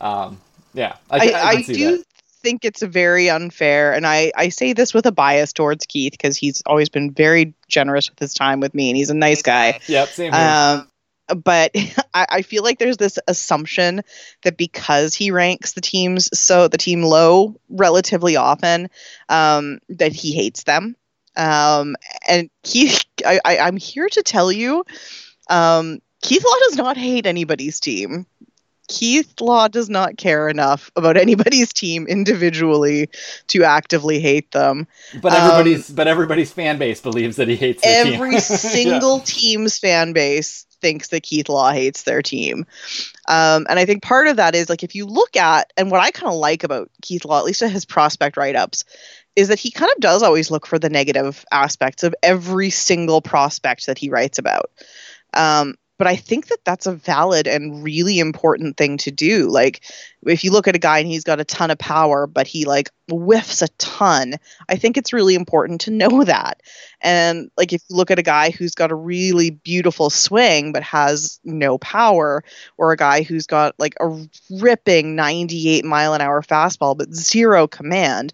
Um, 0.01 0.41
yeah, 0.73 0.97
I, 1.11 1.19
I, 1.19 1.33
I, 1.33 1.49
I 1.49 1.63
do 1.63 1.99
that. 1.99 2.05
think 2.43 2.65
it's 2.65 2.83
very 2.83 3.29
unfair, 3.29 3.93
and 3.93 4.07
I, 4.07 4.33
I 4.37 4.49
say 4.49 4.73
this 4.73 4.95
with 4.95 5.07
a 5.07 5.13
bias 5.13 5.53
towards 5.53 5.85
Keith 5.87 6.13
because 6.13 6.37
he's 6.37 6.63
always 6.67 6.89
been 6.89 7.11
very 7.11 7.53
generous 7.69 8.09
with 8.09 8.19
his 8.19 8.33
time 8.33 8.61
with 8.61 8.75
me, 8.75 8.91
and 8.91 8.97
he's 8.97 9.11
a 9.11 9.15
nice 9.15 9.43
guy. 9.43 9.81
Yep, 9.87 10.09
same 10.09 10.33
here. 10.33 10.41
Um, 10.41 10.89
but 11.29 11.71
I, 12.15 12.27
I, 12.31 12.43
feel 12.43 12.63
like 12.63 12.79
there's 12.79 12.97
this 12.97 13.19
assumption 13.29 14.03
that 14.43 14.57
because 14.57 15.15
he 15.15 15.31
ranks 15.31 15.73
the 15.73 15.81
teams 15.81 16.29
so 16.39 16.69
the 16.69 16.79
team 16.79 17.03
low 17.03 17.57
relatively 17.69 18.37
often, 18.37 18.89
um, 19.29 19.79
that 19.89 20.13
he 20.13 20.33
hates 20.33 20.65
them. 20.65 20.97
Um, 21.37 21.97
and 22.29 22.51
Keith, 22.63 23.05
I, 23.27 23.41
I, 23.45 23.59
I'm 23.59 23.77
here 23.77 24.09
to 24.09 24.23
tell 24.23 24.53
you, 24.53 24.85
um, 25.49 26.01
Keith 26.23 26.45
Law 26.45 26.57
does 26.69 26.77
not 26.77 26.97
hate 26.97 27.27
anybody's 27.27 27.81
team. 27.81 28.27
Keith 28.87 29.41
Law 29.41 29.69
does 29.69 29.89
not 29.89 30.17
care 30.17 30.49
enough 30.49 30.91
about 30.97 31.17
anybody's 31.17 31.73
team 31.73 32.07
individually 32.07 33.09
to 33.49 33.65
actively 33.65 34.21
hate 34.21 34.51
them. 34.51 34.87
But 35.21 35.33
everybody's 35.33 35.91
um, 35.91 35.97
but 35.97 36.09
everybody's 36.09 36.53
fan 36.53 36.79
base 36.79 37.01
believes 37.01 37.37
that 37.37 37.49
he 37.49 37.57
hates 37.57 37.83
every 37.85 38.41
single 38.41 39.19
yeah. 39.19 39.25
team's 39.25 39.79
fan 39.79 40.13
base 40.13 40.67
thinks 40.85 41.09
that 41.09 41.23
Keith 41.23 41.49
Law 41.49 41.73
hates 41.73 42.03
their 42.03 42.21
team. 42.21 42.67
Um, 43.27 43.67
and 43.71 43.79
I 43.79 43.87
think 43.87 44.03
part 44.03 44.29
of 44.29 44.37
that 44.37 44.55
is 44.55 44.69
like 44.69 44.83
if 44.83 44.95
you 44.95 45.07
look 45.07 45.35
at 45.35 45.73
and 45.79 45.91
what 45.91 46.03
I 46.03 46.11
kind 46.11 46.31
of 46.31 46.39
like 46.39 46.63
about 46.63 46.91
Keith 47.01 47.25
Law, 47.25 47.39
at 47.39 47.47
least 47.47 47.63
at 47.63 47.71
his 47.71 47.87
prospect 47.87 48.37
write 48.37 48.55
ups, 48.55 48.85
is 49.35 49.49
that 49.49 49.59
he 49.59 49.71
kind 49.71 49.91
of 49.91 49.99
does 50.01 50.23
always 50.23 50.51
look 50.51 50.67
for 50.67 50.79
the 50.79 50.91
negative 50.91 51.43
aspects 51.51 52.03
of 52.03 52.15
every 52.23 52.69
single 52.69 53.23
prospect 53.23 53.87
that 53.87 53.97
he 53.97 54.11
writes 54.11 54.39
about. 54.39 54.71
Um, 55.33 55.77
but 55.99 56.07
I 56.07 56.17
think 56.17 56.49
that 56.49 56.65
that's 56.65 56.87
a 56.87 56.93
valid 56.93 57.47
and 57.47 57.85
really 57.85 58.19
important 58.19 58.77
thing 58.77 58.97
to 58.99 59.11
do. 59.11 59.49
Like, 59.49 59.85
if 60.27 60.43
you 60.43 60.51
look 60.51 60.67
at 60.67 60.75
a 60.75 60.81
guy 60.81 60.99
and 60.99 61.09
he's 61.09 61.25
got 61.25 61.41
a 61.41 61.45
ton 61.45 61.71
of 61.71 61.79
power, 61.79 62.27
but 62.27 62.47
he 62.47 62.65
like 62.65 62.91
whiffs 63.09 63.63
a 63.63 63.69
ton, 63.79 64.35
I 64.69 64.77
think 64.77 64.97
it's 64.97 65.13
really 65.13 65.35
important 65.35 65.83
to 65.83 65.91
know 65.91 66.25
that. 66.25 66.63
And 67.01 67.51
like, 67.57 67.73
if 67.73 67.83
you 67.89 67.97
look 67.97 68.11
at 68.11 68.19
a 68.19 68.23
guy 68.23 68.51
who's 68.51 68.75
got 68.75 68.91
a 68.91 68.97
really 68.97 69.51
beautiful 69.51 70.11
swing 70.11 70.73
but 70.73 70.83
has 70.83 71.39
no 71.45 71.79
power, 71.79 72.43
or 72.77 72.93
a 72.93 72.97
guy 72.97 73.23
who's 73.23 73.47
got 73.47 73.75
like 73.79 73.95
a 74.01 74.19
ripping 74.51 75.15
98 75.15 75.85
mile 75.85 76.15
an 76.15 76.21
hour 76.21 76.43
fastball 76.43 76.97
but 76.97 77.15
zero 77.15 77.67
command, 77.67 78.33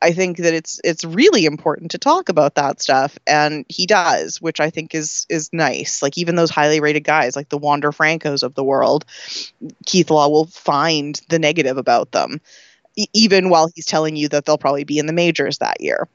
I, 0.00 0.12
think 0.12 0.38
that 0.38 0.54
it's 0.54 0.80
it's 0.82 1.04
really 1.04 1.44
important 1.44 1.90
to 1.90 1.98
talk 1.98 2.30
about 2.30 2.54
that 2.54 2.80
stuff, 2.80 3.18
and 3.26 3.66
he 3.68 3.86
does, 3.86 4.40
which 4.40 4.58
I 4.58 4.70
think 4.70 4.94
is 4.94 5.26
is 5.28 5.52
nice. 5.52 6.02
Like 6.02 6.16
even 6.16 6.36
those 6.36 6.50
highly 6.50 6.80
rated 6.80 7.04
guys, 7.04 7.36
like 7.36 7.50
the 7.50 7.58
Wander 7.58 7.92
Francos 7.92 8.42
of 8.42 8.54
the 8.54 8.64
world, 8.64 9.04
Keith 9.84 10.10
Law 10.10 10.28
will 10.28 10.46
find 10.46 11.20
the 11.28 11.38
negative 11.38 11.76
about 11.76 12.12
them, 12.12 12.40
e- 12.96 13.08
even 13.12 13.50
while 13.50 13.70
he's 13.74 13.84
telling 13.84 14.16
you 14.16 14.28
that 14.28 14.46
they'll 14.46 14.56
probably 14.56 14.84
be 14.84 14.98
in 14.98 15.06
the 15.06 15.12
majors 15.12 15.58
that 15.58 15.80
year. 15.80 16.08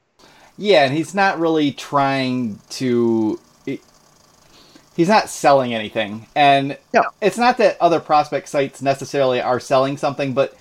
Yeah, 0.58 0.86
and 0.86 0.94
he's 0.94 1.14
not 1.14 1.40
really 1.40 1.72
trying 1.72 2.60
to. 2.72 3.40
He's 4.96 5.10
not 5.10 5.30
selling 5.30 5.74
anything, 5.74 6.28
and 6.36 6.78
no. 6.94 7.04
it's 7.22 7.38
not 7.38 7.58
that 7.60 7.78
other 7.80 8.00
prospect 8.00 8.50
sites 8.50 8.82
necessarily 8.82 9.40
are 9.40 9.60
selling 9.60 9.96
something, 9.96 10.34
but 10.34 10.58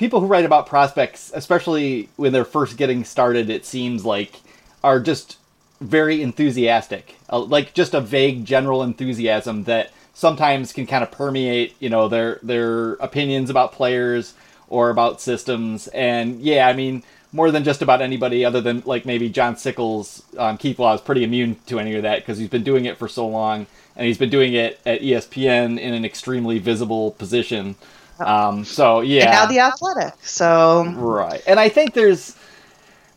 people 0.00 0.20
who 0.20 0.26
write 0.26 0.46
about 0.46 0.66
prospects, 0.66 1.30
especially 1.34 2.08
when 2.16 2.32
they're 2.32 2.42
first 2.42 2.78
getting 2.78 3.04
started, 3.04 3.50
it 3.50 3.66
seems 3.66 4.02
like 4.02 4.40
are 4.82 4.98
just 4.98 5.36
very 5.78 6.22
enthusiastic, 6.22 7.16
uh, 7.28 7.38
like 7.38 7.74
just 7.74 7.92
a 7.92 8.00
vague 8.00 8.46
general 8.46 8.82
enthusiasm 8.82 9.64
that 9.64 9.92
sometimes 10.14 10.72
can 10.72 10.86
kind 10.86 11.02
of 11.04 11.10
permeate, 11.10 11.76
you 11.80 11.90
know, 11.90 12.08
their 12.08 12.40
their 12.42 12.94
opinions 12.94 13.50
about 13.50 13.72
players 13.72 14.32
or 14.70 14.88
about 14.88 15.20
systems. 15.20 15.86
And 15.88 16.40
yeah, 16.40 16.66
I 16.66 16.72
mean, 16.72 17.02
more 17.30 17.50
than 17.50 17.62
just 17.62 17.82
about 17.82 18.00
anybody 18.00 18.42
other 18.42 18.62
than 18.62 18.82
like 18.86 19.04
maybe 19.04 19.28
John 19.28 19.54
Sickles, 19.56 20.22
um, 20.38 20.56
Keith 20.56 20.78
Law 20.78 20.94
is 20.94 21.02
pretty 21.02 21.24
immune 21.24 21.56
to 21.66 21.78
any 21.78 21.94
of 21.94 22.04
that 22.04 22.20
because 22.20 22.38
he's 22.38 22.48
been 22.48 22.64
doing 22.64 22.86
it 22.86 22.96
for 22.96 23.06
so 23.06 23.28
long, 23.28 23.66
and 23.96 24.06
he's 24.06 24.16
been 24.16 24.30
doing 24.30 24.54
it 24.54 24.80
at 24.86 25.02
ESPN 25.02 25.78
in 25.78 25.92
an 25.92 26.06
extremely 26.06 26.58
visible 26.58 27.10
position. 27.10 27.76
Um, 28.20 28.64
so 28.64 29.00
yeah, 29.00 29.22
and 29.22 29.30
now 29.32 29.46
the 29.46 29.60
athletic. 29.60 30.14
So. 30.22 30.84
Right, 30.96 31.42
and 31.46 31.58
I 31.58 31.68
think 31.68 31.94
there's 31.94 32.36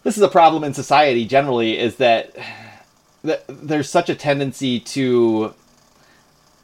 this 0.04 0.18
is 0.18 0.24
a 0.24 0.28
problem 0.28 0.64
in 0.64 0.74
society 0.74 1.26
generally 1.26 1.78
is 1.78 1.96
that, 1.96 2.36
that 3.24 3.46
there's 3.48 3.90
such 3.90 4.10
a 4.10 4.16
tendency 4.16 4.80
to 4.80 5.54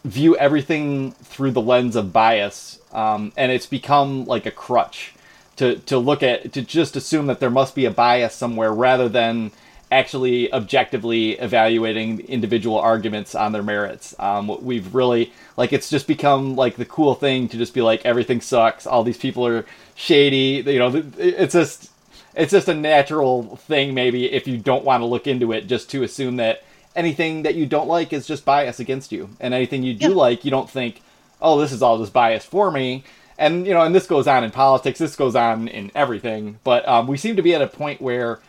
view 0.04 0.36
everything 0.38 1.12
through 1.14 1.52
the 1.52 1.62
lens 1.62 1.96
of 1.96 2.12
bias, 2.14 2.80
um, 2.92 3.32
and 3.38 3.52
it's 3.52 3.66
become 3.66 4.26
like 4.26 4.46
a 4.46 4.52
crutch 4.52 5.14
to 5.56 5.78
to 5.80 5.98
look 5.98 6.24
at 6.24 6.54
to 6.54 6.62
just 6.62 6.96
assume 6.96 7.28
that 7.28 7.40
there 7.40 7.50
must 7.50 7.76
be 7.76 7.86
a 7.86 7.92
bias 7.92 8.34
somewhere 8.34 8.74
rather 8.74 9.10
than 9.10 9.52
actually 9.92 10.52
objectively 10.54 11.32
evaluating 11.32 12.20
individual 12.22 12.78
arguments 12.78 13.34
on 13.34 13.52
their 13.52 13.64
merits. 13.64 14.16
Um, 14.20 14.64
we've 14.64 14.94
really 14.94 15.34
like 15.58 15.74
it's 15.74 15.90
just 15.90 16.08
become 16.08 16.56
like 16.56 16.76
the 16.76 16.86
cool 16.86 17.16
thing 17.16 17.48
to 17.50 17.58
just 17.58 17.74
be 17.74 17.82
like 17.82 18.06
everything 18.06 18.42
sucks. 18.42 18.86
All 18.86 19.04
these 19.04 19.18
people 19.18 19.46
are 19.48 19.66
shady. 19.96 20.64
You 20.66 20.80
know, 20.80 21.04
it's 21.18 21.54
just 21.54 21.92
it's 22.36 22.52
just 22.52 22.68
a 22.68 22.74
natural 22.74 23.58
thing 23.58 23.94
maybe 23.94 24.32
if 24.32 24.48
you 24.48 24.58
don't 24.58 24.86
want 24.86 25.02
to 25.02 25.06
look 25.06 25.28
into 25.28 25.52
it 25.52 25.68
just 25.68 25.90
to 25.90 26.04
assume 26.04 26.38
that 26.38 26.64
anything 26.96 27.44
that 27.44 27.56
you 27.56 27.66
don't 27.66 27.88
like 27.88 28.14
is 28.14 28.28
just 28.28 28.46
bias 28.46 28.80
against 28.80 29.12
you 29.12 29.30
and 29.40 29.54
anything 29.54 29.84
you 29.84 29.94
do 29.94 30.10
yeah. 30.10 30.16
like 30.16 30.46
you 30.46 30.52
don't 30.52 30.70
think 30.70 31.02
oh 31.42 31.60
this 31.60 31.72
is 31.72 31.82
all 31.82 31.98
just 31.98 32.14
bias 32.14 32.46
for 32.46 32.72
me 32.72 33.04
and 33.38 33.66
you 33.66 33.74
know 33.74 33.82
and 33.82 33.94
this 33.94 34.08
goes 34.08 34.28
on 34.28 34.44
in 34.44 34.52
politics 34.52 35.00
this 35.00 35.16
goes 35.16 35.36
on 35.36 35.68
in 35.68 35.92
everything 35.96 36.58
but 36.64 36.88
um, 36.88 37.08
we 37.08 37.18
seem 37.18 37.36
to 37.36 37.42
be 37.42 37.54
at 37.54 37.62
a 37.62 37.68
point 37.68 38.02
where 38.02 38.40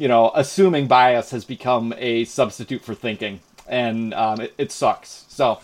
you 0.00 0.08
know, 0.08 0.32
assuming 0.34 0.86
bias 0.86 1.30
has 1.30 1.44
become 1.44 1.92
a 1.98 2.24
substitute 2.24 2.82
for 2.82 2.94
thinking, 2.94 3.40
and 3.68 4.14
um, 4.14 4.40
it, 4.40 4.54
it, 4.56 4.72
sucks. 4.72 5.26
So 5.28 5.60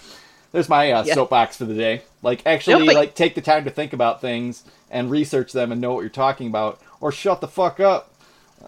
there's 0.52 0.68
my 0.68 0.92
uh, 0.92 1.04
yeah. 1.04 1.14
soapbox 1.14 1.56
for 1.56 1.64
the 1.64 1.72
day. 1.72 2.02
Like, 2.20 2.44
actually, 2.44 2.84
but... 2.84 2.94
like 2.94 3.14
take 3.14 3.34
the 3.34 3.40
time 3.40 3.64
to 3.64 3.70
think 3.70 3.94
about 3.94 4.20
things 4.20 4.62
and 4.90 5.10
research 5.10 5.54
them 5.54 5.72
and 5.72 5.80
know 5.80 5.94
what 5.94 6.00
you're 6.00 6.10
talking 6.10 6.48
about, 6.48 6.82
or 7.00 7.10
shut 7.12 7.40
the 7.40 7.48
fuck 7.48 7.80
up. 7.80 8.12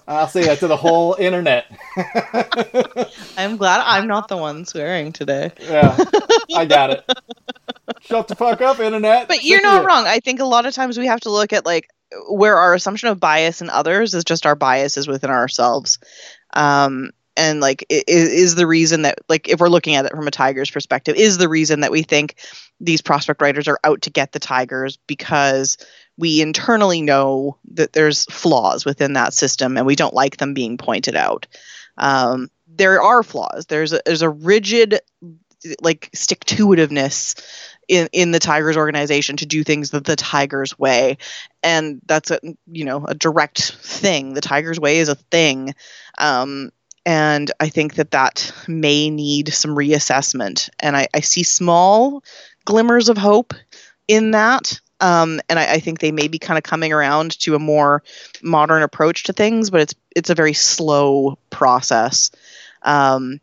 I'll 0.07 0.27
say 0.27 0.45
that 0.45 0.59
to 0.61 0.69
the 0.69 0.77
whole 0.77 1.15
internet. 1.19 1.67
I'm 3.37 3.59
glad 3.59 3.83
I'm 3.85 4.07
not 4.07 4.29
the 4.29 4.39
one 4.39 4.65
swearing 4.65 5.13
today. 5.13 5.53
Yeah, 5.61 5.99
I 6.57 6.65
got 6.65 6.93
it. 6.93 7.05
Shut 8.01 8.27
the 8.27 8.37
fuck 8.37 8.63
up, 8.63 8.81
internet. 8.81 9.29
But 9.29 9.45
you're 9.45 9.61
not 9.61 9.85
wrong. 9.85 10.07
I 10.07 10.21
think 10.21 10.41
a 10.41 10.47
lot 10.47 10.65
of 10.65 10.73
times 10.73 10.99
we 10.99 11.07
have 11.09 11.21
to 11.21 11.31
look 11.31 11.53
at 11.53 11.67
like 11.67 11.91
where 12.29 12.57
our 12.57 12.75
assumption 12.75 13.09
of 13.09 13.21
bias 13.21 13.61
in 13.61 13.71
others 13.71 14.15
is 14.15 14.25
just 14.25 14.47
our 14.47 14.55
biases 14.55 15.07
within 15.07 15.31
ourselves. 15.31 15.99
Um, 16.55 17.11
and 17.39 17.61
like 17.61 17.87
is, 17.89 18.05
is 18.07 18.55
the 18.57 18.67
reason 18.67 19.03
that 19.03 19.21
like 19.29 19.49
if 19.49 19.61
we're 19.61 19.69
looking 19.69 19.95
at 19.95 20.05
it 20.05 20.11
from 20.11 20.27
a 20.27 20.33
tiger's 20.33 20.71
perspective 20.71 21.17
is 21.17 21.39
the 21.39 21.49
reason 21.49 21.81
that 21.81 21.93
we 21.93 22.03
think 22.03 22.35
these 22.81 23.01
prospect 23.01 23.41
writers 23.41 23.69
are 23.69 23.79
out 23.85 24.03
to 24.03 24.11
get 24.11 24.33
the 24.33 24.39
tigers 24.41 24.99
because 25.07 25.79
we 26.17 26.43
internally 26.43 27.01
know 27.01 27.57
that 27.73 27.93
there's 27.93 28.25
flaws 28.27 28.85
within 28.85 29.13
that 29.13 29.33
system 29.33 29.77
and 29.77 29.87
we 29.87 29.95
don't 29.95 30.15
like 30.15 30.39
them 30.39 30.53
being 30.53 30.77
pointed 30.77 31.15
out 31.15 31.47
um, 31.97 32.51
there 32.67 33.01
are 33.01 33.23
flaws 33.23 33.67
there's 33.67 33.93
a, 33.93 34.01
there's 34.05 34.23
a 34.23 34.29
rigid 34.31 35.01
like 35.81 36.11
stick 36.13 36.45
to 36.45 36.67
itiveness 36.67 37.41
in 37.89 38.09
in 38.13 38.31
the 38.31 38.39
Tigers 38.39 38.77
organization 38.77 39.37
to 39.39 39.47
do 39.47 39.65
things 39.65 39.91
the, 39.91 40.01
the 40.01 40.17
Tigers 40.17 40.79
way, 40.79 41.19
and 41.63 42.01
that's 42.07 42.31
a 42.31 42.39
you 42.71 42.85
know 42.85 43.05
a 43.07 43.15
direct 43.15 43.73
thing. 43.73 44.35
The 44.35 44.41
Tigers 44.41 44.79
way 44.79 44.99
is 44.99 45.09
a 45.09 45.15
thing, 45.17 45.75
um, 46.19 46.71
and 47.05 47.51
I 47.59 47.71
think 47.71 47.95
that 47.95 48.11
that 48.11 48.53
may 48.69 49.09
need 49.11 49.53
some 49.53 49.75
reassessment. 49.75 50.69
And 50.79 50.97
I, 50.97 51.09
I 51.15 51.21
see 51.21 51.43
small 51.43 52.23
glimmers 52.67 53.09
of 53.09 53.17
hope 53.17 53.55
in 54.09 54.33
that. 54.33 54.79
Um, 55.01 55.41
and 55.49 55.59
I, 55.59 55.75
I 55.75 55.81
think 55.81 56.01
they 56.01 56.13
may 56.13 56.29
be 56.29 56.39
kind 56.39 56.59
of 56.59 56.65
coming 56.65 56.93
around 56.93 57.39
to 57.41 57.55
a 57.55 57.59
more 57.59 58.03
modern 58.43 58.83
approach 58.83 59.25
to 59.25 59.33
things, 59.33 59.71
but 59.71 59.81
it's 59.81 59.95
it's 60.15 60.31
a 60.31 60.35
very 60.35 60.53
slow 60.53 61.39
process. 61.51 62.31
Um, 62.83 63.41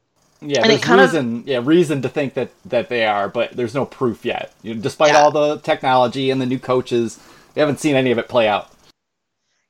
Yeah, 0.48 0.62
And 0.62 0.70
there's 0.72 0.82
kind 0.82 1.02
of- 1.02 1.12
reason. 1.12 1.44
yeah, 1.46 1.60
reason 1.64 2.02
to 2.04 2.10
think 2.10 2.34
that 2.36 2.50
that 2.66 2.90
they 2.90 3.06
are, 3.06 3.28
but 3.30 3.52
there's 3.56 3.74
no 3.74 3.86
proof 3.86 4.26
yet. 4.26 4.52
You 4.64 4.76
know, 4.76 4.82
despite 4.82 5.12
Yeah. 5.12 5.24
all 5.24 5.32
the 5.32 5.58
technology 5.60 6.30
and 6.32 6.42
the 6.42 6.46
new 6.46 6.60
coaches, 6.60 7.20
we 7.56 7.60
haven't 7.60 7.80
seen 7.80 7.96
any 7.96 8.12
of 8.12 8.18
it 8.18 8.28
play 8.28 8.48
out. 8.48 8.70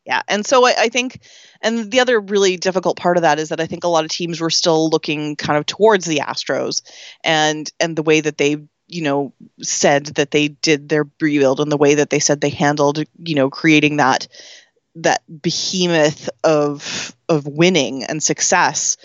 Yeah, 0.05 0.21
and 0.27 0.45
so 0.45 0.65
I, 0.67 0.75
I 0.77 0.89
think, 0.89 1.19
and 1.61 1.89
the 1.91 1.99
other 1.99 2.19
really 2.19 2.57
difficult 2.57 2.95
part 2.97 3.17
of 3.17 3.21
that 3.23 3.39
is 3.39 3.49
that 3.49 3.59
I 3.59 3.65
think 3.65 3.83
a 3.83 3.87
lot 3.87 4.05
of 4.05 4.11
teams 4.11 4.39
were 4.39 4.51
still 4.51 4.89
looking 4.89 5.35
kind 5.35 5.57
of 5.57 5.65
towards 5.65 6.05
the 6.05 6.17
Astros, 6.19 6.81
and 7.23 7.71
and 7.79 7.95
the 7.95 8.03
way 8.03 8.21
that 8.21 8.37
they 8.37 8.57
you 8.87 9.01
know 9.01 9.33
said 9.63 10.05
that 10.15 10.29
they 10.29 10.49
did 10.49 10.89
their 10.89 11.07
rebuild 11.19 11.59
and 11.59 11.71
the 11.71 11.77
way 11.77 11.95
that 11.95 12.11
they 12.11 12.19
said 12.19 12.39
they 12.41 12.49
handled 12.49 13.03
you 13.23 13.33
know 13.33 13.49
creating 13.49 13.97
that 13.97 14.27
that 14.93 15.23
behemoth 15.41 16.29
of 16.43 17.15
of 17.27 17.47
winning 17.47 18.03
and 18.03 18.21
success 18.21 18.95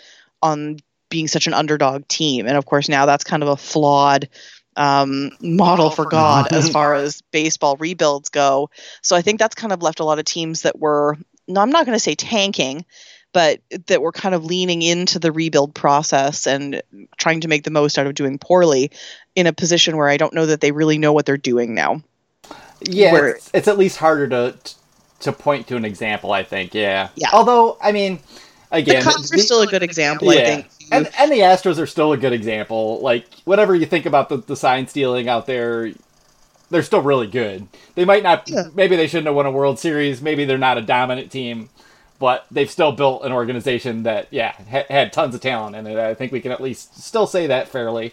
on 0.43 0.77
being 1.11 1.29
such 1.29 1.46
an 1.46 1.55
underdog 1.55 2.09
team, 2.09 2.46
and 2.46 2.57
of 2.57 2.64
course 2.64 2.88
now 2.88 3.05
that's 3.05 3.25
kind 3.25 3.42
of 3.42 3.49
a 3.49 3.57
flawed 3.57 4.29
um, 4.77 5.31
model 5.42 5.90
for 5.90 6.07
God 6.07 6.53
as 6.53 6.70
far 6.70 6.94
as 6.94 7.20
baseball 7.33 7.77
rebuilds 7.77 8.31
go. 8.31 8.70
So 9.03 9.16
I 9.16 9.23
think 9.23 9.38
that's 9.38 9.55
kind 9.55 9.73
of 9.73 9.83
left 9.83 10.01
a 10.01 10.05
lot 10.05 10.18
of 10.18 10.25
teams 10.25 10.62
that 10.62 10.79
were, 10.79 11.18
no, 11.49 11.61
I'm 11.61 11.70
not 11.70 11.85
going 11.85 11.96
to 11.96 12.01
say 12.01 12.14
tanking, 12.14 12.87
but 13.33 13.61
that 13.87 14.01
were 14.01 14.12
kind 14.12 14.35
of 14.35 14.44
leaning 14.44 14.83
into 14.83 15.18
the 15.18 15.33
rebuild 15.33 15.75
process 15.75 16.46
and 16.46 16.83
trying 17.16 17.40
to 17.42 17.49
make 17.49 17.64
the 17.64 17.70
most 17.70 17.99
out 17.99 18.07
of 18.07 18.14
doing 18.14 18.38
poorly 18.38 18.90
in 19.35 19.46
a 19.46 19.53
position 19.53 19.96
where 19.96 20.09
I 20.09 20.16
don't 20.16 20.35
know 20.35 20.46
that 20.46 20.61
they 20.61 20.73
really 20.73 20.99
know 20.99 21.12
what 21.12 21.27
they're 21.27 21.37
doing 21.37 21.75
now. 21.75 22.03
Yeah, 22.81 23.12
Where- 23.12 23.29
it's, 23.29 23.51
it's 23.53 23.68
at 23.68 23.77
least 23.77 23.99
harder 23.99 24.29
to 24.29 24.57
to 25.20 25.33
point 25.33 25.66
to 25.66 25.77
an 25.77 25.85
example. 25.85 26.33
I 26.33 26.42
think. 26.42 26.73
Yeah. 26.73 27.11
Yeah. 27.14 27.29
Although, 27.33 27.77
I 27.83 27.92
mean, 27.92 28.20
again, 28.70 29.05
the 29.05 29.11
Cubs 29.11 29.33
are 29.33 29.38
still 29.38 29.61
a 29.61 29.66
good 29.66 29.83
example, 29.83 30.31
I 30.31 30.37
think. 30.37 30.66
And 30.90 31.11
and 31.18 31.33
the 31.33 31.38
Astros 31.38 31.79
are 31.79 31.87
still 31.87 32.12
a 32.12 32.16
good 32.16 32.33
example. 32.33 33.00
Like 33.00 33.26
whatever 33.44 33.74
you 33.74 33.87
think 33.87 34.07
about 34.07 34.29
the, 34.29 34.38
the 34.38 34.57
sign 34.57 34.87
stealing 34.87 35.29
out 35.29 35.46
there, 35.46 35.92
they're 36.70 36.83
still 36.83 37.03
really 37.03 37.26
good. 37.26 37.66
They 37.94 38.05
might 38.05 38.22
not. 38.22 38.48
Yeah. 38.48 38.64
Maybe 38.74 38.96
they 38.96 39.07
shouldn't 39.07 39.26
have 39.26 39.37
won 39.37 39.46
a 39.46 39.50
World 39.50 39.79
Series. 39.79 40.22
Maybe 40.22 40.44
they're 40.44 40.59
not 40.59 40.79
a 40.79 40.83
dominant 40.83 41.31
team, 41.31 41.68
but 42.18 42.46
they've 42.50 42.70
still 42.70 42.92
built 42.92 43.24
an 43.24 43.33
organization 43.33 44.05
that 44.05 44.29
yeah 44.31 44.53
ha- 44.70 44.87
had 44.88 45.12
tons 45.12 45.35
of 45.35 45.40
talent 45.40 45.76
in 45.76 45.87
it. 45.87 45.98
I 45.98 46.14
think 46.14 46.33
we 46.33 46.40
can 46.40 46.53
at 46.53 46.61
least 46.61 47.03
still 47.03 47.26
say 47.26 47.46
that 47.48 47.68
fairly, 47.68 48.12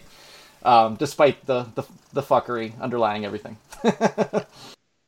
um, 0.62 0.96
despite 0.96 1.46
the, 1.46 1.66
the 1.74 1.84
the 2.12 2.22
fuckery 2.22 2.78
underlying 2.80 3.24
everything. 3.24 3.56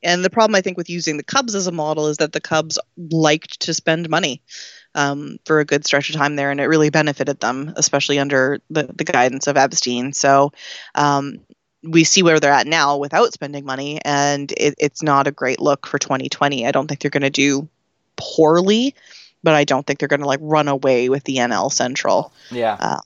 And 0.03 0.25
the 0.25 0.31
problem 0.31 0.55
I 0.55 0.61
think 0.61 0.77
with 0.77 0.89
using 0.89 1.17
the 1.17 1.23
Cubs 1.23 1.55
as 1.55 1.67
a 1.67 1.73
model 1.73 2.07
is 2.07 2.17
that 2.19 2.33
the 2.33 2.41
Cubs 2.41 2.79
liked 3.11 3.61
to 3.61 3.75
spend 3.75 4.09
money 4.09 4.43
um, 4.95 5.39
for 5.45 5.61
a 5.61 5.65
good 5.65 5.85
stretch 5.87 6.11
of 6.11 6.17
time 6.17 6.37
there, 6.37 6.51
and 6.51 6.61
it 6.61 6.67
really 6.67 6.91
benefited 6.91 7.41
them, 7.41 7.73
especially 7.77 8.19
under 8.19 8.61
the, 8.71 8.85
the 8.95 9.05
guidance 9.05 9.47
of 9.47 9.57
Epstein. 9.57 10.13
So 10.13 10.53
um, 10.95 11.41
we 11.83 12.05
see 12.05 12.23
where 12.23 12.41
they're 12.41 12.53
at 12.53 12.67
now 12.67 12.97
without 12.97 13.33
spending 13.33 13.65
money, 13.65 14.01
and 14.05 14.53
it, 14.53 14.75
it's 14.79 15.03
not 15.03 15.27
a 15.27 15.33
great 15.33 15.61
look 15.61 15.87
for 15.87 15.99
2020. 15.99 16.67
I 16.67 16.73
don't 16.73 16.89
think 16.89 17.01
they're 17.01 17.11
going 17.11 17.23
to 17.23 17.31
do 17.31 17.69
poorly, 18.17 18.95
but 19.43 19.55
I 19.55 19.65
don't 19.65 19.87
think 19.87 19.99
they're 19.99 20.09
going 20.09 20.21
to 20.21 20.27
like 20.27 20.41
run 20.43 20.69
away 20.69 21.09
with 21.09 21.25
the 21.25 21.37
NL 21.37 21.73
Central. 21.73 22.33
Yeah. 22.51 23.01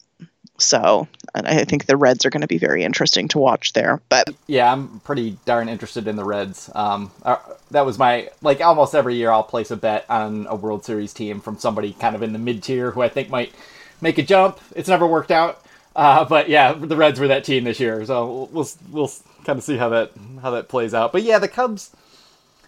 So 0.58 1.08
I 1.34 1.64
think 1.64 1.86
the 1.86 1.96
Reds 1.96 2.24
are 2.24 2.30
going 2.30 2.40
to 2.42 2.46
be 2.46 2.58
very 2.58 2.84
interesting 2.84 3.26
to 3.28 3.38
watch 3.38 3.72
there. 3.72 4.00
But 4.08 4.34
Yeah, 4.46 4.72
I'm 4.72 5.00
pretty 5.00 5.36
darn 5.44 5.68
interested 5.68 6.06
in 6.06 6.16
the 6.16 6.24
Reds. 6.24 6.70
Um, 6.74 7.10
uh, 7.24 7.36
that 7.72 7.84
was 7.84 7.98
my 7.98 8.30
like 8.40 8.60
almost 8.60 8.94
every 8.94 9.16
year 9.16 9.30
I'll 9.30 9.42
place 9.42 9.70
a 9.70 9.76
bet 9.76 10.06
on 10.08 10.46
a 10.48 10.54
World 10.54 10.84
Series 10.84 11.12
team 11.12 11.40
from 11.40 11.58
somebody 11.58 11.92
kind 11.94 12.14
of 12.14 12.22
in 12.22 12.32
the 12.32 12.38
mid 12.38 12.62
tier 12.62 12.92
who 12.92 13.02
I 13.02 13.08
think 13.08 13.30
might 13.30 13.52
make 14.00 14.18
a 14.18 14.22
jump. 14.22 14.60
It's 14.76 14.88
never 14.88 15.06
worked 15.06 15.32
out, 15.32 15.64
uh, 15.96 16.24
but 16.24 16.48
yeah, 16.48 16.72
the 16.72 16.96
Reds 16.96 17.18
were 17.18 17.28
that 17.28 17.44
team 17.44 17.64
this 17.64 17.80
year, 17.80 18.04
so 18.04 18.48
we'll, 18.52 18.68
we'll 18.90 19.10
kind 19.44 19.58
of 19.58 19.64
see 19.64 19.76
how 19.76 19.88
that 19.88 20.12
how 20.40 20.50
that 20.52 20.68
plays 20.68 20.94
out. 20.94 21.12
But 21.12 21.22
yeah, 21.24 21.38
the 21.38 21.48
Cubs. 21.48 21.90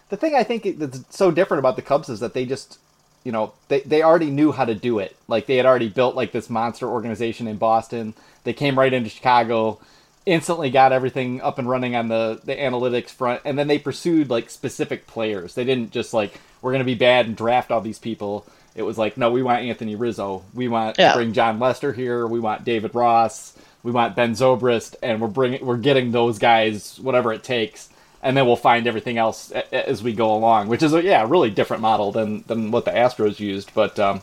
The 0.09 0.15
thing 0.17 0.35
I 0.35 0.43
think 0.43 0.79
that's 0.79 1.03
so 1.09 1.31
different 1.31 1.59
about 1.59 1.75
the 1.75 1.81
Cubs 1.81 2.07
is 2.07 2.21
that 2.21 2.33
they 2.33 2.45
just 2.45 2.79
you 3.27 3.33
know 3.33 3.51
they, 3.67 3.81
they 3.81 4.01
already 4.03 4.29
knew 4.29 4.53
how 4.53 4.63
to 4.63 4.73
do 4.73 4.99
it. 4.99 5.13
Like 5.27 5.47
they 5.47 5.57
had 5.57 5.65
already 5.65 5.89
built 5.89 6.15
like 6.15 6.31
this 6.31 6.49
monster 6.49 6.87
organization 6.87 7.45
in 7.45 7.57
boston. 7.57 8.13
They 8.45 8.53
came 8.53 8.79
right 8.79 8.93
into 8.93 9.09
chicago 9.09 9.79
instantly 10.25 10.69
got 10.69 10.91
everything 10.93 11.41
up 11.41 11.59
and 11.59 11.67
running 11.69 11.93
on 11.95 12.07
the 12.07 12.39
the 12.45 12.55
analytics 12.55 13.09
front 13.09 13.41
and 13.45 13.59
then 13.59 13.67
they 13.67 13.77
pursued 13.79 14.29
like 14.29 14.49
specific 14.49 15.07
players. 15.07 15.55
They 15.55 15.65
didn't 15.65 15.91
just 15.91 16.13
like 16.13 16.39
we're 16.61 16.71
going 16.71 16.79
to 16.87 16.93
be 16.95 16.95
bad 16.95 17.25
and 17.27 17.35
draft 17.35 17.69
all 17.69 17.81
these 17.81 17.99
people. 17.99 18.45
It 18.75 18.83
was 18.83 18.97
like 18.97 19.17
no 19.17 19.29
we 19.29 19.43
want 19.43 19.63
anthony 19.65 19.95
rizzo. 19.97 20.43
We 20.53 20.69
want 20.69 20.97
Yeah. 20.97 21.09
to 21.11 21.17
bring 21.17 21.33
jon 21.33 21.59
lester 21.59 21.91
here. 21.91 22.25
We 22.27 22.39
want 22.39 22.63
david 22.63 22.95
ross. 22.95 23.57
We 23.83 23.91
want 23.91 24.15
ben 24.15 24.33
zobrist 24.35 24.95
and 25.03 25.19
we're 25.19 25.27
bringing 25.27 25.65
we're 25.65 25.77
getting 25.89 26.11
those 26.11 26.39
guys 26.39 26.97
whatever 26.97 27.33
it 27.33 27.43
takes 27.43 27.89
and 28.21 28.35
then 28.35 28.45
we'll 28.45 28.55
find 28.55 28.87
everything 28.87 29.17
else 29.17 29.51
as 29.51 30.03
we 30.03 30.13
go 30.13 30.33
along, 30.33 30.67
which 30.67 30.83
is 30.83 30.93
a 30.93 31.03
yeah, 31.03 31.23
a 31.23 31.27
really 31.27 31.49
different 31.49 31.81
model 31.81 32.11
than 32.11 32.43
than 32.47 32.71
what 32.71 32.85
the 32.85 32.91
Astros 32.91 33.39
used, 33.39 33.73
but 33.73 33.99
um, 33.99 34.21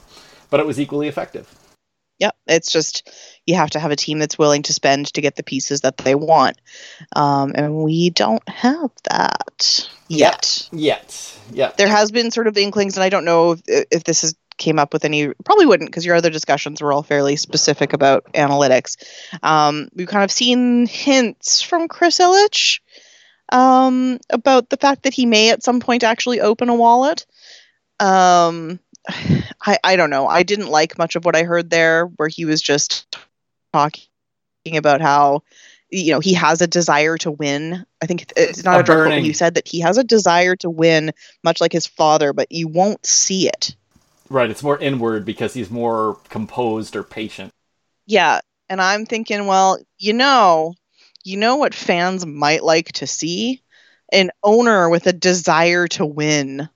but 0.51 0.61
it 0.61 0.67
was 0.67 0.81
equally 0.81 1.09
effective. 1.09 1.53
Yep, 2.21 2.37
it's 2.47 2.71
just 2.71 3.11
you 3.45 3.57
have 3.57 3.71
to 3.71 3.81
have 3.81 3.91
a 3.91 3.97
team 3.97 4.19
that's 4.19 4.39
willing 4.39 4.63
to 4.63 4.73
spend 4.73 5.13
to 5.15 5.21
get 5.21 5.37
the 5.37 5.43
pieces 5.43 5.81
that 5.81 5.97
they 5.99 6.15
want, 6.15 6.59
um, 7.15 7.53
and 7.55 7.83
we 7.83 8.11
don't 8.11 8.49
have 8.49 8.91
that 9.11 9.89
yet. 10.09 10.69
Yet, 10.73 11.39
yeah, 11.53 11.73
There 11.77 11.89
has 11.89 12.13
been 12.13 12.31
sort 12.31 12.47
of 12.47 12.57
inklings, 12.57 12.97
and 12.97 13.05
I 13.05 13.09
don't 13.09 13.25
know 13.25 13.53
if, 13.53 13.87
if 13.91 14.05
this 14.05 14.23
is 14.25 14.35
came 14.57 14.79
up 14.79 14.93
with 14.93 15.05
any. 15.05 15.33
Probably 15.45 15.67
wouldn't, 15.67 15.91
because 15.91 16.07
your 16.07 16.15
other 16.15 16.31
discussions 16.31 16.81
were 16.81 16.93
all 16.93 17.03
fairly 17.03 17.35
specific 17.37 17.93
about 17.93 18.25
analytics. 18.33 18.97
Um, 19.43 19.89
we've 19.95 20.07
kind 20.07 20.25
of 20.25 20.31
seen 20.31 20.87
hints 20.87 21.63
from 21.63 21.89
Chris 21.89 22.19
Ilitch 22.19 22.81
um, 23.51 24.19
about 24.31 24.69
the 24.71 24.77
fact 24.77 25.03
that 25.05 25.15
he 25.15 25.27
may 25.27 25.51
at 25.51 25.63
some 25.63 25.81
point 25.81 26.03
actually 26.05 26.41
open 26.41 26.69
a 26.69 26.75
wallet. 26.75 27.27
Um, 28.01 28.79
I, 29.67 29.79
I 29.83 29.97
don't 29.97 30.11
know. 30.11 30.27
I 30.27 30.43
didn't 30.43 30.69
like 30.69 30.99
much 30.99 31.17
of 31.17 31.25
what 31.25 31.37
I 31.37 31.43
heard 31.45 31.71
there, 31.71 32.07
where 32.07 32.29
he 32.29 32.45
was 32.45 32.61
just 32.61 33.17
talking 33.73 34.03
about 34.77 35.01
how 35.01 35.43
you 35.91 36.13
know 36.13 36.21
he 36.21 36.35
has 36.35 36.61
a 36.61 36.67
desire 36.67 37.17
to 37.19 37.31
win. 37.31 37.85
I 38.03 38.07
think 38.07 38.33
it's 38.37 38.65
not 38.65 38.77
A 38.77 38.81
a 38.81 38.83
direct 38.83 38.87
quote, 38.87 38.97
but 39.05 39.09
burning- 39.11 39.25
he 39.25 39.33
said 39.33 39.55
that 39.55 39.69
he 39.69 39.81
has 39.81 39.99
a 39.99 40.05
desire 40.05 40.57
to 40.57 40.71
win, 40.71 41.13
much 41.43 41.61
like 41.61 41.73
his 41.73 41.87
father, 41.87 42.33
but 42.33 42.51
you 42.51 42.69
won't 42.69 43.05
see 43.07 43.49
it. 43.49 43.77
right. 44.31 44.51
It's 44.51 44.63
more 44.63 44.79
inward 44.79 45.25
because 45.25 45.55
he's 45.55 45.71
more 45.71 46.19
composed 46.31 46.97
or 46.97 47.03
patient. 47.03 47.53
Yeah, 48.07 48.41
and 48.69 48.81
I'm 48.81 49.07
thinking, 49.07 49.47
well, 49.47 49.79
you 49.99 50.13
know, 50.15 50.75
you 51.25 51.37
know 51.37 51.57
what 51.57 51.75
fans 51.75 52.25
might 52.25 52.63
like 52.63 52.93
to 52.93 53.07
see? 53.07 53.63
An 54.13 54.31
owner 54.43 54.89
with 54.89 55.07
a 55.07 55.13
desire 55.13 55.89
to 55.89 56.07
win. 56.07 56.69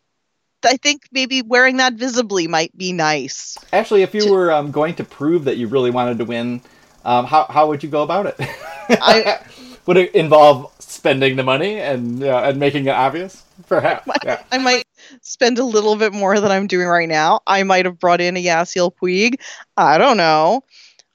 I 0.64 0.76
think 0.76 1.02
maybe 1.12 1.42
wearing 1.42 1.76
that 1.76 1.94
visibly 1.94 2.48
might 2.48 2.76
be 2.76 2.92
nice. 2.92 3.56
Actually, 3.72 4.02
if 4.02 4.14
you 4.14 4.32
were 4.32 4.50
um, 4.50 4.72
going 4.72 4.94
to 4.96 5.04
prove 5.04 5.44
that 5.44 5.56
you 5.56 5.68
really 5.68 5.90
wanted 5.90 6.18
to 6.18 6.24
win, 6.24 6.62
um, 7.04 7.26
how 7.26 7.44
how 7.44 7.68
would 7.68 7.82
you 7.82 7.88
go 7.88 8.02
about 8.02 8.26
it? 8.26 8.34
I- 8.40 9.40
would 9.86 9.96
it 9.96 10.14
involve 10.14 10.72
spending 10.80 11.36
the 11.36 11.44
money 11.44 11.78
and 11.78 12.22
uh, 12.24 12.42
and 12.44 12.58
making 12.58 12.86
it 12.86 12.90
obvious? 12.90 13.44
Perhaps. 13.68 14.08
Yeah. 14.24 14.42
I 14.50 14.58
might 14.58 14.84
spend 15.22 15.58
a 15.58 15.64
little 15.64 15.96
bit 15.96 16.12
more 16.12 16.40
than 16.40 16.50
I'm 16.50 16.66
doing 16.66 16.88
right 16.88 17.08
now. 17.08 17.40
I 17.46 17.62
might 17.62 17.84
have 17.84 17.98
brought 17.98 18.20
in 18.20 18.36
a 18.36 18.44
Yasiel 18.44 18.92
Puig. 19.00 19.40
I 19.76 19.98
don't 19.98 20.16
know. 20.16 20.62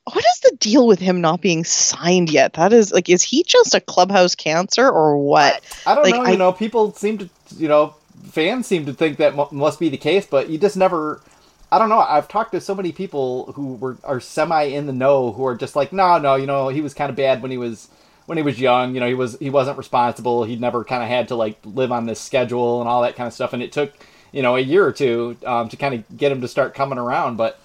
What 0.06 0.24
is 0.26 0.40
the 0.42 0.58
deal 0.58 0.86
with 0.86 1.00
him 1.00 1.22
not 1.22 1.40
being 1.42 1.64
signed 1.64 2.30
yet? 2.30 2.54
That 2.54 2.74
is 2.74 2.92
like, 2.92 3.10
is 3.10 3.24
he 3.24 3.44
just 3.44 3.74
a 3.74 3.80
clubhouse 3.80 4.36
cancer 4.36 4.88
or 4.88 5.18
what? 5.18 5.62
I 5.86 5.96
don't 5.96 6.04
Like, 6.04 6.16
know. 6.16 6.22
I- 6.24 6.32
You 6.32 6.38
know, 6.38 6.52
people 6.52 6.94
seem 6.94 7.20
to, 7.20 7.30
you 7.58 7.68
know, 7.70 7.96
fans 8.32 8.68
seem 8.68 8.86
to 8.88 8.94
think 8.94 9.18
that 9.18 9.36
mu 9.36 9.46
must 9.52 9.80
be 9.80 9.90
the 9.90 9.98
case, 9.98 10.26
but 10.26 10.50
you 10.50 10.58
just 10.58 10.76
never. 10.78 11.22
I 11.72 11.80
don't 11.80 11.90
know. 11.90 12.00
I've 12.00 12.28
talked 12.28 12.52
to 12.52 12.62
so 12.62 12.76
many 12.76 12.92
people 12.92 13.52
who 13.56 13.74
were 13.76 13.98
are 14.04 14.20
semi 14.20 14.64
in 14.64 14.86
the 14.88 14.94
know 14.94 15.32
who 15.32 15.46
are 15.46 15.56
just 15.56 15.76
like, 15.76 15.92
no, 15.94 16.18
no, 16.20 16.36
you 16.36 16.46
know, 16.46 16.68
he 16.68 16.82
was 16.82 16.94
kind 16.94 17.10
of 17.10 17.16
bad 17.16 17.42
when 17.42 17.50
he 17.50 17.58
was 17.58 17.88
when 18.26 18.38
he 18.38 18.44
was 18.44 18.60
young. 18.60 18.94
You 18.94 19.00
know, 19.00 19.08
he 19.08 19.16
was 19.16 19.38
he 19.40 19.50
wasn't 19.50 19.78
responsible. 19.78 20.44
He'd 20.44 20.62
never 20.62 20.84
kind 20.84 21.02
of 21.02 21.10
had 21.10 21.30
to 21.30 21.36
like 21.36 21.58
live 21.64 21.92
on 21.92 22.06
this 22.06 22.20
schedule 22.20 22.82
and 22.82 22.90
all 22.90 23.02
that 23.04 23.16
kind 23.16 23.26
of 23.28 23.34
stuff. 23.34 23.54
And 23.54 23.64
it 23.64 23.72
took 23.72 23.92
you 24.34 24.42
know 24.44 24.56
a 24.56 24.60
year 24.60 24.86
or 24.86 24.92
two 24.92 25.36
um, 25.46 25.70
to 25.70 25.78
kind 25.78 25.96
of 25.96 26.18
get 26.18 26.32
him 26.32 26.42
to 26.42 26.48
start 26.50 26.74
coming 26.76 26.98
around, 27.00 27.38
but. 27.38 27.58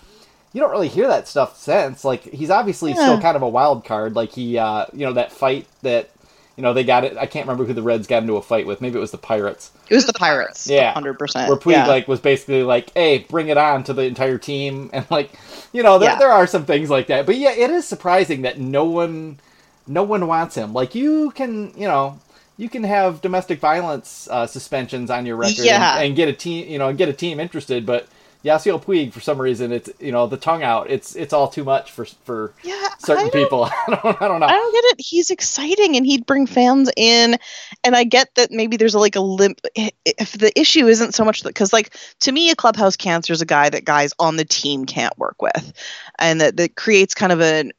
You 0.53 0.61
don't 0.61 0.71
really 0.71 0.89
hear 0.89 1.07
that 1.09 1.29
stuff 1.29 1.57
since. 1.59 2.05
Like 2.05 2.23
he's 2.23 2.51
obviously 2.51 2.93
still 2.95 3.21
kind 3.21 3.37
of 3.37 3.43
a 3.43 3.49
wild 3.49 3.85
card. 3.85 4.17
Like 4.17 4.33
he, 4.33 4.59
uh, 4.59 4.87
you 4.93 5.07
know, 5.07 5.13
that 5.13 5.33
fight 5.33 5.67
that 5.83 6.11
you 6.59 6.63
know, 6.63 6.73
they 6.73 6.83
got 6.83 7.05
it. 7.05 7.17
I 7.17 7.27
can't 7.27 7.47
remember 7.47 7.65
who 7.67 7.73
the 7.73 7.83
Reds 7.83 8.09
got 8.09 8.23
into 8.25 8.35
a 8.35 8.43
fight 8.43 8.67
with. 8.67 8.81
Maybe 8.81 8.97
it 8.97 9.01
was 9.01 9.13
the 9.13 9.17
Pirates. 9.17 9.71
It 9.89 9.95
was 9.95 10.07
the 10.07 10.13
Pirates. 10.13 10.69
Yeah. 10.69 10.93
100%. 10.93 11.47
Where 11.49 11.57
Puig 11.57 11.71
yeah. 11.71 11.87
like 11.87 12.09
was 12.09 12.19
basically 12.19 12.65
like, 12.65 12.93
"Hey, 12.95 13.19
bring 13.19 13.47
it 13.47 13.57
on 13.57 13.85
to 13.85 13.93
the 13.93 14.03
entire 14.03 14.39
team," 14.39 14.91
and 14.95 15.07
like, 15.09 15.31
you 15.73 15.85
know, 15.85 16.01
there, 16.01 16.11
Yeah. 16.11 16.19
there 16.19 16.33
are 16.33 16.49
some 16.49 16.65
things 16.65 16.91
like 16.91 17.07
that. 17.07 17.27
But 17.27 17.37
yeah, 17.37 17.53
it 17.53 17.71
is 17.71 17.87
surprising 17.87 18.43
that 18.43 18.59
no 18.59 18.85
one, 18.85 19.39
no 19.87 20.03
one 20.03 20.27
wants 20.27 20.57
him. 20.57 20.73
Like 20.73 20.97
you 20.97 21.31
can, 21.31 21.73
you 21.77 21.87
know, 21.87 22.19
you 22.57 22.69
can 22.69 22.83
have 22.83 23.21
domestic 23.21 23.61
violence 23.61 24.27
uh, 24.29 24.49
suspensions 24.49 25.13
on 25.13 25.27
your 25.27 25.37
record 25.37 25.59
Yeah. 25.65 25.95
and, 25.99 26.07
and 26.09 26.17
get 26.17 26.27
a 26.27 26.33
team, 26.33 26.69
you 26.69 26.79
know, 26.81 26.93
get 26.93 27.09
a 27.09 27.13
team 27.13 27.39
interested. 27.39 27.87
But 27.87 28.09
Yasiel 28.45 28.83
Puig, 28.83 29.13
for 29.13 29.21
some 29.21 29.41
reason, 29.41 29.73
it's 29.73 29.91
you 29.99 30.13
know 30.13 30.27
the 30.27 30.37
tongue 30.37 30.63
out. 30.63 30.89
It's 30.91 31.17
it's 31.17 31.33
all 31.33 31.49
too 31.49 31.65
much 31.65 31.91
for 31.91 32.05
for 32.05 32.55
Yeah, 32.63 32.89
certain 32.99 33.25
don't- 33.25 33.33
people. 33.33 33.65
I 33.89 34.01
don't, 34.03 34.23
I 34.23 34.29
don't 34.29 34.41
know. 34.41 34.47
I 34.47 34.53
don't 34.53 34.73
get 34.73 34.85
it. 34.85 35.01
He's 35.01 35.31
exciting 35.31 35.97
and 35.97 36.07
he'd 36.07 36.25
bring 36.25 36.47
fans 36.47 36.91
in. 36.97 37.37
And 37.85 37.97
I 37.97 38.05
get 38.05 38.35
that 38.37 38.51
maybe 38.53 38.77
there's 38.77 38.95
like 38.95 39.17
a 39.17 39.21
limp. 39.21 39.61
If 39.75 40.33
the 40.39 40.57
issue 40.59 40.87
isn't 40.87 41.15
so 41.15 41.25
much 41.25 41.43
that, 41.43 41.51
because 41.51 41.73
like 41.73 41.97
to 42.21 42.31
me, 42.33 42.51
a 42.51 42.57
clubhouse 42.57 42.97
cancer 42.97 43.33
is 43.33 43.43
a 43.43 43.47
guy 43.47 43.69
that 43.71 43.85
guys 43.85 44.13
on 44.21 44.37
the 44.37 44.45
team 44.45 44.87
can't 44.87 45.17
work 45.19 45.43
with. 45.43 45.73
And 46.19 46.41
that, 46.41 46.57
that 46.59 46.77
creates 46.77 47.15
kind 47.15 47.33
of 47.33 47.41
an, 47.41 47.73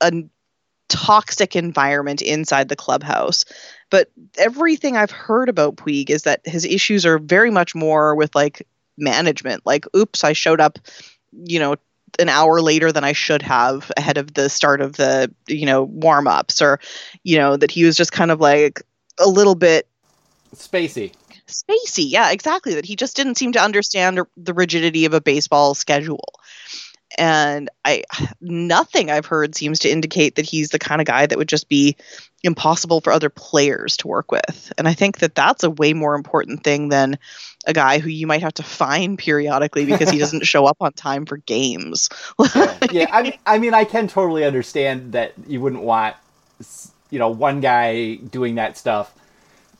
a 0.00 0.12
toxic 0.88 1.54
environment 1.56 2.20
inside 2.20 2.68
the 2.68 2.76
clubhouse. 2.76 3.44
But 3.90 4.10
everything 4.38 4.96
I've 4.96 5.10
heard 5.10 5.48
about 5.48 5.76
Puig 5.76 6.10
is 6.10 6.22
that 6.22 6.40
his 6.44 6.64
issues 6.64 7.06
are 7.06 7.18
very 7.18 7.50
much 7.50 7.74
more 7.74 8.14
with 8.14 8.34
like 8.34 8.66
management. 8.98 9.64
Like, 9.64 9.86
oops, 9.96 10.24
I 10.24 10.32
showed 10.32 10.60
up, 10.60 10.78
you 11.32 11.58
know, 11.58 11.76
an 12.18 12.28
hour 12.28 12.60
later 12.60 12.90
than 12.92 13.04
I 13.04 13.12
should 13.12 13.42
have 13.42 13.90
ahead 13.96 14.18
of 14.18 14.34
the 14.34 14.48
start 14.48 14.80
of 14.80 14.96
the, 14.96 15.32
you 15.46 15.66
know, 15.66 15.84
warm 15.84 16.26
ups, 16.26 16.60
or, 16.60 16.80
you 17.22 17.38
know, 17.38 17.56
that 17.56 17.70
he 17.70 17.84
was 17.84 17.96
just 17.96 18.12
kind 18.12 18.30
of 18.30 18.40
like 18.40 18.82
a 19.18 19.28
little 19.28 19.54
bit 19.54 19.86
Spacey. 20.54 21.12
spacey. 21.46 22.10
Yeah, 22.10 22.30
exactly. 22.32 22.74
That 22.74 22.84
he 22.84 22.96
just 22.96 23.16
didn't 23.16 23.36
seem 23.36 23.52
to 23.52 23.62
understand 23.62 24.20
the 24.36 24.54
rigidity 24.54 25.04
of 25.04 25.14
a 25.14 25.20
baseball 25.20 25.74
schedule. 25.74 26.24
And 27.18 27.68
I, 27.84 28.04
nothing 28.40 29.10
I've 29.10 29.26
heard 29.26 29.54
seems 29.54 29.80
to 29.80 29.90
indicate 29.90 30.36
that 30.36 30.46
he's 30.46 30.70
the 30.70 30.78
kind 30.78 31.00
of 31.00 31.06
guy 31.06 31.26
that 31.26 31.36
would 31.36 31.48
just 31.48 31.68
be 31.68 31.96
impossible 32.42 33.00
for 33.00 33.12
other 33.12 33.30
players 33.30 33.96
to 33.98 34.08
work 34.08 34.30
with. 34.32 34.72
And 34.78 34.88
I 34.88 34.94
think 34.94 35.18
that 35.18 35.34
that's 35.34 35.64
a 35.64 35.70
way 35.70 35.92
more 35.92 36.14
important 36.14 36.64
thing 36.64 36.88
than 36.88 37.18
a 37.66 37.72
guy 37.72 37.98
who 37.98 38.08
you 38.08 38.26
might 38.26 38.42
have 38.42 38.54
to 38.54 38.62
fine 38.62 39.16
periodically 39.16 39.84
because 39.84 40.10
he 40.10 40.18
doesn't 40.20 40.46
show 40.46 40.66
up 40.66 40.76
on 40.80 40.92
time 40.92 41.26
for 41.26 41.36
games. 41.38 42.08
yeah, 42.54 42.78
yeah. 42.90 43.06
I 43.10 43.22
mean, 43.22 43.32
I 43.46 43.58
mean, 43.58 43.74
I 43.74 43.84
can 43.84 44.08
totally 44.08 44.44
understand 44.44 45.12
that 45.12 45.34
you 45.46 45.60
wouldn't 45.60 45.82
want, 45.82 46.16
you 47.10 47.18
know, 47.18 47.28
one 47.28 47.60
guy 47.60 48.14
doing 48.16 48.54
that 48.54 48.78
stuff. 48.78 49.14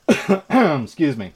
excuse 0.49 1.15
me, 1.15 1.31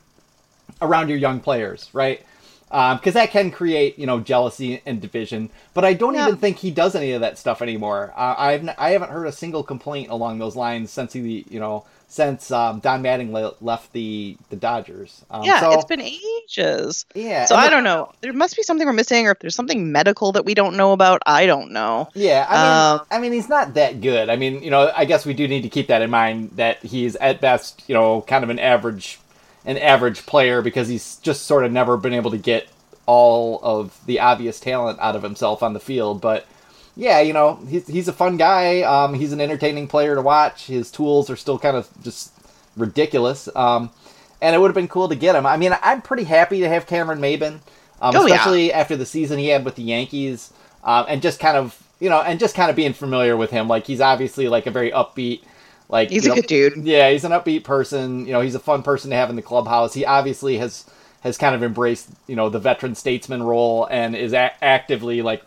around 0.82 1.10
your 1.10 1.18
young 1.18 1.39
players, 1.39 1.89
right? 1.93 2.22
Because 2.70 3.13
that 3.13 3.32
can 3.32 3.51
create, 3.51 3.97
you 3.99 4.05
know, 4.05 4.20
jealousy 4.20 4.82
and 4.86 4.99
division. 4.99 5.49
But 5.74 5.86
I 5.86 5.93
don't 5.93 6.13
Yeah. 6.16 6.28
even 6.28 6.38
think 6.38 6.57
he 6.57 6.72
does 6.72 6.95
any 6.95 7.11
of 7.13 7.22
that 7.22 7.38
stuff 7.38 7.61
anymore. 7.61 8.13
Uh, 8.18 8.36
I've 8.38 8.68
n- 8.68 8.76
I 8.78 8.89
haven't 8.91 9.11
heard 9.11 9.28
a 9.28 9.32
single 9.32 9.63
complaint 9.63 10.09
along 10.09 10.39
those 10.39 10.55
lines 10.55 10.91
since 10.91 11.13
he, 11.13 11.45
you 11.49 11.59
know, 11.59 11.86
since 12.07 12.49
um, 12.51 12.80
Don 12.80 13.01
Mattingly 13.03 13.32
le- 13.34 13.53
left 13.61 13.93
the 13.93 14.36
the 14.49 14.55
Dodgers. 14.55 15.22
Um, 15.30 15.43
yeah, 15.43 15.59
so, 15.59 15.72
it's 15.74 15.86
been 15.86 16.01
ages. 16.01 17.05
yeah. 17.13 17.45
So 17.45 17.55
I 17.55 17.70
don't 17.70 17.84
know. 17.84 18.11
There 18.22 18.34
must 18.34 18.55
be 18.55 18.63
something 18.63 18.86
we're 18.86 18.93
missing, 18.93 19.28
or 19.28 19.32
if 19.32 19.39
there's 19.39 19.55
something 19.55 19.91
medical 19.91 20.32
that 20.34 20.45
we 20.45 20.53
don't 20.53 20.76
know 20.76 20.91
about, 20.91 21.22
I 21.26 21.45
don't 21.45 21.72
know. 21.72 22.09
Yeah, 22.13 22.45
I 22.49 22.53
mean, 22.63 22.99
Um, 23.01 23.07
I 23.11 23.20
mean, 23.20 23.32
he's 23.34 23.49
not 23.49 23.74
that 23.76 24.01
good. 24.01 24.30
I 24.30 24.36
mean, 24.36 24.61
you 24.63 24.70
know, 24.72 24.91
I 24.95 25.05
guess 25.05 25.26
we 25.26 25.34
do 25.34 25.47
need 25.47 25.61
to 25.63 25.70
keep 25.70 25.88
that 25.88 26.01
in 26.01 26.09
mind 26.09 26.51
that 26.55 26.78
he's 26.84 27.16
at 27.18 27.41
best, 27.41 27.84
you 27.88 27.95
know, 27.95 28.22
kind 28.28 28.43
of 28.43 28.49
an 28.49 28.59
average, 28.59 29.20
an 29.66 29.78
average 29.78 30.26
player 30.26 30.61
because 30.61 30.88
he's 30.88 31.18
just 31.18 31.43
sort 31.45 31.66
of 31.66 31.72
never 31.72 31.97
been 31.97 32.13
able 32.13 32.32
to 32.32 32.38
get 32.38 32.68
all 33.07 33.59
of 33.63 33.99
the 34.05 34.20
obvious 34.20 34.59
talent 34.59 34.99
out 34.99 35.16
of 35.16 35.24
himself 35.24 35.61
on 35.63 35.74
the 35.74 35.80
field. 35.80 36.22
But 36.22 36.45
yeah, 36.95 37.20
you 37.20 37.34
know, 37.34 37.59
he's 37.70 37.88
he's 37.88 38.07
a 38.07 38.13
fun 38.13 38.38
guy. 38.38 38.82
Um, 38.82 39.13
he's 39.13 39.32
an 39.34 39.41
entertaining 39.41 39.88
player 39.88 40.16
to 40.16 40.22
watch. 40.22 40.68
His 40.68 40.89
tools 40.91 41.30
are 41.30 41.36
still 41.36 41.59
kind 41.59 41.76
of 41.78 41.89
just 42.03 42.32
ridiculous. 42.78 43.49
Um, 43.55 43.89
and 44.41 44.55
it 44.55 44.59
would 44.59 44.68
have 44.70 44.76
been 44.76 44.88
cool 44.88 45.07
to 45.09 45.16
get 45.16 45.36
him. 45.36 45.45
I 45.45 45.57
mean, 45.57 45.76
I'm 45.82 46.01
pretty 46.01 46.24
happy 46.26 46.59
to 46.59 46.70
have 46.70 46.86
Cameron 46.88 47.20
Maybin, 47.20 47.59
um, 48.01 48.16
Oh, 48.16 48.26
yeah. 48.26 48.36
especially 48.36 48.72
after 48.74 48.95
the 48.95 49.05
season 49.05 49.39
he 49.39 49.47
had 49.47 49.63
with 49.66 49.76
the 49.76 49.84
Yankees, 49.84 50.51
um, 50.84 51.05
and 51.07 51.22
just 51.22 51.39
kind 51.39 51.57
of 51.57 51.82
you 51.99 52.09
know, 52.09 52.22
and 52.22 52.39
just 52.39 52.55
kind 52.55 52.70
of 52.70 52.76
being 52.76 52.93
familiar 52.93 53.38
with 53.38 53.51
him. 53.51 53.68
Like 53.68 53.88
he's 53.88 54.01
obviously 54.01 54.47
like 54.49 54.66
a 54.68 54.72
very 54.72 54.91
upbeat, 54.91 55.41
like 55.89 56.09
He's 56.09 56.25
a 56.25 56.29
know- 56.29 56.36
good 56.36 56.47
dude. 56.47 56.77
Yeah, 56.86 57.09
he's 57.11 57.23
an 57.23 57.31
upbeat 57.31 57.63
person. 57.63 58.25
You 58.25 58.33
know, 58.33 58.41
he's 58.41 58.55
a 58.55 58.59
fun 58.59 58.83
person 58.83 59.09
to 59.11 59.15
have 59.15 59.29
in 59.29 59.36
the 59.36 59.41
clubhouse. 59.41 59.93
He 59.93 60.05
obviously 60.05 60.57
has 60.57 60.86
has 61.21 61.38
kind 61.38 61.55
of 61.55 61.63
embraced 61.63 62.09
you 62.27 62.36
know 62.36 62.49
the 62.49 62.59
veteran 62.59 62.93
statesman 62.95 63.41
role 63.43 63.88
and 63.89 64.15
is 64.15 64.33
a- 64.33 64.63
actively 64.63 65.21
like 65.21 65.43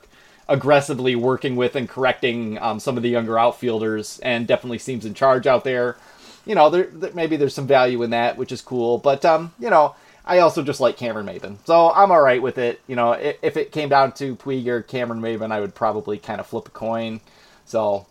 aggressively 0.49 1.14
working 1.14 1.57
with 1.57 1.76
and 1.76 1.89
correcting 1.89 2.59
um, 2.59 2.80
some 2.80 2.97
of 2.97 3.03
the 3.03 3.09
younger 3.11 3.39
outfielders 3.39 4.18
and 4.20 4.47
definitely 4.47 4.78
seems 4.78 5.05
in 5.05 5.14
charge 5.14 5.47
out 5.47 5.62
there. 5.64 5.97
You 6.47 6.55
know, 6.55 6.70
there, 6.70 6.84
there 6.93 7.12
maybe 7.12 7.36
there's 7.36 7.55
some 7.55 7.66
value 7.66 8.03
in 8.03 8.11
that, 8.11 8.39
which 8.39 8.53
is 8.53 8.62
cool. 8.62 8.99
But 8.99 9.24
um, 9.24 9.53
you 9.59 9.68
know, 9.70 9.95
I 10.24 10.39
also 10.39 10.62
just 10.62 10.80
like 10.80 10.97
Cameron 10.97 11.26
Maybin, 11.26 11.59
so 11.66 11.91
I'm 11.91 12.11
all 12.11 12.22
right 12.22 12.41
with 12.41 12.59
it. 12.59 12.80
You 12.86 12.97
know, 12.97 13.12
if, 13.12 13.36
if 13.43 13.57
it 13.57 13.72
came 13.72 13.89
down 13.91 14.12
to 14.12 14.36
Puig 14.36 14.66
or 14.66 14.82
Cameron 14.82 15.20
Maybin, 15.20 15.53
I 15.53 15.61
would 15.61 15.74
probably 15.74 16.16
kind 16.18 16.41
of 16.41 16.47
flip 16.47 16.68
a 16.68 16.70
coin. 16.70 17.20
So 17.66 18.07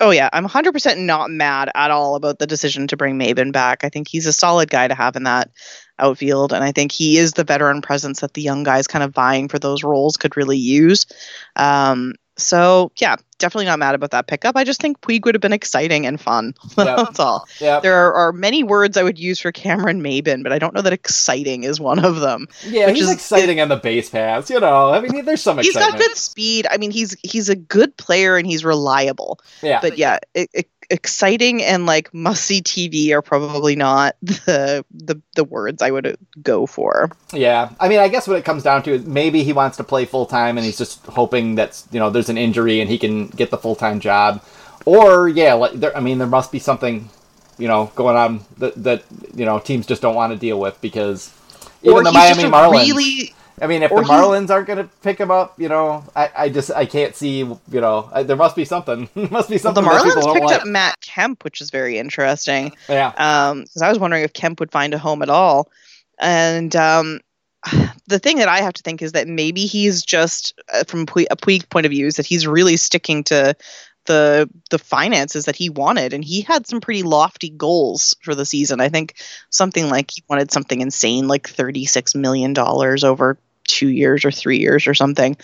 Oh 0.00 0.10
yeah, 0.10 0.28
I'm 0.32 0.44
100% 0.44 1.00
not 1.00 1.30
mad 1.30 1.70
at 1.74 1.90
all 1.90 2.14
about 2.14 2.38
the 2.38 2.46
decision 2.46 2.86
to 2.88 2.96
bring 2.96 3.18
Maybin 3.18 3.52
back. 3.52 3.82
I 3.82 3.88
think 3.88 4.06
he's 4.06 4.26
a 4.26 4.32
solid 4.32 4.70
guy 4.70 4.86
to 4.86 4.94
have 4.94 5.16
in 5.16 5.24
that 5.24 5.50
outfield, 5.98 6.52
and 6.52 6.62
I 6.62 6.70
think 6.70 6.92
he 6.92 7.18
is 7.18 7.32
the 7.32 7.42
veteran 7.44 7.82
presence 7.82 8.20
that 8.20 8.34
the 8.34 8.42
young 8.42 8.62
guys 8.62 8.86
kind 8.86 9.02
of 9.02 9.12
vying 9.14 9.48
for 9.48 9.58
those 9.58 9.82
roles 9.82 10.16
could 10.16 10.36
really 10.36 10.58
use. 10.58 11.06
Um, 11.56 12.14
so 12.38 12.90
yeah, 12.96 13.16
definitely 13.38 13.66
not 13.66 13.78
mad 13.78 13.94
about 13.94 14.12
that 14.12 14.26
pickup. 14.26 14.56
I 14.56 14.64
just 14.64 14.80
think 14.80 15.00
Puig 15.00 15.24
would 15.24 15.34
have 15.34 15.42
been 15.42 15.52
exciting 15.52 16.06
and 16.06 16.20
fun. 16.20 16.54
Yeah. 16.78 16.94
That's 16.96 17.18
all. 17.20 17.46
yeah, 17.60 17.80
There 17.80 17.96
are, 17.96 18.12
are 18.14 18.32
many 18.32 18.62
words 18.62 18.96
I 18.96 19.02
would 19.02 19.18
use 19.18 19.38
for 19.40 19.50
Cameron 19.52 20.00
Maybin, 20.02 20.42
but 20.44 20.52
I 20.52 20.58
don't 20.58 20.72
know 20.74 20.80
that 20.82 20.92
exciting 20.92 21.64
is 21.64 21.80
one 21.80 22.04
of 22.04 22.20
them. 22.20 22.46
yeah, 22.64 22.86
which 22.86 22.96
he's 22.96 23.08
is- 23.08 23.14
exciting 23.14 23.60
on 23.60 23.68
the 23.68 23.76
base 23.76 24.10
paths. 24.10 24.48
You 24.48 24.60
know, 24.60 24.90
I 24.90 25.00
mean, 25.00 25.24
there's 25.24 25.42
some 25.42 25.58
He's 25.58 25.68
excitement. 25.68 25.98
got 26.00 26.08
good 26.08 26.16
speed. 26.16 26.66
I 26.70 26.76
mean, 26.78 26.90
he's 26.92 27.16
he's 27.22 27.48
a 27.48 27.56
good 27.56 27.96
player 27.96 28.36
and 28.36 28.46
he's 28.46 28.64
reliable. 28.64 29.40
yeah, 29.62 29.80
but 29.80 29.98
yeah, 29.98 30.18
it, 30.34 30.48
it, 30.54 30.68
exciting 30.90 31.62
and 31.62 31.86
like 31.86 32.12
must 32.14 32.44
see 32.44 32.62
TV 32.62 33.10
are 33.10 33.22
probably 33.22 33.76
not 33.76 34.16
the 34.22 34.84
the 34.90 35.20
the 35.36 35.44
words 35.44 35.82
I 35.82 35.90
would 35.90 36.16
go 36.42 36.66
for. 36.66 37.10
Yeah, 37.32 37.70
I 37.80 37.88
mean, 37.88 38.00
I 38.00 38.08
guess 38.08 38.26
what 38.26 38.36
it 38.36 38.44
comes 38.44 38.62
down 38.62 38.82
to 38.84 38.92
is 38.92 39.04
maybe 39.04 39.42
he 39.44 39.52
wants 39.52 39.76
to 39.78 39.84
play 39.84 40.04
full 40.04 40.26
time, 40.26 40.56
and 40.58 40.64
he's 40.64 40.78
just 40.78 41.04
hoping 41.06 41.56
that 41.56 41.82
you 41.90 42.00
know 42.00 42.10
there's 42.10 42.28
an 42.28 42.38
injury 42.38 42.80
and 42.80 42.90
he 42.90 42.98
can 42.98 43.28
get 43.28 43.50
the 43.50 43.58
full 43.58 43.74
time 43.74 44.00
job, 44.00 44.42
or 44.84 45.28
yeah, 45.28 45.54
like 45.54 45.72
there, 45.72 45.96
I 45.96 46.00
mean, 46.00 46.18
there 46.18 46.26
must 46.26 46.52
be 46.52 46.58
something 46.58 47.08
you 47.58 47.68
know 47.68 47.90
going 47.94 48.16
on 48.16 48.40
that 48.58 48.82
that 48.82 49.04
you 49.34 49.44
know 49.44 49.58
teams 49.58 49.86
just 49.86 50.02
don't 50.02 50.14
want 50.14 50.32
to 50.32 50.38
deal 50.38 50.58
with 50.58 50.80
because 50.80 51.34
even 51.82 51.94
or 51.98 52.04
the 52.04 52.12
Miami 52.12 52.44
Marlins. 52.44 52.88
really 52.88 53.34
I 53.62 53.66
mean, 53.66 53.82
if 53.82 53.90
or 53.92 54.02
the 54.02 54.06
he's- 54.06 54.20
Marlins 54.20 54.50
aren't 54.50 54.66
going 54.66 54.78
to 54.78 54.88
pick 55.02 55.18
him 55.18 55.30
up, 55.30 55.58
you 55.60 55.68
know, 55.68 56.04
I, 56.16 56.30
I 56.36 56.48
just 56.48 56.70
I 56.70 56.86
can't 56.86 57.14
see 57.14 57.38
you 57.38 57.56
know 57.70 58.08
I, 58.12 58.22
there 58.22 58.36
must 58.36 58.56
be 58.56 58.64
something 58.64 59.08
must 59.14 59.48
be 59.48 59.58
well, 59.62 59.72
the 59.74 59.82
something 59.82 59.84
that 59.84 60.02
people 60.04 60.22
Marlins 60.22 60.34
picked 60.34 60.46
like. 60.46 60.60
up 60.62 60.66
Matt 60.66 61.00
Kemp, 61.00 61.44
which 61.44 61.60
is 61.60 61.70
very 61.70 61.98
interesting. 61.98 62.72
Yeah, 62.88 63.12
Um, 63.16 63.62
because 63.62 63.82
I 63.82 63.88
was 63.88 63.98
wondering 63.98 64.24
if 64.24 64.32
Kemp 64.32 64.60
would 64.60 64.72
find 64.72 64.94
a 64.94 64.98
home 64.98 65.22
at 65.22 65.30
all, 65.30 65.70
and 66.18 66.74
um. 66.76 67.20
The 68.06 68.18
thing 68.18 68.38
that 68.38 68.48
I 68.48 68.62
have 68.62 68.72
to 68.72 68.82
think 68.82 69.02
is 69.02 69.12
that 69.12 69.28
maybe 69.28 69.66
he's 69.66 70.02
just, 70.02 70.58
uh, 70.72 70.84
from 70.84 71.02
a 71.02 71.04
Puig 71.36 71.68
point 71.68 71.84
of 71.84 71.90
view, 71.90 72.06
is 72.06 72.16
that 72.16 72.24
he's 72.24 72.46
really 72.46 72.78
sticking 72.78 73.22
to 73.24 73.54
the 74.06 74.48
the 74.70 74.78
finances 74.78 75.44
that 75.44 75.54
he 75.54 75.68
wanted, 75.68 76.14
and 76.14 76.24
he 76.24 76.40
had 76.40 76.66
some 76.66 76.80
pretty 76.80 77.02
lofty 77.02 77.50
goals 77.50 78.16
for 78.22 78.34
the 78.34 78.46
season. 78.46 78.80
I 78.80 78.88
think 78.88 79.16
something 79.50 79.90
like 79.90 80.10
he 80.10 80.24
wanted 80.28 80.50
something 80.50 80.80
insane, 80.80 81.28
like 81.28 81.46
thirty 81.48 81.84
six 81.84 82.14
million 82.14 82.54
dollars 82.54 83.04
over 83.04 83.38
two 83.68 83.88
years 83.88 84.24
or 84.24 84.32
three 84.32 84.58
years 84.58 84.86
or 84.88 84.94
something, 84.94 85.36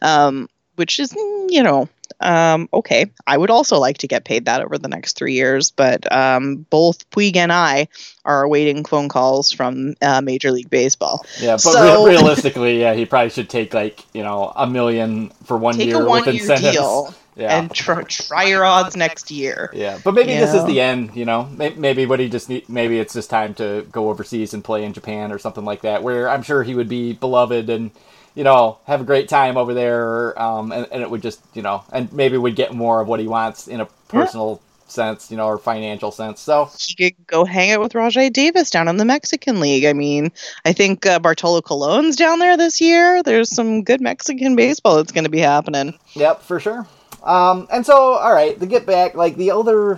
um, 0.00 0.48
which 0.76 0.98
is 0.98 1.12
you 1.48 1.62
know 1.62 1.88
um, 2.20 2.68
okay. 2.72 3.10
I 3.26 3.36
would 3.36 3.50
also 3.50 3.78
like 3.78 3.98
to 3.98 4.06
get 4.06 4.24
paid 4.24 4.44
that 4.44 4.62
over 4.62 4.78
the 4.78 4.88
next 4.88 5.16
three 5.16 5.34
years, 5.34 5.70
but 5.70 6.10
um, 6.12 6.66
both 6.70 7.08
Puig 7.10 7.36
and 7.36 7.52
I 7.52 7.88
are 8.24 8.42
awaiting 8.42 8.84
phone 8.84 9.08
calls 9.08 9.50
from 9.50 9.94
uh, 10.02 10.20
Major 10.20 10.52
League 10.52 10.70
Baseball. 10.70 11.24
yeah, 11.40 11.52
but 11.54 11.60
So- 11.60 12.04
re- 12.06 12.12
realistically, 12.14 12.80
yeah, 12.80 12.94
he 12.94 13.04
probably 13.06 13.30
should 13.30 13.50
take 13.50 13.74
like 13.74 14.04
you 14.14 14.22
know 14.22 14.52
a 14.54 14.66
million 14.66 15.30
for 15.44 15.56
one 15.56 15.78
year 15.78 15.96
a 15.96 15.98
with 16.00 16.08
one 16.08 16.24
year 16.24 16.34
incentives. 16.34 16.76
deal 16.76 17.14
Yeah. 17.34 17.58
and 17.58 17.72
tr- 17.72 18.02
try 18.02 18.44
your 18.44 18.64
odds 18.64 18.96
next 18.96 19.30
year. 19.30 19.70
Yeah, 19.72 19.98
but 20.04 20.14
maybe 20.14 20.32
You 20.32 20.40
this 20.40 20.54
is 20.54 20.64
the 20.66 20.80
end. 20.80 21.16
You 21.16 21.24
know, 21.24 21.44
May- 21.56 21.74
maybe 21.74 22.04
what 22.06 22.20
he 22.20 22.28
just 22.28 22.48
need, 22.48 22.68
maybe 22.68 22.98
it's 22.98 23.14
just 23.14 23.30
time 23.30 23.54
to 23.54 23.86
go 23.90 24.10
overseas 24.10 24.52
and 24.54 24.62
play 24.62 24.84
in 24.84 24.92
Japan 24.92 25.32
or 25.32 25.38
something 25.38 25.64
like 25.64 25.82
that, 25.82 26.02
where 26.02 26.28
I'm 26.28 26.42
sure 26.42 26.62
he 26.62 26.74
would 26.74 26.88
be 26.88 27.14
beloved 27.14 27.70
and 27.70 27.90
you 28.34 28.44
know 28.44 28.78
have 28.86 29.00
a 29.00 29.04
great 29.04 29.28
time 29.28 29.56
over 29.56 29.72
there. 29.74 30.40
Um, 30.40 30.72
and, 30.72 30.86
and 30.92 31.02
it 31.02 31.10
would 31.10 31.22
just 31.22 31.40
you 31.54 31.62
know, 31.62 31.84
and 31.92 32.12
maybe 32.12 32.36
would 32.36 32.56
get 32.56 32.74
more 32.74 33.00
of 33.00 33.08
what 33.08 33.20
he 33.20 33.26
wants 33.28 33.66
in 33.68 33.80
a 33.80 33.86
personal 34.08 34.60
sense, 34.92 35.30
you 35.30 35.36
know, 35.38 35.46
or 35.46 35.56
financial 35.58 36.10
sense. 36.10 36.38
So 36.40 36.70
He 36.78 36.94
could 36.94 37.26
go 37.26 37.44
hang 37.46 37.70
out 37.70 37.80
with 37.80 37.94
Rajay 37.94 38.28
Davis 38.30 38.68
down 38.68 38.88
in 38.88 38.98
the 38.98 39.06
Mexican 39.06 39.58
League. 39.58 39.86
I 39.86 39.94
mean, 39.94 40.30
I 40.66 40.72
think 40.74 41.06
uh, 41.06 41.18
Bartolo 41.18 41.62
Colon's 41.62 42.14
down 42.14 42.38
there 42.38 42.58
this 42.58 42.78
year. 42.80 43.22
There's 43.22 43.48
some 43.48 43.82
good 43.82 44.02
Mexican 44.02 44.54
baseball 44.54 44.96
that's 44.96 45.12
going 45.12 45.24
to 45.24 45.30
be 45.30 45.38
happening. 45.38 45.98
Yep, 46.12 46.42
for 46.42 46.60
sure. 46.60 46.86
Um, 47.24 47.68
and 47.72 47.84
so, 47.86 48.14
all 48.14 48.32
right, 48.32 48.58
to 48.58 48.66
get 48.66 48.84
back, 48.86 49.14
like 49.14 49.36
the 49.36 49.50
other 49.52 49.96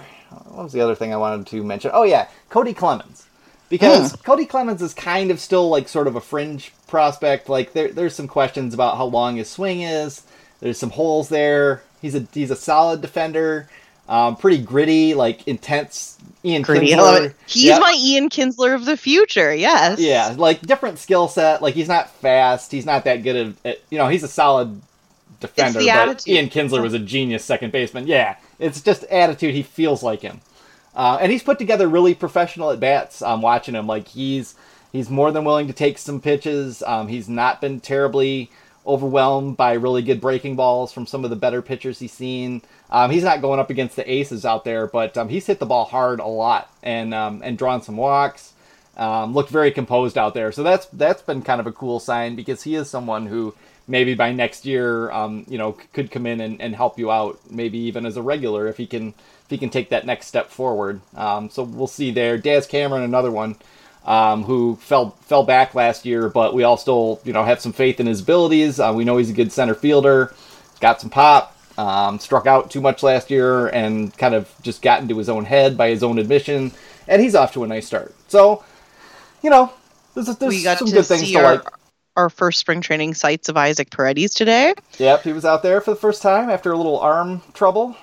what 0.48 0.64
was 0.64 0.72
the 0.72 0.80
other 0.80 0.94
thing 0.94 1.12
I 1.12 1.16
wanted 1.16 1.46
to 1.48 1.62
mention? 1.64 1.90
Oh 1.94 2.02
yeah, 2.04 2.28
Cody 2.50 2.74
Clemens, 2.74 3.26
because 3.68 4.12
Hmm. 4.12 4.20
Cody 4.22 4.46
Clemens 4.46 4.82
is 4.82 4.94
kind 4.94 5.30
of 5.30 5.40
still 5.40 5.68
like 5.68 5.88
sort 5.88 6.06
of 6.06 6.16
a 6.16 6.20
fringe 6.20 6.72
prospect. 6.86 7.48
Like 7.48 7.72
there, 7.72 7.88
there's 7.88 8.14
some 8.14 8.28
questions 8.28 8.74
about 8.74 8.96
how 8.96 9.04
long 9.06 9.36
his 9.36 9.48
swing 9.50 9.82
is. 9.82 10.22
There's 10.60 10.78
some 10.78 10.90
holes 10.90 11.28
there. 11.28 11.82
He's 12.02 12.14
a 12.14 12.26
he's 12.32 12.50
a 12.50 12.56
solid 12.56 13.00
defender, 13.00 13.68
um, 14.08 14.36
pretty 14.36 14.62
gritty, 14.62 15.14
like 15.14 15.46
intense. 15.48 16.18
Ian 16.44 16.60
Gritty. 16.60 16.88
Kinsler. 16.88 17.32
He's 17.46 17.64
Yep. 17.64 17.80
my 17.80 17.94
Ian 17.98 18.28
Kinsler 18.28 18.74
of 18.74 18.84
the 18.84 18.98
future. 18.98 19.54
Yes. 19.54 19.98
Yeah, 19.98 20.34
like 20.36 20.60
different 20.60 20.98
skill 20.98 21.26
set. 21.26 21.62
Like 21.62 21.72
he's 21.74 21.88
not 21.88 22.10
fast. 22.16 22.70
He's 22.70 22.84
not 22.84 23.04
that 23.04 23.22
good 23.22 23.36
at, 23.64 23.70
at 23.72 23.78
you 23.88 23.96
know. 23.96 24.08
He's 24.08 24.22
a 24.22 24.28
solid 24.28 24.78
defender. 25.48 25.78
the 25.78 25.86
but 25.86 26.08
attitude. 26.08 26.34
Ian 26.34 26.48
Kinsler 26.48 26.82
was 26.82 26.94
a 26.94 26.98
genius 26.98 27.44
second 27.44 27.72
baseman. 27.72 28.06
Yeah, 28.06 28.36
it's 28.58 28.80
just 28.80 29.04
attitude. 29.04 29.54
He 29.54 29.62
feels 29.62 30.02
like 30.02 30.22
him, 30.22 30.40
uh, 30.94 31.18
and 31.20 31.30
he's 31.30 31.42
put 31.42 31.58
together 31.58 31.88
really 31.88 32.14
professional 32.14 32.70
at 32.70 32.80
bats. 32.80 33.22
I'm 33.22 33.42
watching 33.42 33.74
him. 33.74 33.86
Like 33.86 34.08
he's 34.08 34.54
he's 34.92 35.10
more 35.10 35.32
than 35.32 35.44
willing 35.44 35.66
to 35.66 35.72
take 35.72 35.98
some 35.98 36.20
pitches. 36.20 36.82
Um, 36.82 37.08
he's 37.08 37.28
not 37.28 37.60
been 37.60 37.80
terribly 37.80 38.50
overwhelmed 38.86 39.56
by 39.56 39.72
really 39.72 40.02
good 40.02 40.20
breaking 40.20 40.56
balls 40.56 40.92
from 40.92 41.06
some 41.06 41.24
of 41.24 41.30
the 41.30 41.36
better 41.36 41.62
pitchers 41.62 41.98
he's 41.98 42.12
seen. 42.12 42.62
Um, 42.90 43.10
he's 43.10 43.24
not 43.24 43.40
going 43.40 43.58
up 43.58 43.70
against 43.70 43.96
the 43.96 44.10
aces 44.10 44.44
out 44.44 44.64
there, 44.64 44.86
but 44.86 45.16
um, 45.16 45.28
he's 45.28 45.46
hit 45.46 45.58
the 45.58 45.66
ball 45.66 45.84
hard 45.84 46.20
a 46.20 46.26
lot 46.26 46.70
and 46.82 47.14
um, 47.14 47.40
and 47.44 47.58
drawn 47.58 47.82
some 47.82 47.96
walks. 47.96 48.52
Um, 48.96 49.34
looked 49.34 49.50
very 49.50 49.72
composed 49.72 50.16
out 50.16 50.34
there, 50.34 50.52
so 50.52 50.62
that's 50.62 50.86
that's 50.86 51.22
been 51.22 51.42
kind 51.42 51.60
of 51.60 51.66
a 51.66 51.72
cool 51.72 51.98
sign 51.98 52.36
because 52.36 52.62
he 52.62 52.76
is 52.76 52.88
someone 52.88 53.26
who 53.26 53.54
maybe 53.86 54.14
by 54.14 54.32
next 54.32 54.64
year, 54.64 55.10
um, 55.10 55.44
you 55.48 55.58
know, 55.58 55.72
could 55.92 56.10
come 56.10 56.26
in 56.26 56.40
and, 56.40 56.60
and 56.60 56.74
help 56.74 56.98
you 56.98 57.10
out, 57.10 57.38
maybe 57.50 57.78
even 57.78 58.06
as 58.06 58.16
a 58.16 58.22
regular 58.22 58.66
if 58.66 58.76
he 58.76 58.86
can 58.86 59.08
if 59.08 59.50
he 59.50 59.58
can 59.58 59.70
take 59.70 59.90
that 59.90 60.06
next 60.06 60.26
step 60.26 60.50
forward. 60.50 61.00
Um, 61.14 61.50
so 61.50 61.62
we'll 61.62 61.86
see 61.86 62.10
there. 62.10 62.38
Daz 62.38 62.66
Cameron, 62.66 63.02
another 63.02 63.30
one 63.30 63.56
um, 64.04 64.44
who 64.44 64.76
fell 64.76 65.10
fell 65.22 65.44
back 65.44 65.74
last 65.74 66.04
year, 66.06 66.28
but 66.28 66.54
we 66.54 66.62
all 66.62 66.76
still 66.76 67.20
you 67.24 67.32
know 67.32 67.44
have 67.44 67.60
some 67.60 67.72
faith 67.72 68.00
in 68.00 68.06
his 68.06 68.20
abilities. 68.20 68.80
Uh, 68.80 68.92
we 68.94 69.04
know 69.04 69.16
he's 69.16 69.30
a 69.30 69.34
good 69.34 69.52
center 69.52 69.74
fielder, 69.74 70.34
got 70.80 71.00
some 71.00 71.10
pop. 71.10 71.50
Um, 71.76 72.20
struck 72.20 72.46
out 72.46 72.70
too 72.70 72.80
much 72.80 73.02
last 73.02 73.32
year 73.32 73.66
and 73.66 74.16
kind 74.16 74.32
of 74.32 74.48
just 74.62 74.80
got 74.80 75.02
into 75.02 75.18
his 75.18 75.28
own 75.28 75.44
head 75.44 75.76
by 75.76 75.88
his 75.88 76.04
own 76.04 76.20
admission, 76.20 76.70
and 77.08 77.20
he's 77.20 77.34
off 77.34 77.52
to 77.54 77.64
a 77.64 77.66
nice 77.66 77.84
start. 77.84 78.14
So, 78.28 78.62
you 79.42 79.50
know, 79.50 79.72
there's, 80.14 80.28
there's 80.36 80.62
some 80.78 80.88
good 80.88 81.04
things 81.04 81.32
to 81.32 81.38
our, 81.38 81.54
like. 81.56 81.64
Our 82.16 82.30
first 82.30 82.58
spring 82.60 82.80
training 82.80 83.14
sights 83.14 83.48
of 83.48 83.56
Isaac 83.56 83.90
Paredes 83.90 84.34
today. 84.34 84.74
Yep, 84.98 85.22
he 85.22 85.32
was 85.32 85.44
out 85.44 85.62
there 85.62 85.80
for 85.80 85.90
the 85.90 85.96
first 86.00 86.22
time 86.22 86.50
after 86.50 86.72
a 86.72 86.76
little 86.76 86.98
arm 86.98 87.42
trouble. 87.54 87.96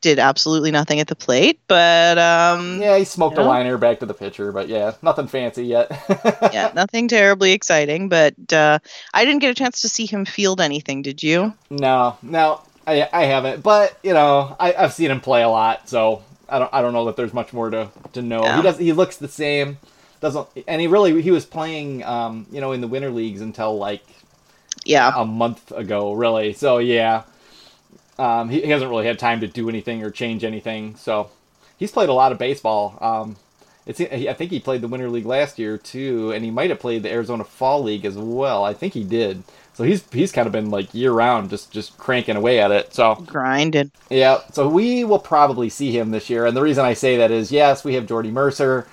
Did 0.00 0.18
absolutely 0.18 0.70
nothing 0.70 1.00
at 1.00 1.06
the 1.08 1.16
plate, 1.16 1.60
but 1.66 2.18
um, 2.18 2.78
Yeah, 2.82 2.98
he 2.98 3.04
smoked 3.04 3.38
Yeah. 3.38 3.44
a 3.44 3.46
liner 3.46 3.78
back 3.78 4.00
to 4.00 4.06
the 4.06 4.12
pitcher, 4.12 4.52
but 4.52 4.68
yeah, 4.68 4.92
nothing 5.00 5.28
fancy 5.28 5.64
yet. 5.64 5.90
yeah, 6.52 6.70
nothing 6.74 7.08
terribly 7.08 7.52
exciting. 7.52 8.10
But 8.10 8.34
uh, 8.52 8.80
I 9.14 9.24
didn't 9.24 9.40
get 9.40 9.50
a 9.50 9.54
chance 9.54 9.80
to 9.80 9.88
see 9.88 10.04
him 10.04 10.26
field 10.26 10.60
anything. 10.60 11.00
Did 11.00 11.22
you? 11.22 11.54
No, 11.70 12.18
no, 12.20 12.60
I, 12.86 13.08
I 13.14 13.24
haven't. 13.24 13.62
But 13.62 13.98
you 14.02 14.12
know, 14.12 14.54
I, 14.60 14.74
I've 14.74 14.92
seen 14.92 15.10
him 15.10 15.22
play 15.22 15.42
a 15.42 15.48
lot, 15.48 15.88
so 15.88 16.22
I 16.50 16.58
don't 16.58 16.74
I 16.74 16.82
don't 16.82 16.92
know 16.92 17.06
that 17.06 17.16
there's 17.16 17.32
much 17.32 17.54
more 17.54 17.70
to, 17.70 17.88
to 18.12 18.20
know. 18.20 18.42
He 18.56 18.60
does 18.60 18.76
he 18.78 18.92
looks 18.92 19.16
the 19.16 19.28
same, 19.28 19.78
doesn't 20.20 20.46
and 20.66 20.80
he 20.80 20.86
really 20.86 21.20
he 21.22 21.30
was 21.30 21.44
playing 21.44 22.02
um 22.04 22.46
you 22.50 22.60
know 22.60 22.72
in 22.72 22.80
the 22.80 22.88
winter 22.88 23.10
leagues 23.10 23.40
until 23.40 23.76
like 23.78 24.02
Yeah. 24.84 25.12
a 25.16 25.24
month 25.24 25.70
ago, 25.72 26.12
really. 26.12 26.52
So 26.52 26.78
yeah, 26.78 27.22
um, 28.18 28.48
he, 28.48 28.60
he 28.62 28.70
hasn't 28.70 28.90
really 28.90 29.06
had 29.06 29.18
time 29.18 29.40
to 29.40 29.46
do 29.46 29.68
anything 29.68 30.02
or 30.02 30.10
change 30.10 30.44
anything. 30.44 30.96
So 30.96 31.30
he's 31.78 31.90
played 31.92 32.08
a 32.08 32.12
lot 32.12 32.32
of 32.32 32.38
baseball. 32.38 32.96
Um, 33.00 33.36
it's 33.86 34.00
I 34.00 34.32
think 34.32 34.50
he 34.50 34.60
played 34.60 34.80
the 34.80 34.88
winter 34.88 35.10
league 35.10 35.26
last 35.26 35.58
year 35.58 35.76
too, 35.76 36.32
and 36.32 36.42
he 36.44 36.50
might 36.50 36.70
have 36.70 36.80
played 36.80 37.02
the 37.02 37.10
Arizona 37.12 37.44
Fall 37.44 37.82
League 37.82 38.06
as 38.06 38.16
well. 38.16 38.64
I 38.64 38.72
think 38.72 38.94
he 38.94 39.04
did. 39.04 39.42
So 39.74 39.84
he's 39.84 40.04
he's 40.10 40.32
kind 40.32 40.46
of 40.46 40.52
been 40.52 40.70
like 40.70 40.94
year 40.94 41.12
round, 41.12 41.50
just 41.50 41.70
just 41.70 41.98
cranking 41.98 42.36
away 42.36 42.60
at 42.60 42.70
it. 42.70 42.94
So 42.94 43.16
grinding 43.26 43.90
yeah, 44.08 44.40
so 44.52 44.68
we 44.68 45.04
will 45.04 45.18
probably 45.18 45.68
see 45.68 45.90
him 45.92 46.12
this 46.12 46.30
year, 46.30 46.46
and 46.46 46.56
the 46.56 46.62
reason 46.62 46.84
I 46.84 46.94
say 46.94 47.16
that 47.18 47.30
is 47.30 47.52
yes, 47.52 47.84
we 47.84 47.94
have 47.94 48.06
Jordy 48.06 48.30
Mercer, 48.30 48.86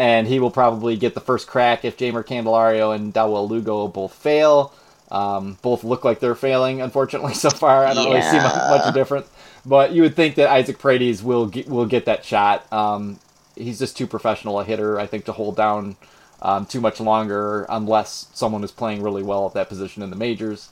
and 0.00 0.26
he 0.26 0.40
will 0.40 0.50
probably 0.50 0.96
get 0.96 1.12
the 1.12 1.20
first 1.20 1.46
crack 1.46 1.84
if 1.84 1.98
Jeimer 1.98 2.24
Candelario 2.24 2.96
and 2.96 3.12
Dawel 3.12 3.46
Lugo 3.46 3.86
both 3.86 4.14
fail. 4.14 4.72
Um, 5.10 5.58
both 5.60 5.84
look 5.84 6.04
like 6.06 6.20
they're 6.20 6.34
failing, 6.34 6.80
unfortunately, 6.80 7.34
so 7.44 7.50
far. 7.50 7.84
I 7.84 7.92
don't 7.92 8.06
really 8.06 8.22
see 8.22 8.38
much, 8.38 8.54
Yeah. 8.54 8.70
much 8.70 8.94
difference, 8.94 9.28
but 9.66 9.92
you 9.92 10.00
would 10.00 10.16
think 10.16 10.36
that 10.36 10.48
Isaac 10.48 10.78
Paredes 10.78 11.22
will 11.22 11.46
get, 11.48 11.68
will 11.68 11.84
get 11.84 12.06
that 12.06 12.24
shot. 12.24 12.72
Um, 12.72 13.18
he's 13.56 13.78
just 13.78 13.94
too 13.94 14.06
professional 14.06 14.58
a 14.58 14.64
hitter, 14.64 14.98
I 14.98 15.04
think, 15.06 15.26
to 15.26 15.32
hold 15.32 15.56
down 15.56 15.96
um, 16.40 16.64
too 16.64 16.80
much 16.80 16.98
longer 16.98 17.66
unless 17.68 18.28
someone 18.32 18.64
is 18.64 18.70
playing 18.72 19.02
really 19.02 19.22
well 19.22 19.46
at 19.48 19.52
that 19.52 19.68
position 19.68 20.02
in 20.02 20.08
the 20.08 20.16
majors. 20.16 20.70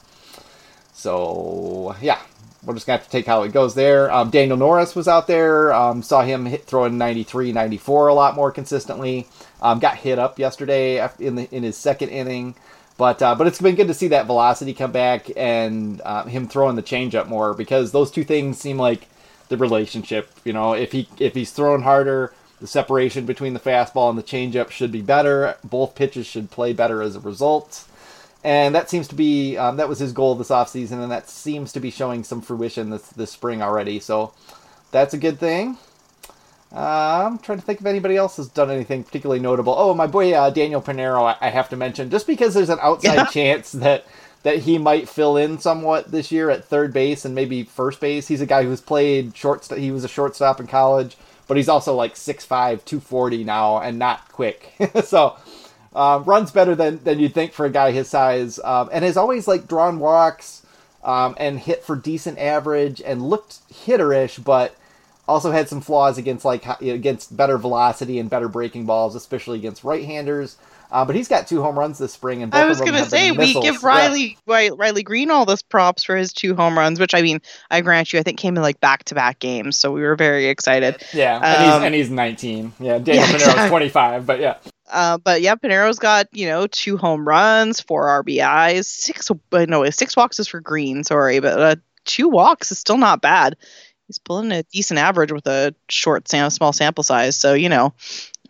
So 0.94 1.94
yeah, 2.00 2.18
we're 2.68 2.74
just 2.74 2.86
gonna 2.86 2.98
have 2.98 3.06
to 3.06 3.10
take 3.10 3.24
how 3.24 3.44
it 3.44 3.52
goes 3.52 3.74
there. 3.74 4.12
Um, 4.12 4.28
Daniel 4.28 4.58
Norris 4.58 4.94
was 4.94 5.08
out 5.08 5.26
there. 5.26 5.72
Um, 5.72 6.02
saw 6.02 6.22
him 6.22 6.44
hit 6.44 6.64
throwing 6.64 6.98
93, 6.98 7.50
94 7.50 8.08
a 8.08 8.14
lot 8.14 8.34
more 8.34 8.52
consistently. 8.52 9.26
Um, 9.62 9.78
got 9.78 9.96
hit 9.96 10.18
up 10.18 10.38
yesterday 10.38 11.08
in 11.18 11.34
the 11.34 11.48
in 11.50 11.62
his 11.62 11.78
second 11.78 12.10
inning, 12.10 12.54
but 12.98 13.22
uh, 13.22 13.34
but 13.34 13.46
it's 13.46 13.58
been 13.58 13.74
good 13.74 13.88
to 13.88 13.94
see 13.94 14.08
that 14.08 14.26
velocity 14.26 14.74
come 14.74 14.92
back 14.92 15.30
and 15.34 16.02
uh, 16.04 16.24
him 16.24 16.46
throwing 16.46 16.76
the 16.76 16.82
changeup 16.82 17.26
more 17.26 17.54
because 17.54 17.90
those 17.90 18.10
two 18.10 18.22
things 18.22 18.58
seem 18.58 18.76
like 18.76 19.08
the 19.48 19.56
relationship. 19.56 20.30
You 20.44 20.52
know, 20.52 20.74
if 20.74 20.92
he 20.92 21.08
if 21.18 21.32
he's 21.34 21.52
throwing 21.52 21.80
harder, 21.80 22.34
the 22.60 22.66
separation 22.66 23.24
between 23.24 23.54
the 23.54 23.60
fastball 23.60 24.10
and 24.10 24.18
the 24.18 24.22
changeup 24.22 24.68
should 24.68 24.92
be 24.92 25.00
better. 25.00 25.56
Both 25.64 25.94
pitches 25.94 26.26
should 26.26 26.50
play 26.50 26.74
better 26.74 27.00
as 27.00 27.16
a 27.16 27.20
result 27.20 27.86
and 28.48 28.74
that 28.74 28.88
seems 28.88 29.06
to 29.08 29.14
be 29.14 29.58
um, 29.58 29.76
that 29.76 29.90
was 29.90 29.98
his 29.98 30.12
goal 30.14 30.34
this 30.34 30.48
offseason, 30.48 31.02
and 31.02 31.10
that 31.12 31.28
seems 31.28 31.70
to 31.72 31.80
be 31.80 31.90
showing 31.90 32.24
some 32.24 32.40
fruition 32.40 32.88
this 32.88 33.06
this 33.08 33.30
spring 33.30 33.60
already. 33.60 34.00
So 34.00 34.32
that's 34.90 35.12
a 35.12 35.18
good 35.18 35.38
thing. 35.38 35.76
Uh, 36.74 37.26
I'm 37.26 37.38
trying 37.38 37.58
to 37.58 37.64
think 37.64 37.80
if 37.80 37.86
anybody 37.86 38.16
else 38.16 38.38
has 38.38 38.48
done 38.48 38.70
anything 38.70 39.04
particularly 39.04 39.40
notable. 39.40 39.74
Oh, 39.76 39.92
my 39.92 40.06
boy 40.06 40.32
uh, 40.32 40.48
Daniel 40.48 40.80
Pinero, 40.80 41.24
I, 41.24 41.36
I 41.42 41.50
have 41.50 41.68
to 41.70 41.76
mention, 41.76 42.08
just 42.10 42.26
because 42.26 42.54
there's 42.54 42.70
an 42.70 42.78
outside 42.80 43.16
Yeah. 43.16 43.24
chance 43.26 43.72
that 43.72 44.06
that 44.44 44.60
he 44.60 44.78
might 44.78 45.10
fill 45.10 45.36
in 45.36 45.58
somewhat 45.58 46.10
this 46.10 46.32
year 46.32 46.48
at 46.48 46.64
third 46.64 46.92
base 46.94 47.26
and 47.26 47.34
maybe 47.34 47.64
first 47.64 48.00
base. 48.00 48.28
He's 48.28 48.40
a 48.40 48.46
guy 48.46 48.62
who's 48.62 48.80
played 48.80 49.36
shortstop. 49.36 49.76
He 49.78 49.90
was 49.90 50.04
a 50.04 50.08
shortstop 50.08 50.58
in 50.60 50.66
college, 50.66 51.18
but 51.46 51.58
he's 51.58 51.68
also 51.68 51.94
like 51.94 52.14
6'5", 52.14 52.46
240 52.48 53.44
now, 53.44 53.78
and 53.80 53.98
not 53.98 54.26
quick. 54.32 54.72
so 55.04 55.36
um, 55.94 56.24
runs 56.24 56.50
better 56.50 56.74
than, 56.74 57.02
than 57.04 57.18
you'd 57.18 57.34
think 57.34 57.52
for 57.52 57.66
a 57.66 57.70
guy 57.70 57.90
his 57.90 58.08
size, 58.08 58.58
um, 58.60 58.88
and 58.92 59.04
has 59.04 59.16
always 59.16 59.48
like 59.48 59.66
drawn 59.66 59.98
walks 59.98 60.66
um, 61.02 61.34
and 61.38 61.58
hit 61.58 61.84
for 61.84 61.96
decent 61.96 62.38
average 62.38 63.00
and 63.00 63.22
looked 63.22 63.58
hitterish, 63.72 64.42
but 64.42 64.74
also 65.26 65.52
had 65.52 65.68
some 65.68 65.80
flaws 65.80 66.18
against 66.18 66.44
like 66.44 66.66
against 66.80 67.36
better 67.36 67.58
velocity 67.58 68.18
and 68.18 68.30
better 68.30 68.48
breaking 68.48 68.86
balls, 68.86 69.14
especially 69.14 69.58
against 69.58 69.84
right-handers. 69.84 70.56
Uh, 70.90 71.04
but 71.04 71.14
he's 71.14 71.28
got 71.28 71.46
two 71.46 71.60
home 71.60 71.78
runs 71.78 71.98
this 71.98 72.14
spring, 72.14 72.42
and 72.42 72.50
both 72.50 72.62
I 72.62 72.66
was 72.66 72.80
gonna 72.80 73.04
say 73.04 73.30
we 73.30 73.52
give 73.52 73.84
Riley 73.84 74.38
Ri- 74.46 74.70
Riley 74.70 75.02
Greene 75.02 75.30
all 75.30 75.44
this 75.44 75.60
props 75.60 76.02
for 76.02 76.16
his 76.16 76.32
two 76.32 76.54
home 76.54 76.78
runs, 76.78 76.98
which 76.98 77.14
I 77.14 77.20
mean, 77.20 77.42
I 77.70 77.82
grant 77.82 78.10
you, 78.10 78.18
I 78.18 78.22
think 78.22 78.38
came 78.38 78.56
in 78.56 78.62
like 78.62 78.80
back 78.80 79.04
to 79.04 79.14
back 79.14 79.38
games, 79.38 79.76
so 79.76 79.92
we 79.92 80.00
were 80.00 80.16
very 80.16 80.46
excited. 80.46 81.02
Yeah, 81.12 81.40
and, 81.42 81.64
he's, 81.64 81.74
Um, 81.74 81.82
and 81.82 81.94
he's 81.94 82.10
19. 82.10 82.72
Yeah, 82.80 82.98
Daniel 82.98 83.26
Yeah, 83.26 83.34
exactly. 83.34 83.68
25, 83.68 84.24
but 84.24 84.40
yeah. 84.40 84.54
Uh, 84.90 85.18
but 85.18 85.42
yeah, 85.42 85.54
Pinero's 85.54 85.98
got 85.98 86.28
you 86.32 86.46
know 86.46 86.66
two 86.66 86.96
home 86.96 87.26
runs, 87.26 87.80
four 87.80 88.06
RBIs, 88.22 88.84
six 88.84 89.30
uh, 89.30 89.66
no 89.68 89.88
six 89.90 90.16
walks 90.16 90.38
is 90.38 90.48
for 90.48 90.60
Greene, 90.60 91.04
sorry, 91.04 91.40
but 91.40 91.60
uh, 91.60 91.76
two 92.04 92.28
walks 92.28 92.72
is 92.72 92.78
still 92.78 92.98
not 92.98 93.20
bad. 93.20 93.56
He's 94.06 94.18
pulling 94.18 94.52
a 94.52 94.62
decent 94.64 94.98
average 94.98 95.32
with 95.32 95.46
a 95.46 95.74
short, 95.90 96.28
sam- 96.28 96.50
small 96.50 96.72
sample 96.72 97.04
size, 97.04 97.36
so 97.36 97.54
you 97.54 97.68
know 97.68 97.92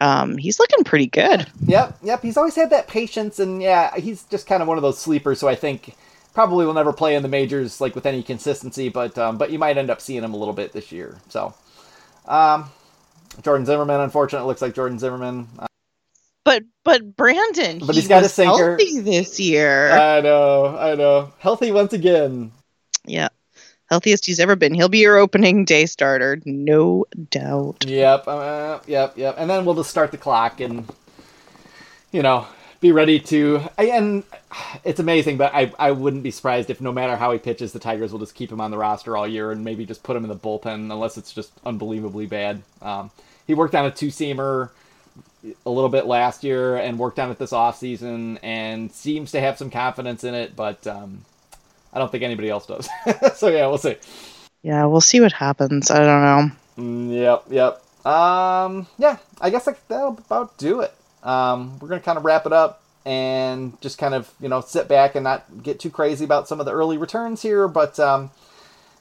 um, 0.00 0.36
he's 0.36 0.58
looking 0.58 0.84
pretty 0.84 1.06
good. 1.06 1.46
Yep, 1.66 1.98
yep. 2.02 2.22
He's 2.22 2.36
always 2.36 2.54
had 2.54 2.70
that 2.70 2.88
patience, 2.88 3.38
and 3.38 3.60
yeah, 3.60 3.96
he's 3.96 4.24
just 4.24 4.46
kind 4.46 4.62
of 4.62 4.68
one 4.68 4.78
of 4.78 4.82
those 4.82 4.98
sleepers. 4.98 5.40
So 5.40 5.48
I 5.48 5.54
think 5.54 5.96
probably 6.34 6.64
will 6.66 6.74
never 6.74 6.92
play 6.92 7.16
in 7.16 7.22
the 7.22 7.28
majors 7.28 7.80
like 7.80 7.94
with 7.94 8.06
any 8.06 8.22
consistency, 8.22 8.88
but 8.88 9.18
um, 9.18 9.38
but 9.38 9.50
you 9.50 9.58
might 9.58 9.76
end 9.76 9.90
up 9.90 10.00
seeing 10.00 10.22
him 10.22 10.34
a 10.34 10.36
little 10.36 10.54
bit 10.54 10.72
this 10.72 10.92
year. 10.92 11.16
So, 11.28 11.54
um, 12.26 12.70
Jordan 13.42 13.66
Zimmermann, 13.66 14.00
unfortunately, 14.00 14.46
looks 14.46 14.62
like 14.62 14.74
Jordan 14.74 14.98
Zimmermann. 14.98 15.48
But 16.48 16.64
but 16.82 17.14
Brandon, 17.14 17.78
But 17.80 17.94
he 17.94 18.00
he's 18.00 18.08
got 18.08 18.24
a 18.24 18.28
sinker. 18.30 18.78
healthy 18.78 19.00
this 19.00 19.38
year. 19.38 19.90
I 19.90 20.22
know, 20.22 20.74
I 20.78 20.94
know. 20.94 21.30
Healthy 21.40 21.72
once 21.72 21.92
again. 21.92 22.52
yeah, 23.04 23.28
healthiest 23.90 24.24
he's 24.24 24.40
ever 24.40 24.56
been. 24.56 24.72
He'll 24.72 24.88
be 24.88 25.00
your 25.00 25.18
opening 25.18 25.66
day 25.66 25.84
starter, 25.84 26.40
no 26.46 27.04
doubt. 27.28 27.84
Yep, 27.86 28.24
uh, 28.26 28.78
yep, 28.86 29.18
yep. 29.18 29.34
And 29.36 29.50
then 29.50 29.66
we'll 29.66 29.74
just 29.74 29.90
start 29.90 30.10
the 30.10 30.16
clock 30.16 30.60
and, 30.60 30.90
you 32.12 32.22
know, 32.22 32.46
be 32.80 32.92
ready 32.92 33.20
to. 33.20 33.60
And 33.76 34.24
it's 34.84 35.00
amazing, 35.00 35.36
but 35.36 35.54
I 35.54 35.70
I 35.78 35.90
wouldn't 35.90 36.22
be 36.22 36.30
surprised 36.30 36.70
if 36.70 36.80
no 36.80 36.92
matter 36.92 37.16
how 37.16 37.30
he 37.30 37.38
pitches, 37.38 37.74
the 37.74 37.78
Tigers 37.78 38.10
will 38.10 38.20
just 38.20 38.34
keep 38.34 38.50
him 38.50 38.62
on 38.62 38.70
the 38.70 38.78
roster 38.78 39.18
all 39.18 39.28
year 39.28 39.52
and 39.52 39.62
maybe 39.64 39.84
just 39.84 40.02
put 40.02 40.16
him 40.16 40.24
in 40.24 40.30
the 40.30 40.36
bullpen 40.36 40.90
unless 40.90 41.18
it's 41.18 41.30
just 41.34 41.52
unbelievably 41.66 42.24
bad. 42.24 42.62
Um, 42.80 43.10
he 43.46 43.52
worked 43.52 43.74
on 43.74 43.84
a 43.84 43.90
two 43.90 44.08
seamer 44.08 44.70
a 45.64 45.70
little 45.70 45.88
bit 45.88 46.06
last 46.06 46.44
year 46.44 46.76
and 46.76 46.98
worked 46.98 47.18
on 47.18 47.30
it 47.30 47.38
this 47.38 47.52
off 47.52 47.78
season 47.78 48.38
and 48.42 48.90
seems 48.92 49.32
to 49.32 49.40
have 49.40 49.56
some 49.56 49.70
confidence 49.70 50.24
in 50.24 50.34
it, 50.34 50.56
but 50.56 50.86
um, 50.86 51.24
I 51.92 51.98
don't 51.98 52.10
think 52.10 52.24
anybody 52.24 52.50
else 52.50 52.66
does. 52.66 52.88
so 53.34 53.48
yeah, 53.48 53.66
we'll 53.66 53.78
see. 53.78 53.96
Yeah, 54.62 54.84
we'll 54.86 55.00
see 55.00 55.20
what 55.20 55.32
happens. 55.32 55.90
I 55.90 55.98
don't 55.98 56.22
know. 56.22 56.50
Mm, 56.78 57.14
yep, 57.14 57.44
yep. 57.50 58.06
Um, 58.06 58.86
yeah, 58.98 59.18
I 59.40 59.50
guess 59.50 59.68
that'll 59.88 60.18
about 60.18 60.56
do 60.58 60.80
it. 60.80 60.94
Um, 61.22 61.78
we're 61.78 61.88
gonna 61.88 62.00
kind 62.00 62.18
of 62.18 62.24
wrap 62.24 62.46
it 62.46 62.52
up 62.52 62.82
and 63.04 63.80
just 63.80 63.98
kind 63.98 64.14
of 64.14 64.32
you 64.40 64.48
know 64.48 64.60
sit 64.60 64.88
back 64.88 65.14
and 65.14 65.24
not 65.24 65.62
get 65.62 65.80
too 65.80 65.90
crazy 65.90 66.24
about 66.24 66.48
some 66.48 66.60
of 66.60 66.66
the 66.66 66.72
early 66.72 66.98
returns 66.98 67.42
here, 67.42 67.68
but 67.68 67.98
um, 68.00 68.30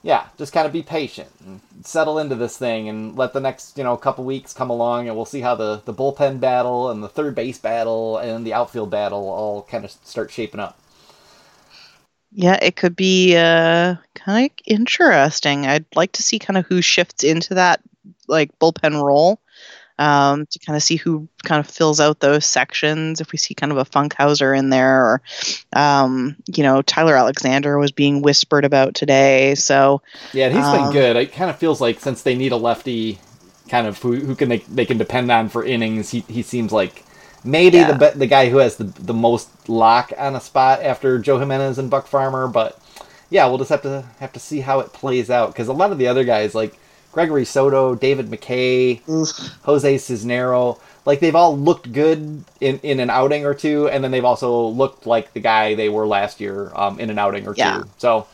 yeah, 0.08 0.28
just 0.38 0.53
kind 0.53 0.66
of 0.66 0.72
be 0.72 0.84
patient 0.84 1.28
and 1.45 1.60
settle 1.84 2.18
into 2.18 2.34
this 2.34 2.58
thing 2.58 2.88
and 2.88 3.18
let 3.18 3.34
the 3.34 3.41
next 3.41 3.78
you 3.78 3.84
know 3.84 3.97
couple 3.97 4.24
weeks 4.24 4.53
come 4.53 4.70
along 4.70 5.10
and 5.10 5.18
we'll 5.18 5.26
see 5.26 5.41
how 5.41 5.53
the 5.53 5.82
the 5.84 5.93
bullpen 5.93 6.39
battle 6.39 6.89
and 6.89 7.03
the 7.03 7.10
third 7.10 7.36
base 7.36 7.58
battle 7.58 8.18
and 8.18 8.47
the 8.47 8.53
outfield 8.53 8.89
battle 8.89 9.28
all 9.28 9.64
kind 9.64 9.84
of 9.84 9.91
start 9.91 10.32
shaping 10.32 10.62
up. 10.62 10.80
Yeah, 12.32 12.58
it 12.62 12.78
could 12.78 12.95
be 12.95 13.36
uh, 13.36 13.95
kind 14.14 14.49
of 14.49 14.58
interesting. 14.66 15.66
I'd 15.66 15.86
like 15.93 16.14
to 16.14 16.24
see 16.24 16.39
kind 16.39 16.58
of 16.58 16.66
who 16.68 16.82
shifts 16.82 17.26
into 17.26 17.55
that 17.55 17.82
like 18.30 18.58
bullpen 18.60 19.03
role 19.03 19.41
um, 19.99 20.45
to 20.47 20.59
kind 20.59 20.75
of 20.75 20.83
see 20.83 20.95
who 20.95 21.27
kind 21.43 21.59
of 21.59 21.69
fills 21.69 21.99
out 21.99 22.19
those 22.19 22.45
sections. 22.45 23.21
If 23.21 23.31
we 23.31 23.37
see 23.37 23.53
kind 23.53 23.71
of 23.71 23.77
a 23.77 23.85
Funkhouser 23.85 24.57
in 24.57 24.69
there, 24.69 25.03
or 25.03 25.21
um, 25.73 26.35
you 26.47 26.63
know, 26.63 26.81
Tyler 26.81 27.15
Alexander 27.15 27.77
was 27.77 27.91
being 27.91 28.21
whispered 28.21 28.65
about 28.65 28.95
today. 28.95 29.55
So 29.55 30.01
yeah, 30.33 30.49
he's 30.49 30.63
um, 30.63 30.83
been 30.83 30.93
good. 30.93 31.15
It 31.15 31.33
kind 31.33 31.49
of 31.49 31.57
feels 31.57 31.81
like 31.81 31.99
since 31.99 32.23
they 32.23 32.35
need 32.35 32.51
a 32.51 32.57
lefty, 32.57 33.19
kind 33.69 33.87
of 33.87 34.01
who, 34.01 34.15
who 34.15 34.35
can 34.35 34.49
they, 34.49 34.59
they 34.59 34.85
can 34.85 34.97
depend 34.97 35.31
on 35.31 35.49
for 35.49 35.63
innings, 35.63 36.09
he 36.11 36.21
he 36.21 36.41
seems 36.41 36.71
like 36.71 37.03
maybe 37.43 37.77
yeah. 37.77 37.91
the 37.91 38.11
the 38.15 38.27
guy 38.27 38.49
who 38.49 38.57
has 38.57 38.77
the 38.77 38.85
the 38.85 39.13
most 39.13 39.69
lock 39.69 40.11
on 40.17 40.35
a 40.35 40.41
spot 40.41 40.81
after 40.83 41.19
Joe 41.19 41.39
Jimenez 41.39 41.77
and 41.77 41.89
Buck 41.89 42.07
Farmer, 42.07 42.47
but 42.47 42.79
yeah, 43.29 43.45
we'll 43.47 43.57
just 43.57 43.69
have 43.69 43.81
to 43.81 44.05
have 44.19 44.33
to 44.33 44.39
see 44.39 44.61
how 44.61 44.79
it 44.79 44.93
plays 44.93 45.29
out 45.29 45.47
because 45.47 45.67
a 45.67 45.73
lot 45.73 45.91
of 45.91 45.97
the 45.97 46.07
other 46.07 46.23
guys 46.23 46.55
like 46.55 46.77
Gregory 47.18 47.45
Soto, 47.45 47.95
David 47.95 48.28
McKay, 48.28 49.01
Jose 49.63 49.95
Cisnero. 49.95 50.80
Like 51.03 51.20
they've 51.20 51.34
all 51.34 51.57
looked 51.57 51.91
good 51.91 52.43
in, 52.61 52.80
in 52.84 52.99
an 52.99 53.09
outing 53.09 53.43
or 53.43 53.55
two, 53.55 53.89
and 53.89 54.03
then 54.03 54.11
they've 54.11 54.24
also 54.24 54.68
looked 54.68 55.07
like 55.07 55.34
the 55.34 55.39
guy 55.39 55.74
they 55.74 55.89
were 55.89 56.05
last 56.05 56.39
year 56.39 56.72
um, 56.76 56.99
in 56.99 57.09
an 57.09 57.18
outing 57.18 57.47
or 57.47 57.55
yeah. 57.55 57.80
two. 57.80 57.89
So, 57.97 58.28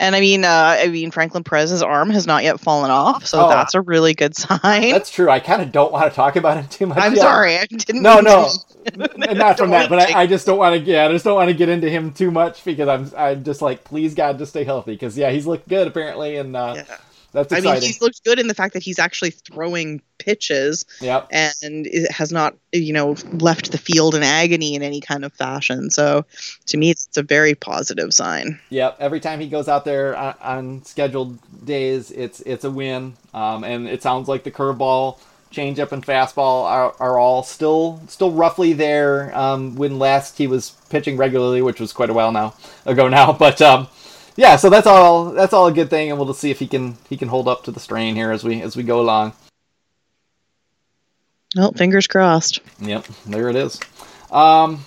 and 0.00 0.16
I 0.16 0.20
mean, 0.20 0.42
uh, 0.42 0.78
I 0.80 0.88
mean, 0.88 1.10
Franklin 1.10 1.44
Perez's 1.44 1.82
arm 1.82 2.08
has 2.08 2.26
not 2.26 2.44
yet 2.44 2.60
fallen 2.60 2.90
off, 2.90 3.26
so 3.26 3.44
oh, 3.44 3.48
that's 3.50 3.74
a 3.74 3.82
really 3.82 4.14
good 4.14 4.34
sign. 4.34 4.90
That's 4.90 5.10
true. 5.10 5.28
I 5.28 5.38
kind 5.38 5.60
of 5.60 5.70
don't 5.70 5.92
want 5.92 6.10
to 6.10 6.16
talk 6.16 6.36
about 6.36 6.56
him 6.56 6.66
too 6.68 6.86
much. 6.86 6.96
I'm 6.96 7.12
yet. 7.12 7.20
sorry, 7.20 7.58
I 7.58 7.66
didn't. 7.66 8.00
No, 8.00 8.20
no, 8.20 8.48
not 9.34 9.58
from 9.58 9.68
that. 9.68 9.90
But 9.90 9.98
I, 9.98 10.22
I, 10.22 10.26
just 10.26 10.46
don't 10.46 10.56
want 10.56 10.82
to. 10.82 10.90
Yeah, 10.90 11.04
I 11.04 11.12
just 11.12 11.26
don't 11.26 11.34
want 11.34 11.50
to 11.50 11.54
get 11.54 11.68
into 11.68 11.90
him 11.90 12.10
too 12.10 12.30
much 12.30 12.64
because 12.64 12.88
I'm. 12.88 13.12
I'm 13.18 13.44
just 13.44 13.60
like, 13.60 13.84
please 13.84 14.14
God, 14.14 14.38
just 14.38 14.52
stay 14.52 14.64
healthy 14.64 14.92
because 14.92 15.18
yeah, 15.18 15.30
he's 15.30 15.46
looked 15.46 15.68
good 15.68 15.86
apparently, 15.86 16.36
and 16.38 16.56
uh, 16.56 16.72
yeah. 16.76 16.96
That's 17.34 17.50
exciting. 17.50 17.68
I 17.68 17.74
mean, 17.74 17.82
he's 17.82 18.00
looked 18.00 18.22
good 18.24 18.38
in 18.38 18.46
the 18.46 18.54
fact 18.54 18.74
that 18.74 18.82
he's 18.84 19.00
actually 19.00 19.30
throwing 19.30 20.00
pitches 20.18 20.86
yep. 21.00 21.26
and 21.32 21.52
it 21.62 22.10
has 22.12 22.30
not, 22.30 22.56
you 22.72 22.92
know, 22.92 23.16
left 23.32 23.72
the 23.72 23.78
field 23.78 24.14
in 24.14 24.22
agony 24.22 24.76
in 24.76 24.82
any 24.82 25.00
kind 25.00 25.24
of 25.24 25.32
fashion. 25.32 25.90
So 25.90 26.24
to 26.66 26.76
me, 26.76 26.90
it's 26.90 27.16
a 27.16 27.24
very 27.24 27.56
positive 27.56 28.14
sign. 28.14 28.60
Yep. 28.70 28.98
Every 29.00 29.18
time 29.18 29.40
he 29.40 29.48
goes 29.48 29.66
out 29.68 29.84
there 29.84 30.16
on, 30.16 30.34
on 30.40 30.84
scheduled 30.84 31.40
days, 31.66 32.12
it's 32.12 32.40
it's 32.42 32.62
a 32.62 32.70
win. 32.70 33.14
Um, 33.34 33.64
and 33.64 33.88
it 33.88 34.00
sounds 34.00 34.28
like 34.28 34.44
the 34.44 34.52
curveball, 34.52 35.18
changeup, 35.50 35.90
and 35.90 36.06
fastball 36.06 36.62
are, 36.66 36.94
are 37.00 37.18
all 37.18 37.42
still 37.42 38.00
still 38.06 38.30
roughly 38.30 38.74
there. 38.74 39.36
Um, 39.36 39.74
when 39.74 39.98
last 39.98 40.38
he 40.38 40.46
was 40.46 40.70
pitching 40.88 41.16
regularly, 41.16 41.62
which 41.62 41.80
was 41.80 41.92
quite 41.92 42.10
a 42.10 42.14
while 42.14 42.30
now 42.30 42.54
ago 42.86 43.08
now, 43.08 43.32
but 43.38 43.60
um, 43.60 43.88
yeah, 44.36 44.56
so 44.56 44.68
that's 44.70 44.86
all. 44.86 45.30
That's 45.30 45.52
all 45.52 45.66
a 45.66 45.72
good 45.72 45.90
thing, 45.90 46.10
and 46.10 46.18
we'll 46.18 46.28
just 46.28 46.40
see 46.40 46.50
if 46.50 46.58
he 46.58 46.66
can 46.66 46.96
he 47.08 47.16
can 47.16 47.28
hold 47.28 47.48
up 47.48 47.64
to 47.64 47.70
the 47.70 47.80
strain 47.80 48.14
here 48.14 48.30
as 48.32 48.42
we 48.42 48.60
as 48.62 48.76
we 48.76 48.82
go 48.82 49.00
along. 49.00 49.32
Well, 51.56 51.72
fingers 51.72 52.06
crossed. 52.06 52.60
Yep, 52.80 53.06
there 53.26 53.48
it 53.48 53.56
is. 53.56 53.78
Um, 54.32 54.84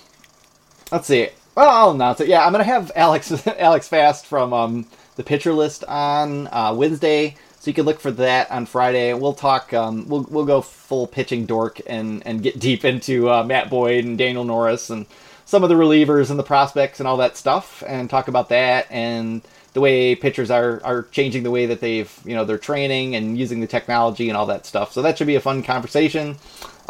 let's 0.92 1.06
see. 1.06 1.28
Well, 1.54 1.70
I'll 1.70 1.90
announce 1.92 2.20
it. 2.20 2.28
Yeah, 2.28 2.44
I'm 2.44 2.52
gonna 2.52 2.64
have 2.64 2.92
Alex 2.94 3.46
Alex 3.46 3.88
Fast 3.88 4.26
from 4.26 4.52
um, 4.52 4.86
the 5.16 5.24
pitcher 5.24 5.52
list 5.52 5.82
on 5.84 6.46
uh, 6.48 6.74
Wednesday, 6.76 7.36
so 7.58 7.70
you 7.70 7.74
can 7.74 7.86
look 7.86 8.00
for 8.00 8.10
that 8.12 8.50
on 8.50 8.66
Friday. 8.66 9.14
We'll 9.14 9.32
talk. 9.32 9.72
Um, 9.72 10.06
we'll 10.08 10.26
we'll 10.30 10.44
go 10.44 10.60
full 10.60 11.06
pitching 11.06 11.46
dork 11.46 11.80
and 11.86 12.22
and 12.26 12.42
get 12.42 12.58
deep 12.58 12.84
into 12.84 13.30
uh, 13.30 13.44
Matt 13.44 13.70
Boyd 13.70 14.04
and 14.04 14.18
Daniel 14.18 14.44
Norris 14.44 14.90
and 14.90 15.06
some 15.48 15.62
of 15.62 15.70
the 15.70 15.74
relievers 15.74 16.28
and 16.28 16.38
the 16.38 16.42
prospects 16.44 17.00
and 17.00 17.08
all 17.08 17.16
that 17.16 17.34
stuff, 17.34 17.82
and 17.86 18.10
talk 18.10 18.28
about 18.28 18.50
that 18.50 18.86
and 18.90 19.40
the 19.72 19.80
way 19.80 20.14
pitchers 20.14 20.50
are 20.50 20.82
are 20.84 21.04
changing 21.04 21.42
the 21.42 21.50
way 21.50 21.64
that 21.64 21.80
they've 21.80 22.12
you 22.24 22.34
know 22.34 22.44
they're 22.44 22.58
training 22.58 23.14
and 23.14 23.38
using 23.38 23.60
the 23.60 23.66
technology 23.66 24.28
and 24.28 24.36
all 24.36 24.44
that 24.44 24.66
stuff. 24.66 24.92
So 24.92 25.00
that 25.00 25.16
should 25.16 25.26
be 25.26 25.36
a 25.36 25.40
fun 25.40 25.62
conversation. 25.62 26.36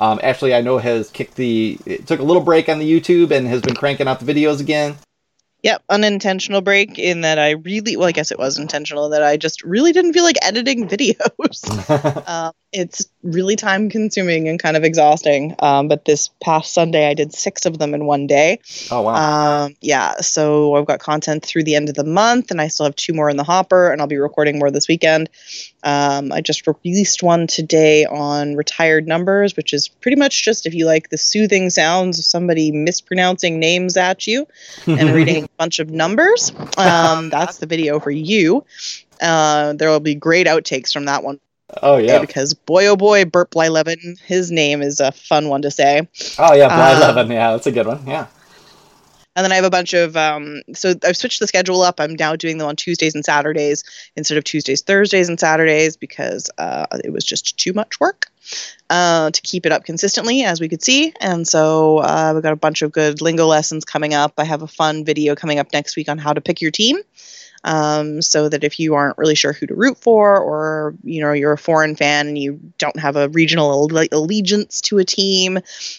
Um, 0.00 0.18
Ashley, 0.22 0.54
I 0.54 0.60
know 0.60 0.78
has 0.78 1.08
kicked 1.10 1.36
the 1.36 1.78
took 2.06 2.18
a 2.18 2.24
little 2.24 2.42
break 2.42 2.68
on 2.68 2.80
the 2.80 3.00
YouTube 3.00 3.30
and 3.30 3.46
has 3.46 3.62
been 3.62 3.76
cranking 3.76 4.08
out 4.08 4.18
the 4.18 4.32
videos 4.32 4.60
again. 4.60 4.96
Yep, 5.62 5.82
unintentional 5.88 6.60
break 6.60 7.00
in 7.00 7.22
that 7.22 7.38
I 7.38 7.50
really, 7.50 7.96
well, 7.96 8.08
I 8.08 8.12
guess 8.12 8.30
it 8.30 8.38
was 8.38 8.58
intentional 8.58 9.08
that 9.08 9.24
I 9.24 9.36
just 9.36 9.64
really 9.64 9.92
didn't 9.92 10.12
feel 10.12 10.22
like 10.22 10.36
editing 10.42 10.88
videos. 10.94 12.28
um, 12.28 12.52
it's 12.72 13.08
really 13.22 13.56
time 13.56 13.88
consuming 13.88 14.48
and 14.48 14.60
kind 14.60 14.76
of 14.76 14.84
exhausting. 14.84 15.54
Um, 15.58 15.88
but 15.88 16.04
this 16.04 16.28
past 16.42 16.74
Sunday, 16.74 17.08
I 17.08 17.14
did 17.14 17.32
six 17.32 17.64
of 17.64 17.78
them 17.78 17.94
in 17.94 18.04
one 18.04 18.26
day. 18.26 18.60
Oh, 18.90 19.02
wow. 19.02 19.64
Um, 19.64 19.76
yeah, 19.80 20.16
so 20.20 20.74
I've 20.74 20.86
got 20.86 21.00
content 21.00 21.44
through 21.44 21.64
the 21.64 21.76
end 21.76 21.88
of 21.88 21.94
the 21.94 22.04
month, 22.04 22.50
and 22.50 22.60
I 22.60 22.68
still 22.68 22.84
have 22.84 22.94
two 22.96 23.14
more 23.14 23.30
in 23.30 23.38
the 23.38 23.44
hopper, 23.44 23.90
and 23.90 24.00
I'll 24.00 24.06
be 24.06 24.18
recording 24.18 24.58
more 24.58 24.70
this 24.70 24.86
weekend. 24.86 25.30
Um, 25.82 26.30
I 26.30 26.42
just 26.42 26.66
released 26.66 27.22
one 27.22 27.46
today 27.46 28.04
on 28.04 28.54
retired 28.54 29.06
numbers, 29.06 29.56
which 29.56 29.72
is 29.72 29.88
pretty 29.88 30.16
much 30.16 30.44
just 30.44 30.66
if 30.66 30.74
you 30.74 30.84
like 30.84 31.08
the 31.08 31.18
soothing 31.18 31.70
sounds 31.70 32.18
of 32.18 32.24
somebody 32.26 32.70
mispronouncing 32.70 33.58
names 33.58 33.96
at 33.96 34.26
you 34.26 34.46
and 34.86 35.10
reading 35.14 35.44
a 35.44 35.48
bunch 35.56 35.78
of 35.78 35.90
numbers. 35.90 36.52
Um, 36.76 37.30
that's 37.30 37.58
the 37.58 37.66
video 37.66 37.98
for 37.98 38.10
you. 38.10 38.64
Uh, 39.20 39.72
there 39.72 39.88
will 39.88 40.00
be 40.00 40.14
great 40.14 40.46
outtakes 40.46 40.92
from 40.92 41.06
that 41.06 41.24
one. 41.24 41.40
Oh 41.82 41.98
yeah, 41.98 42.18
because 42.20 42.54
boy 42.54 42.86
oh 42.86 42.96
boy, 42.96 43.24
Burt 43.24 43.50
Blyleven, 43.50 44.18
his 44.20 44.50
name 44.50 44.80
is 44.80 45.00
a 45.00 45.12
fun 45.12 45.48
one 45.48 45.62
to 45.62 45.70
say. 45.70 46.08
Oh 46.38 46.54
yeah, 46.54 46.68
Blyleven, 46.70 47.24
um, 47.24 47.32
yeah, 47.32 47.50
that's 47.52 47.66
a 47.66 47.72
good 47.72 47.86
one. 47.86 48.06
Yeah. 48.06 48.26
And 49.36 49.44
then 49.44 49.52
I 49.52 49.54
have 49.54 49.64
a 49.64 49.70
bunch 49.70 49.92
of 49.92 50.16
um, 50.16 50.62
so 50.74 50.94
I've 51.04 51.16
switched 51.16 51.38
the 51.38 51.46
schedule 51.46 51.82
up. 51.82 52.00
I'm 52.00 52.14
now 52.14 52.34
doing 52.34 52.58
them 52.58 52.66
on 52.66 52.74
Tuesdays 52.74 53.14
and 53.14 53.24
Saturdays 53.24 53.84
instead 54.16 54.36
of 54.36 54.42
Tuesdays, 54.42 54.82
Thursdays, 54.82 55.28
and 55.28 55.38
Saturdays 55.38 55.96
because 55.96 56.50
uh, 56.58 56.86
it 57.04 57.12
was 57.12 57.24
just 57.24 57.56
too 57.56 57.72
much 57.72 58.00
work 58.00 58.26
uh, 58.90 59.30
to 59.30 59.40
keep 59.42 59.64
it 59.64 59.70
up 59.70 59.84
consistently, 59.84 60.42
as 60.42 60.60
we 60.60 60.68
could 60.68 60.82
see. 60.82 61.12
And 61.20 61.46
so 61.46 61.98
uh, 61.98 62.32
we've 62.34 62.42
got 62.42 62.52
a 62.52 62.56
bunch 62.56 62.82
of 62.82 62.90
good 62.90 63.20
lingo 63.20 63.46
lessons 63.46 63.84
coming 63.84 64.12
up. 64.12 64.32
I 64.38 64.44
have 64.44 64.62
a 64.62 64.66
fun 64.66 65.04
video 65.04 65.36
coming 65.36 65.60
up 65.60 65.68
next 65.72 65.96
week 65.96 66.08
on 66.08 66.18
how 66.18 66.32
to 66.32 66.40
pick 66.40 66.60
your 66.60 66.72
team 66.72 66.98
um, 67.64 68.22
so 68.22 68.48
that 68.48 68.64
if 68.64 68.78
you 68.78 68.94
aren't 68.94 69.18
really 69.18 69.34
sure 69.34 69.52
who 69.52 69.66
to 69.66 69.74
root 69.74 69.98
for 69.98 70.38
or 70.38 70.94
you 71.04 71.20
know 71.20 71.32
you're 71.32 71.52
a 71.52 71.58
foreign 71.58 71.96
fan 71.96 72.28
and 72.28 72.38
you 72.38 72.58
don't 72.78 72.98
have 72.98 73.16
a 73.16 73.28
regional 73.30 73.88
allegiance 74.12 74.80
to 74.80 74.98
a 74.98 75.04
team 75.04 75.58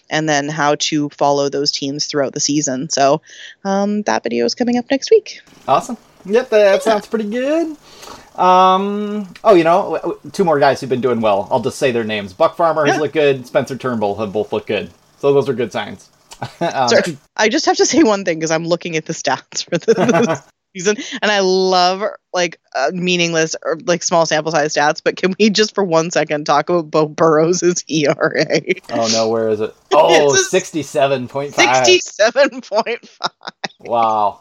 and 0.09 0.29
then 0.29 0.49
how 0.49 0.75
to 0.75 1.09
follow 1.09 1.49
those 1.49 1.71
teams 1.71 2.05
throughout 2.05 2.33
the 2.33 2.39
season 2.39 2.89
so 2.89 3.21
um, 3.65 4.01
that 4.03 4.23
video 4.23 4.45
is 4.45 4.55
coming 4.55 4.77
up 4.77 4.85
next 4.89 5.11
week 5.11 5.41
awesome 5.67 5.97
yep 6.25 6.49
that, 6.49 6.73
yeah. 6.73 6.79
sounds 6.79 7.07
pretty 7.07 7.29
good 7.29 7.75
um, 8.39 9.27
oh, 9.43 9.53
you 9.53 9.65
know, 9.65 10.17
two 10.31 10.45
more 10.45 10.59
guys 10.59 10.79
who've 10.79 10.89
been 10.89 11.01
doing 11.01 11.19
well. 11.19 11.49
I'll 11.51 11.59
just 11.59 11.77
say 11.77 11.91
their 11.91 12.05
names. 12.05 12.31
Buck 12.31 12.55
Farmer 12.55 12.85
has 12.85 12.97
looked 12.97 13.13
good. 13.13 13.45
Spencer 13.45 13.75
Turnbull 13.75 14.15
have 14.15 14.31
both 14.31 14.53
looked 14.53 14.67
good. 14.67 14.89
So 15.17 15.33
those 15.33 15.49
are 15.49 15.53
good 15.53 15.73
signs. 15.73 16.09
um, 16.61 16.87
Sorry, 16.87 17.17
I 17.35 17.49
just 17.49 17.65
have 17.65 17.75
to 17.77 17.85
say 17.85 18.01
one 18.03 18.23
thing 18.23 18.39
because 18.39 18.51
I'm 18.51 18.65
looking 18.65 18.95
at 18.95 19.05
the 19.05 19.11
stats 19.11 19.65
for 19.65 19.77
the, 19.77 20.41
season, 20.73 20.97
and 21.21 21.31
I 21.31 21.39
love 21.39 22.03
like 22.33 22.59
uh, 22.75 22.91
meaningless 22.93 23.55
or 23.63 23.77
like 23.85 24.03
small 24.03 24.25
sample 24.25 24.51
size 24.51 24.73
stats. 24.73 25.01
But 25.03 25.15
can 25.15 25.35
we 25.39 25.49
just 25.49 25.75
for 25.75 25.83
one 25.83 26.11
second 26.11 26.45
talk 26.45 26.69
about 26.69 26.91
Beau 26.91 27.07
Burrows' 27.07 27.83
ERA? 27.89 28.45
Oh 28.91 29.09
no, 29.11 29.29
where 29.29 29.49
is 29.49 29.61
it? 29.61 29.75
Oh, 29.91 30.37
67.5. 30.53 31.29
67.5. 31.29 33.19
Wow, 33.79 34.39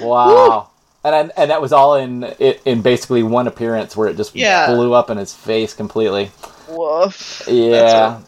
wow. 0.00 0.70
And 1.04 1.30
and 1.36 1.50
that 1.50 1.60
was 1.60 1.72
all 1.72 1.94
in 1.94 2.24
in 2.24 2.82
basically 2.82 3.22
one 3.22 3.46
appearance 3.46 3.96
where 3.96 4.08
it 4.08 4.16
just 4.16 4.34
yeah. 4.34 4.72
blew 4.74 4.94
up 4.94 5.10
in 5.10 5.18
his 5.18 5.32
face 5.34 5.74
completely. 5.74 6.30
Woof. 6.68 7.42
Yeah. 7.46 8.20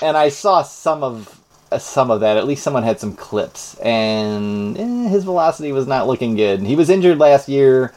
And 0.00 0.16
I 0.16 0.28
saw 0.30 0.62
some 0.62 1.02
of 1.02 1.43
some 1.78 2.10
of 2.10 2.20
that. 2.20 2.36
At 2.36 2.46
least 2.46 2.62
someone 2.62 2.82
had 2.82 3.00
some 3.00 3.14
clips, 3.14 3.78
and 3.80 4.78
eh, 4.78 5.08
his 5.08 5.24
velocity 5.24 5.72
was 5.72 5.86
not 5.86 6.06
looking 6.06 6.36
good. 6.36 6.60
He 6.60 6.76
was 6.76 6.90
injured 6.90 7.18
last 7.18 7.48
year 7.48 7.94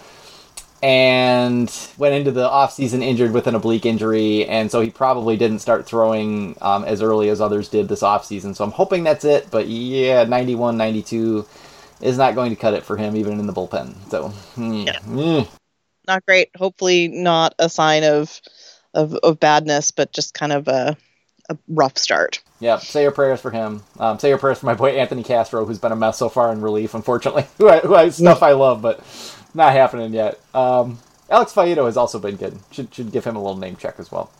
and 0.83 1.75
went 1.97 2.13
into 2.13 2.31
the 2.31 2.47
offseason 2.47 3.01
injured 3.01 3.33
with 3.33 3.47
an 3.47 3.55
oblique 3.55 3.85
injury, 3.85 4.45
and 4.45 4.69
so 4.71 4.79
he 4.81 4.89
probably 4.89 5.35
didn't 5.35 5.59
start 5.59 5.85
throwing 5.85 6.55
um, 6.61 6.83
as 6.85 7.01
early 7.01 7.29
as 7.29 7.41
others 7.41 7.67
did 7.69 7.87
this 7.87 8.01
offseason. 8.01 8.55
So 8.55 8.63
I'm 8.63 8.71
hoping 8.71 9.03
that's 9.03 9.25
it, 9.25 9.49
but 9.49 9.67
yeah, 9.67 10.23
91, 10.23 10.77
92 10.77 11.45
is 12.01 12.17
not 12.17 12.35
going 12.35 12.51
to 12.51 12.55
cut 12.55 12.73
it 12.75 12.83
for 12.83 12.95
him, 12.95 13.15
even 13.15 13.39
in 13.39 13.47
the 13.47 13.53
bullpen. 13.53 13.95
So, 14.11 14.29
mm, 14.55 14.85
Yeah. 14.85 14.99
mm. 14.99 15.47
Not 16.07 16.25
great. 16.25 16.49
Hopefully, 16.55 17.07
not 17.07 17.53
a 17.59 17.69
sign 17.69 18.03
of 18.03 18.39
of, 18.93 19.13
of 19.15 19.39
badness, 19.39 19.91
but 19.91 20.13
just 20.13 20.33
kind 20.33 20.51
of 20.51 20.67
a 20.67 20.95
a 21.49 21.57
rough 21.67 21.97
start. 21.97 22.41
yeah, 22.59 22.77
say 22.77 23.03
your 23.03 23.11
prayers 23.11 23.39
for 23.41 23.51
him. 23.51 23.83
Um, 23.99 24.19
say 24.19 24.29
your 24.29 24.37
prayers 24.37 24.59
for 24.59 24.65
my 24.65 24.73
boy 24.73 24.91
Anthony 24.91 25.23
Castro, 25.23 25.65
who's 25.65 25.79
been 25.79 25.91
a 25.91 25.95
mess 25.95 26.17
so 26.17 26.29
far 26.29 26.51
in 26.51 26.61
relief, 26.61 26.93
unfortunately. 26.93 27.45
who 27.57 27.69
I, 27.69 27.79
who 27.79 27.95
I, 27.95 28.09
stuff 28.09 28.43
I 28.43 28.51
love, 28.51 28.81
but 28.81 28.99
not 29.53 29.73
happening 29.73 30.13
yet. 30.13 30.39
Um, 30.53 30.99
Alex 31.29 31.53
Faedo 31.53 31.85
has 31.85 31.97
also 31.97 32.19
been 32.19 32.35
good. 32.37 32.57
Should 32.71 32.93
should 32.93 33.11
give 33.11 33.25
him 33.25 33.35
a 33.35 33.41
little 33.41 33.57
name 33.57 33.75
check 33.75 33.95
as 33.99 34.11
well. 34.11 34.31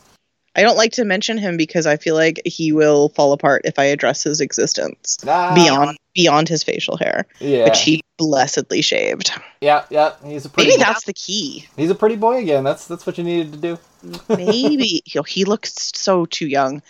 I 0.58 0.62
don't 0.62 0.76
like 0.76 0.92
to 0.94 1.06
mention 1.06 1.38
him 1.38 1.56
because 1.56 1.86
I 1.86 1.96
feel 1.98 2.16
like 2.16 2.42
he 2.44 2.72
will 2.72 3.10
fall 3.10 3.32
apart 3.32 3.62
if 3.66 3.78
I 3.78 3.86
address 3.86 4.24
his 4.24 4.42
existence 4.42 5.18
Ah, 5.28 5.54
beyond 5.54 5.98
beyond 6.16 6.50
his 6.50 6.64
facial 6.64 6.98
hair, 6.98 7.28
yeah, 7.40 7.66
which 7.66 7.80
he 7.82 8.02
blessedly 8.18 8.82
shaved. 8.82 9.32
yeah, 9.62 9.86
yeah. 9.92 10.14
He's 10.26 10.46
a 10.46 10.50
pretty 10.50 10.72
Maybe 10.72 10.82
that's 10.82 11.06
the 11.06 11.14
key. 11.14 11.68
he's 11.78 11.92
a 11.92 11.96
pretty 11.96 12.16
boy 12.16 12.38
again. 12.40 12.64
That's 12.64 12.88
that's 12.88 13.06
what 13.06 13.18
you 13.20 13.24
needed 13.24 13.54
to 13.54 13.60
do. 13.60 13.80
Maybe 14.30 15.04
you 15.06 15.20
know, 15.20 15.24
he 15.24 15.46
looks 15.46 15.74
so 15.96 16.26
too 16.26 16.48
young. 16.48 16.82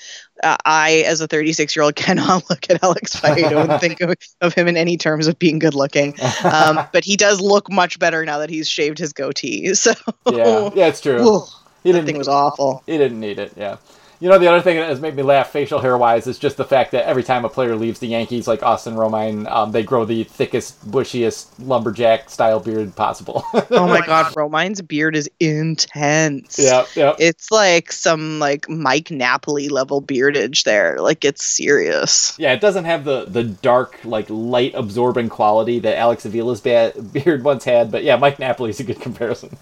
Uh, 0.44 0.56
I, 0.66 1.04
as 1.08 1.20
a 1.20 1.28
36 1.28 1.76
year 1.76 1.84
old, 1.84 1.96
cannot 1.98 2.50
look 2.50 2.70
at 2.70 2.82
Alex 2.84 3.20
Faedo 3.20 3.70
and 3.70 3.82
think 3.82 4.00
of, 4.02 4.14
of 4.42 4.54
him 4.54 4.68
in 4.68 4.78
any 4.78 4.96
terms 4.98 5.28
of 5.28 5.38
being 5.40 5.60
good 5.60 5.74
looking. 5.74 6.16
Um, 6.44 6.80
but 6.94 7.04
he 7.04 7.18
does 7.18 7.42
look 7.42 7.70
much 7.72 8.00
better 8.00 8.24
now 8.24 8.38
that 8.40 8.50
he's 8.50 8.70
shaved 8.70 8.98
his 8.98 9.12
goatee. 9.14 9.74
So 9.74 9.92
yeah, 10.32 10.70
yeah, 10.76 10.88
it's 10.88 11.02
true. 11.02 11.44
He 11.88 11.94
didn't. 11.94 12.06
thing 12.08 12.18
was 12.18 12.28
awful. 12.28 12.84
He 12.86 12.98
didn't 12.98 13.20
need 13.20 13.40
it. 13.40 13.54
Yeah. 13.56 13.78
You 14.20 14.30
know, 14.30 14.40
the 14.40 14.48
other 14.48 14.62
thing 14.62 14.78
that 14.78 14.90
has 14.90 15.00
made 15.00 15.16
me 15.16 15.22
laugh 15.22 15.52
facial 15.52 15.80
hair 15.80 15.96
wise 15.96 16.26
is 16.26 16.40
just 16.40 16.58
the 16.58 16.66
fact 16.66 16.90
that 16.92 17.06
every 17.06 17.22
time 17.22 17.46
a 17.46 17.50
player 17.50 17.76
leaves 17.76 18.00
the 18.00 18.08
Yankees, 18.08 18.48
like 18.48 18.64
Austin 18.64 18.96
Romine, 18.96 19.48
um, 19.52 19.72
they 19.74 19.84
grow 19.84 20.06
the 20.06 20.24
thickest, 20.24 20.90
bushiest 20.90 21.48
lumberjack 21.60 22.28
style 22.30 22.60
beard 22.60 22.96
possible. 22.96 23.44
Oh 23.70 23.86
my 23.88 24.02
god, 24.06 24.34
Romine's 24.36 24.82
beard 24.82 25.16
is 25.16 25.30
intense. 25.40 26.58
yeah, 26.58 26.86
yeah. 26.96 27.16
It's 27.20 27.52
like 27.52 27.92
some 27.92 28.40
like 28.40 28.68
Mike 28.68 29.12
Napoli 29.12 29.70
level 29.70 30.02
beardage 30.02 30.64
there. 30.64 31.00
Like 31.00 31.24
it's 31.24 31.46
serious. 31.46 32.36
Yeah, 32.40 32.54
it 32.54 32.62
doesn't 32.62 32.86
have 32.86 33.04
the, 33.04 33.26
the 33.26 33.44
dark, 33.44 34.00
like 34.04 34.26
light 34.30 34.74
absorbing 34.74 35.30
quality 35.30 35.78
that 35.80 35.96
Alex 35.96 36.26
Avila's 36.26 36.62
ba- 36.62 36.94
beard 37.14 37.44
once 37.44 37.66
had, 37.66 37.92
but 37.92 38.04
yeah, 38.04 38.16
Mike 38.16 38.40
Napoli's 38.40 38.80
a 38.80 38.84
good 38.84 39.00
comparison. 39.00 39.56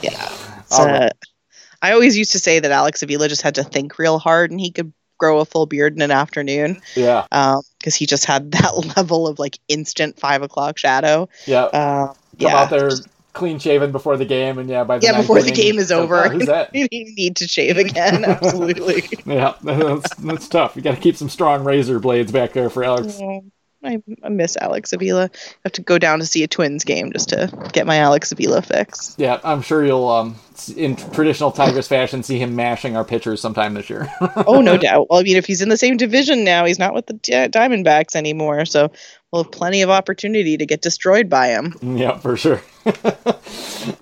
Yeah. 0.00 0.28
It's, 0.58 0.78
All 0.78 0.86
uh, 0.86 0.98
right. 0.98 1.12
I 1.84 1.92
always 1.92 2.16
used 2.16 2.32
to 2.32 2.38
say 2.38 2.60
that 2.60 2.70
Alex 2.70 3.02
Avila 3.02 3.28
just 3.28 3.42
had 3.42 3.54
to 3.56 3.62
think 3.62 3.98
real 3.98 4.18
hard 4.18 4.50
and 4.50 4.58
he 4.58 4.70
could 4.70 4.92
grow 5.18 5.38
a 5.38 5.44
full 5.44 5.66
beard 5.66 5.94
in 5.94 6.02
an 6.02 6.10
afternoon 6.10 6.80
yeah, 6.94 7.26
because 7.78 7.94
he 7.94 8.06
just 8.06 8.24
had 8.24 8.52
that 8.52 8.96
level 8.96 9.28
of 9.28 9.38
like 9.38 9.58
instant 9.68 10.18
five 10.18 10.42
o'clock 10.42 10.78
shadow. 10.78 11.28
yeah. 11.46 11.64
Uh, 11.64 12.06
Come 12.06 12.16
yeah. 12.38 12.56
out 12.56 12.70
there 12.70 12.90
clean 13.34 13.58
shaven 13.58 13.92
before 13.92 14.16
the 14.16 14.24
game, 14.24 14.58
and 14.58 14.68
yeah, 14.68 14.84
by 14.84 14.98
the 14.98 15.06
yeah, 15.06 15.20
before 15.20 15.42
the 15.42 15.50
game 15.50 15.78
is 15.78 15.92
over, 15.92 16.28
Who's 16.28 16.46
that? 16.46 16.70
you 16.74 16.88
need 16.90 17.36
to 17.36 17.46
shave 17.46 17.76
again. 17.76 18.24
Absolutely. 18.24 19.02
Yeah, 19.26 19.54
that's, 19.62 20.14
that's 20.16 20.48
tough. 20.48 20.74
You 20.74 20.82
got 20.82 20.94
to 20.94 21.00
keep 21.00 21.16
some 21.16 21.28
strong 21.28 21.64
razor 21.64 22.00
blades 22.00 22.32
back 22.32 22.54
there 22.54 22.70
for 22.70 22.82
Alex. 22.82 23.20
Yeah, 23.20 23.40
I, 23.86 24.02
I 24.22 24.28
miss 24.28 24.56
Alex 24.60 24.92
Avila. 24.92 25.24
I 25.24 25.58
have 25.64 25.72
to 25.72 25.82
go 25.82 25.98
down 25.98 26.18
to 26.20 26.26
see 26.26 26.42
a 26.42 26.48
Twins 26.48 26.84
game 26.84 27.12
just 27.12 27.28
to 27.30 27.50
get 27.72 27.86
my 27.86 27.96
Alex 27.96 28.32
Avila 28.32 28.62
fix. 28.62 29.14
Yeah, 29.18 29.40
I'm 29.44 29.62
sure 29.62 29.84
you'll, 29.84 30.08
um, 30.08 30.36
in 30.76 30.96
traditional 30.96 31.50
Tigers 31.50 31.88
fashion, 31.88 32.22
see 32.22 32.38
him 32.38 32.56
mashing 32.56 32.96
our 32.96 33.04
pitchers 33.04 33.40
sometime 33.40 33.74
this 33.74 33.90
year. 33.90 34.08
oh, 34.46 34.60
no 34.60 34.76
doubt. 34.76 35.08
Well, 35.10 35.20
I 35.20 35.22
mean, 35.22 35.36
if 35.36 35.46
he's 35.46 35.62
in 35.62 35.68
the 35.68 35.76
same 35.76 35.96
division 35.96 36.44
now, 36.44 36.64
he's 36.64 36.78
not 36.78 36.94
with 36.94 37.06
the 37.06 37.14
Di- 37.14 37.48
Diamondbacks 37.48 38.16
anymore, 38.16 38.64
so 38.64 38.90
we'll 39.32 39.44
have 39.44 39.52
plenty 39.52 39.82
of 39.82 39.90
opportunity 39.90 40.56
to 40.56 40.66
get 40.66 40.80
destroyed 40.80 41.28
by 41.28 41.48
him. 41.48 41.74
yeah, 41.82 42.18
for 42.18 42.36
sure. 42.36 42.62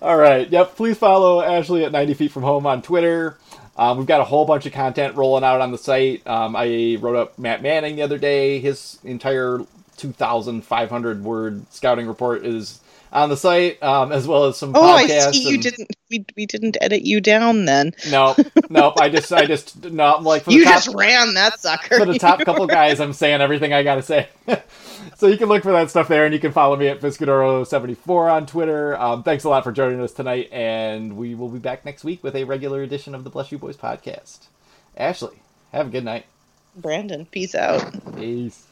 All 0.02 0.16
right. 0.16 0.48
Yep. 0.50 0.76
Please 0.76 0.98
follow 0.98 1.40
Ashley 1.40 1.84
at 1.84 1.92
90 1.92 2.14
Feet 2.14 2.32
From 2.32 2.42
Home 2.42 2.66
on 2.66 2.82
Twitter. 2.82 3.38
Um, 3.82 3.98
we've 3.98 4.06
got 4.06 4.20
a 4.20 4.24
whole 4.24 4.44
bunch 4.44 4.64
of 4.64 4.72
content 4.72 5.16
rolling 5.16 5.42
out 5.42 5.60
on 5.60 5.72
the 5.72 5.78
site. 5.78 6.24
Um, 6.24 6.54
I 6.54 6.98
wrote 7.00 7.16
up 7.16 7.36
Matt 7.36 7.62
Manning 7.62 7.96
the 7.96 8.02
other 8.02 8.16
day. 8.16 8.60
His 8.60 9.00
entire 9.02 9.58
2,500 9.96 11.24
word 11.24 11.66
scouting 11.72 12.06
report 12.06 12.46
is 12.46 12.78
on 13.12 13.28
the 13.28 13.36
site, 13.36 13.82
um, 13.82 14.10
as 14.10 14.26
well 14.26 14.44
as 14.46 14.56
some 14.56 14.72
Oh, 14.74 14.94
I 14.94 15.04
podcasts. 15.04 15.32
see. 15.32 15.48
You 15.48 15.54
and- 15.54 15.62
didn't. 15.62 15.88
We, 16.10 16.24
we 16.36 16.44
didn't 16.46 16.76
edit 16.80 17.02
you 17.02 17.20
down 17.22 17.64
then. 17.64 17.92
No, 18.10 18.34
no. 18.68 18.92
I 19.00 19.08
just, 19.08 19.32
I 19.32 19.46
just, 19.46 19.82
no. 19.90 20.16
I'm 20.16 20.24
like 20.24 20.46
You 20.46 20.64
top, 20.64 20.74
just 20.82 20.94
ran 20.94 21.32
that 21.34 21.58
sucker. 21.60 21.98
for 21.98 22.04
the 22.06 22.18
top 22.18 22.40
couple 22.44 22.66
guys, 22.66 23.00
I'm 23.00 23.12
saying 23.14 23.40
everything 23.40 23.72
I 23.72 23.82
gotta 23.82 24.02
say. 24.02 24.28
so 25.16 25.26
you 25.26 25.38
can 25.38 25.48
look 25.48 25.62
for 25.62 25.72
that 25.72 25.88
stuff 25.90 26.08
there, 26.08 26.24
and 26.26 26.34
you 26.34 26.40
can 26.40 26.52
follow 26.52 26.76
me 26.76 26.88
at 26.88 27.00
Fiscadoro74 27.00 28.32
on 28.32 28.46
Twitter. 28.46 28.94
Um, 29.00 29.22
thanks 29.22 29.44
a 29.44 29.48
lot 29.48 29.64
for 29.64 29.72
joining 29.72 30.00
us 30.02 30.12
tonight, 30.12 30.50
and 30.52 31.16
we 31.16 31.34
will 31.34 31.48
be 31.48 31.58
back 31.58 31.84
next 31.84 32.04
week 32.04 32.22
with 32.22 32.36
a 32.36 32.44
regular 32.44 32.82
edition 32.82 33.14
of 33.14 33.24
the 33.24 33.30
Bless 33.30 33.50
You 33.52 33.58
Boys 33.58 33.76
podcast. 33.76 34.48
Ashley, 34.96 35.36
have 35.72 35.86
a 35.86 35.90
good 35.90 36.04
night. 36.04 36.26
Brandon, 36.76 37.24
peace 37.26 37.54
out. 37.54 38.16
Peace. 38.16 38.66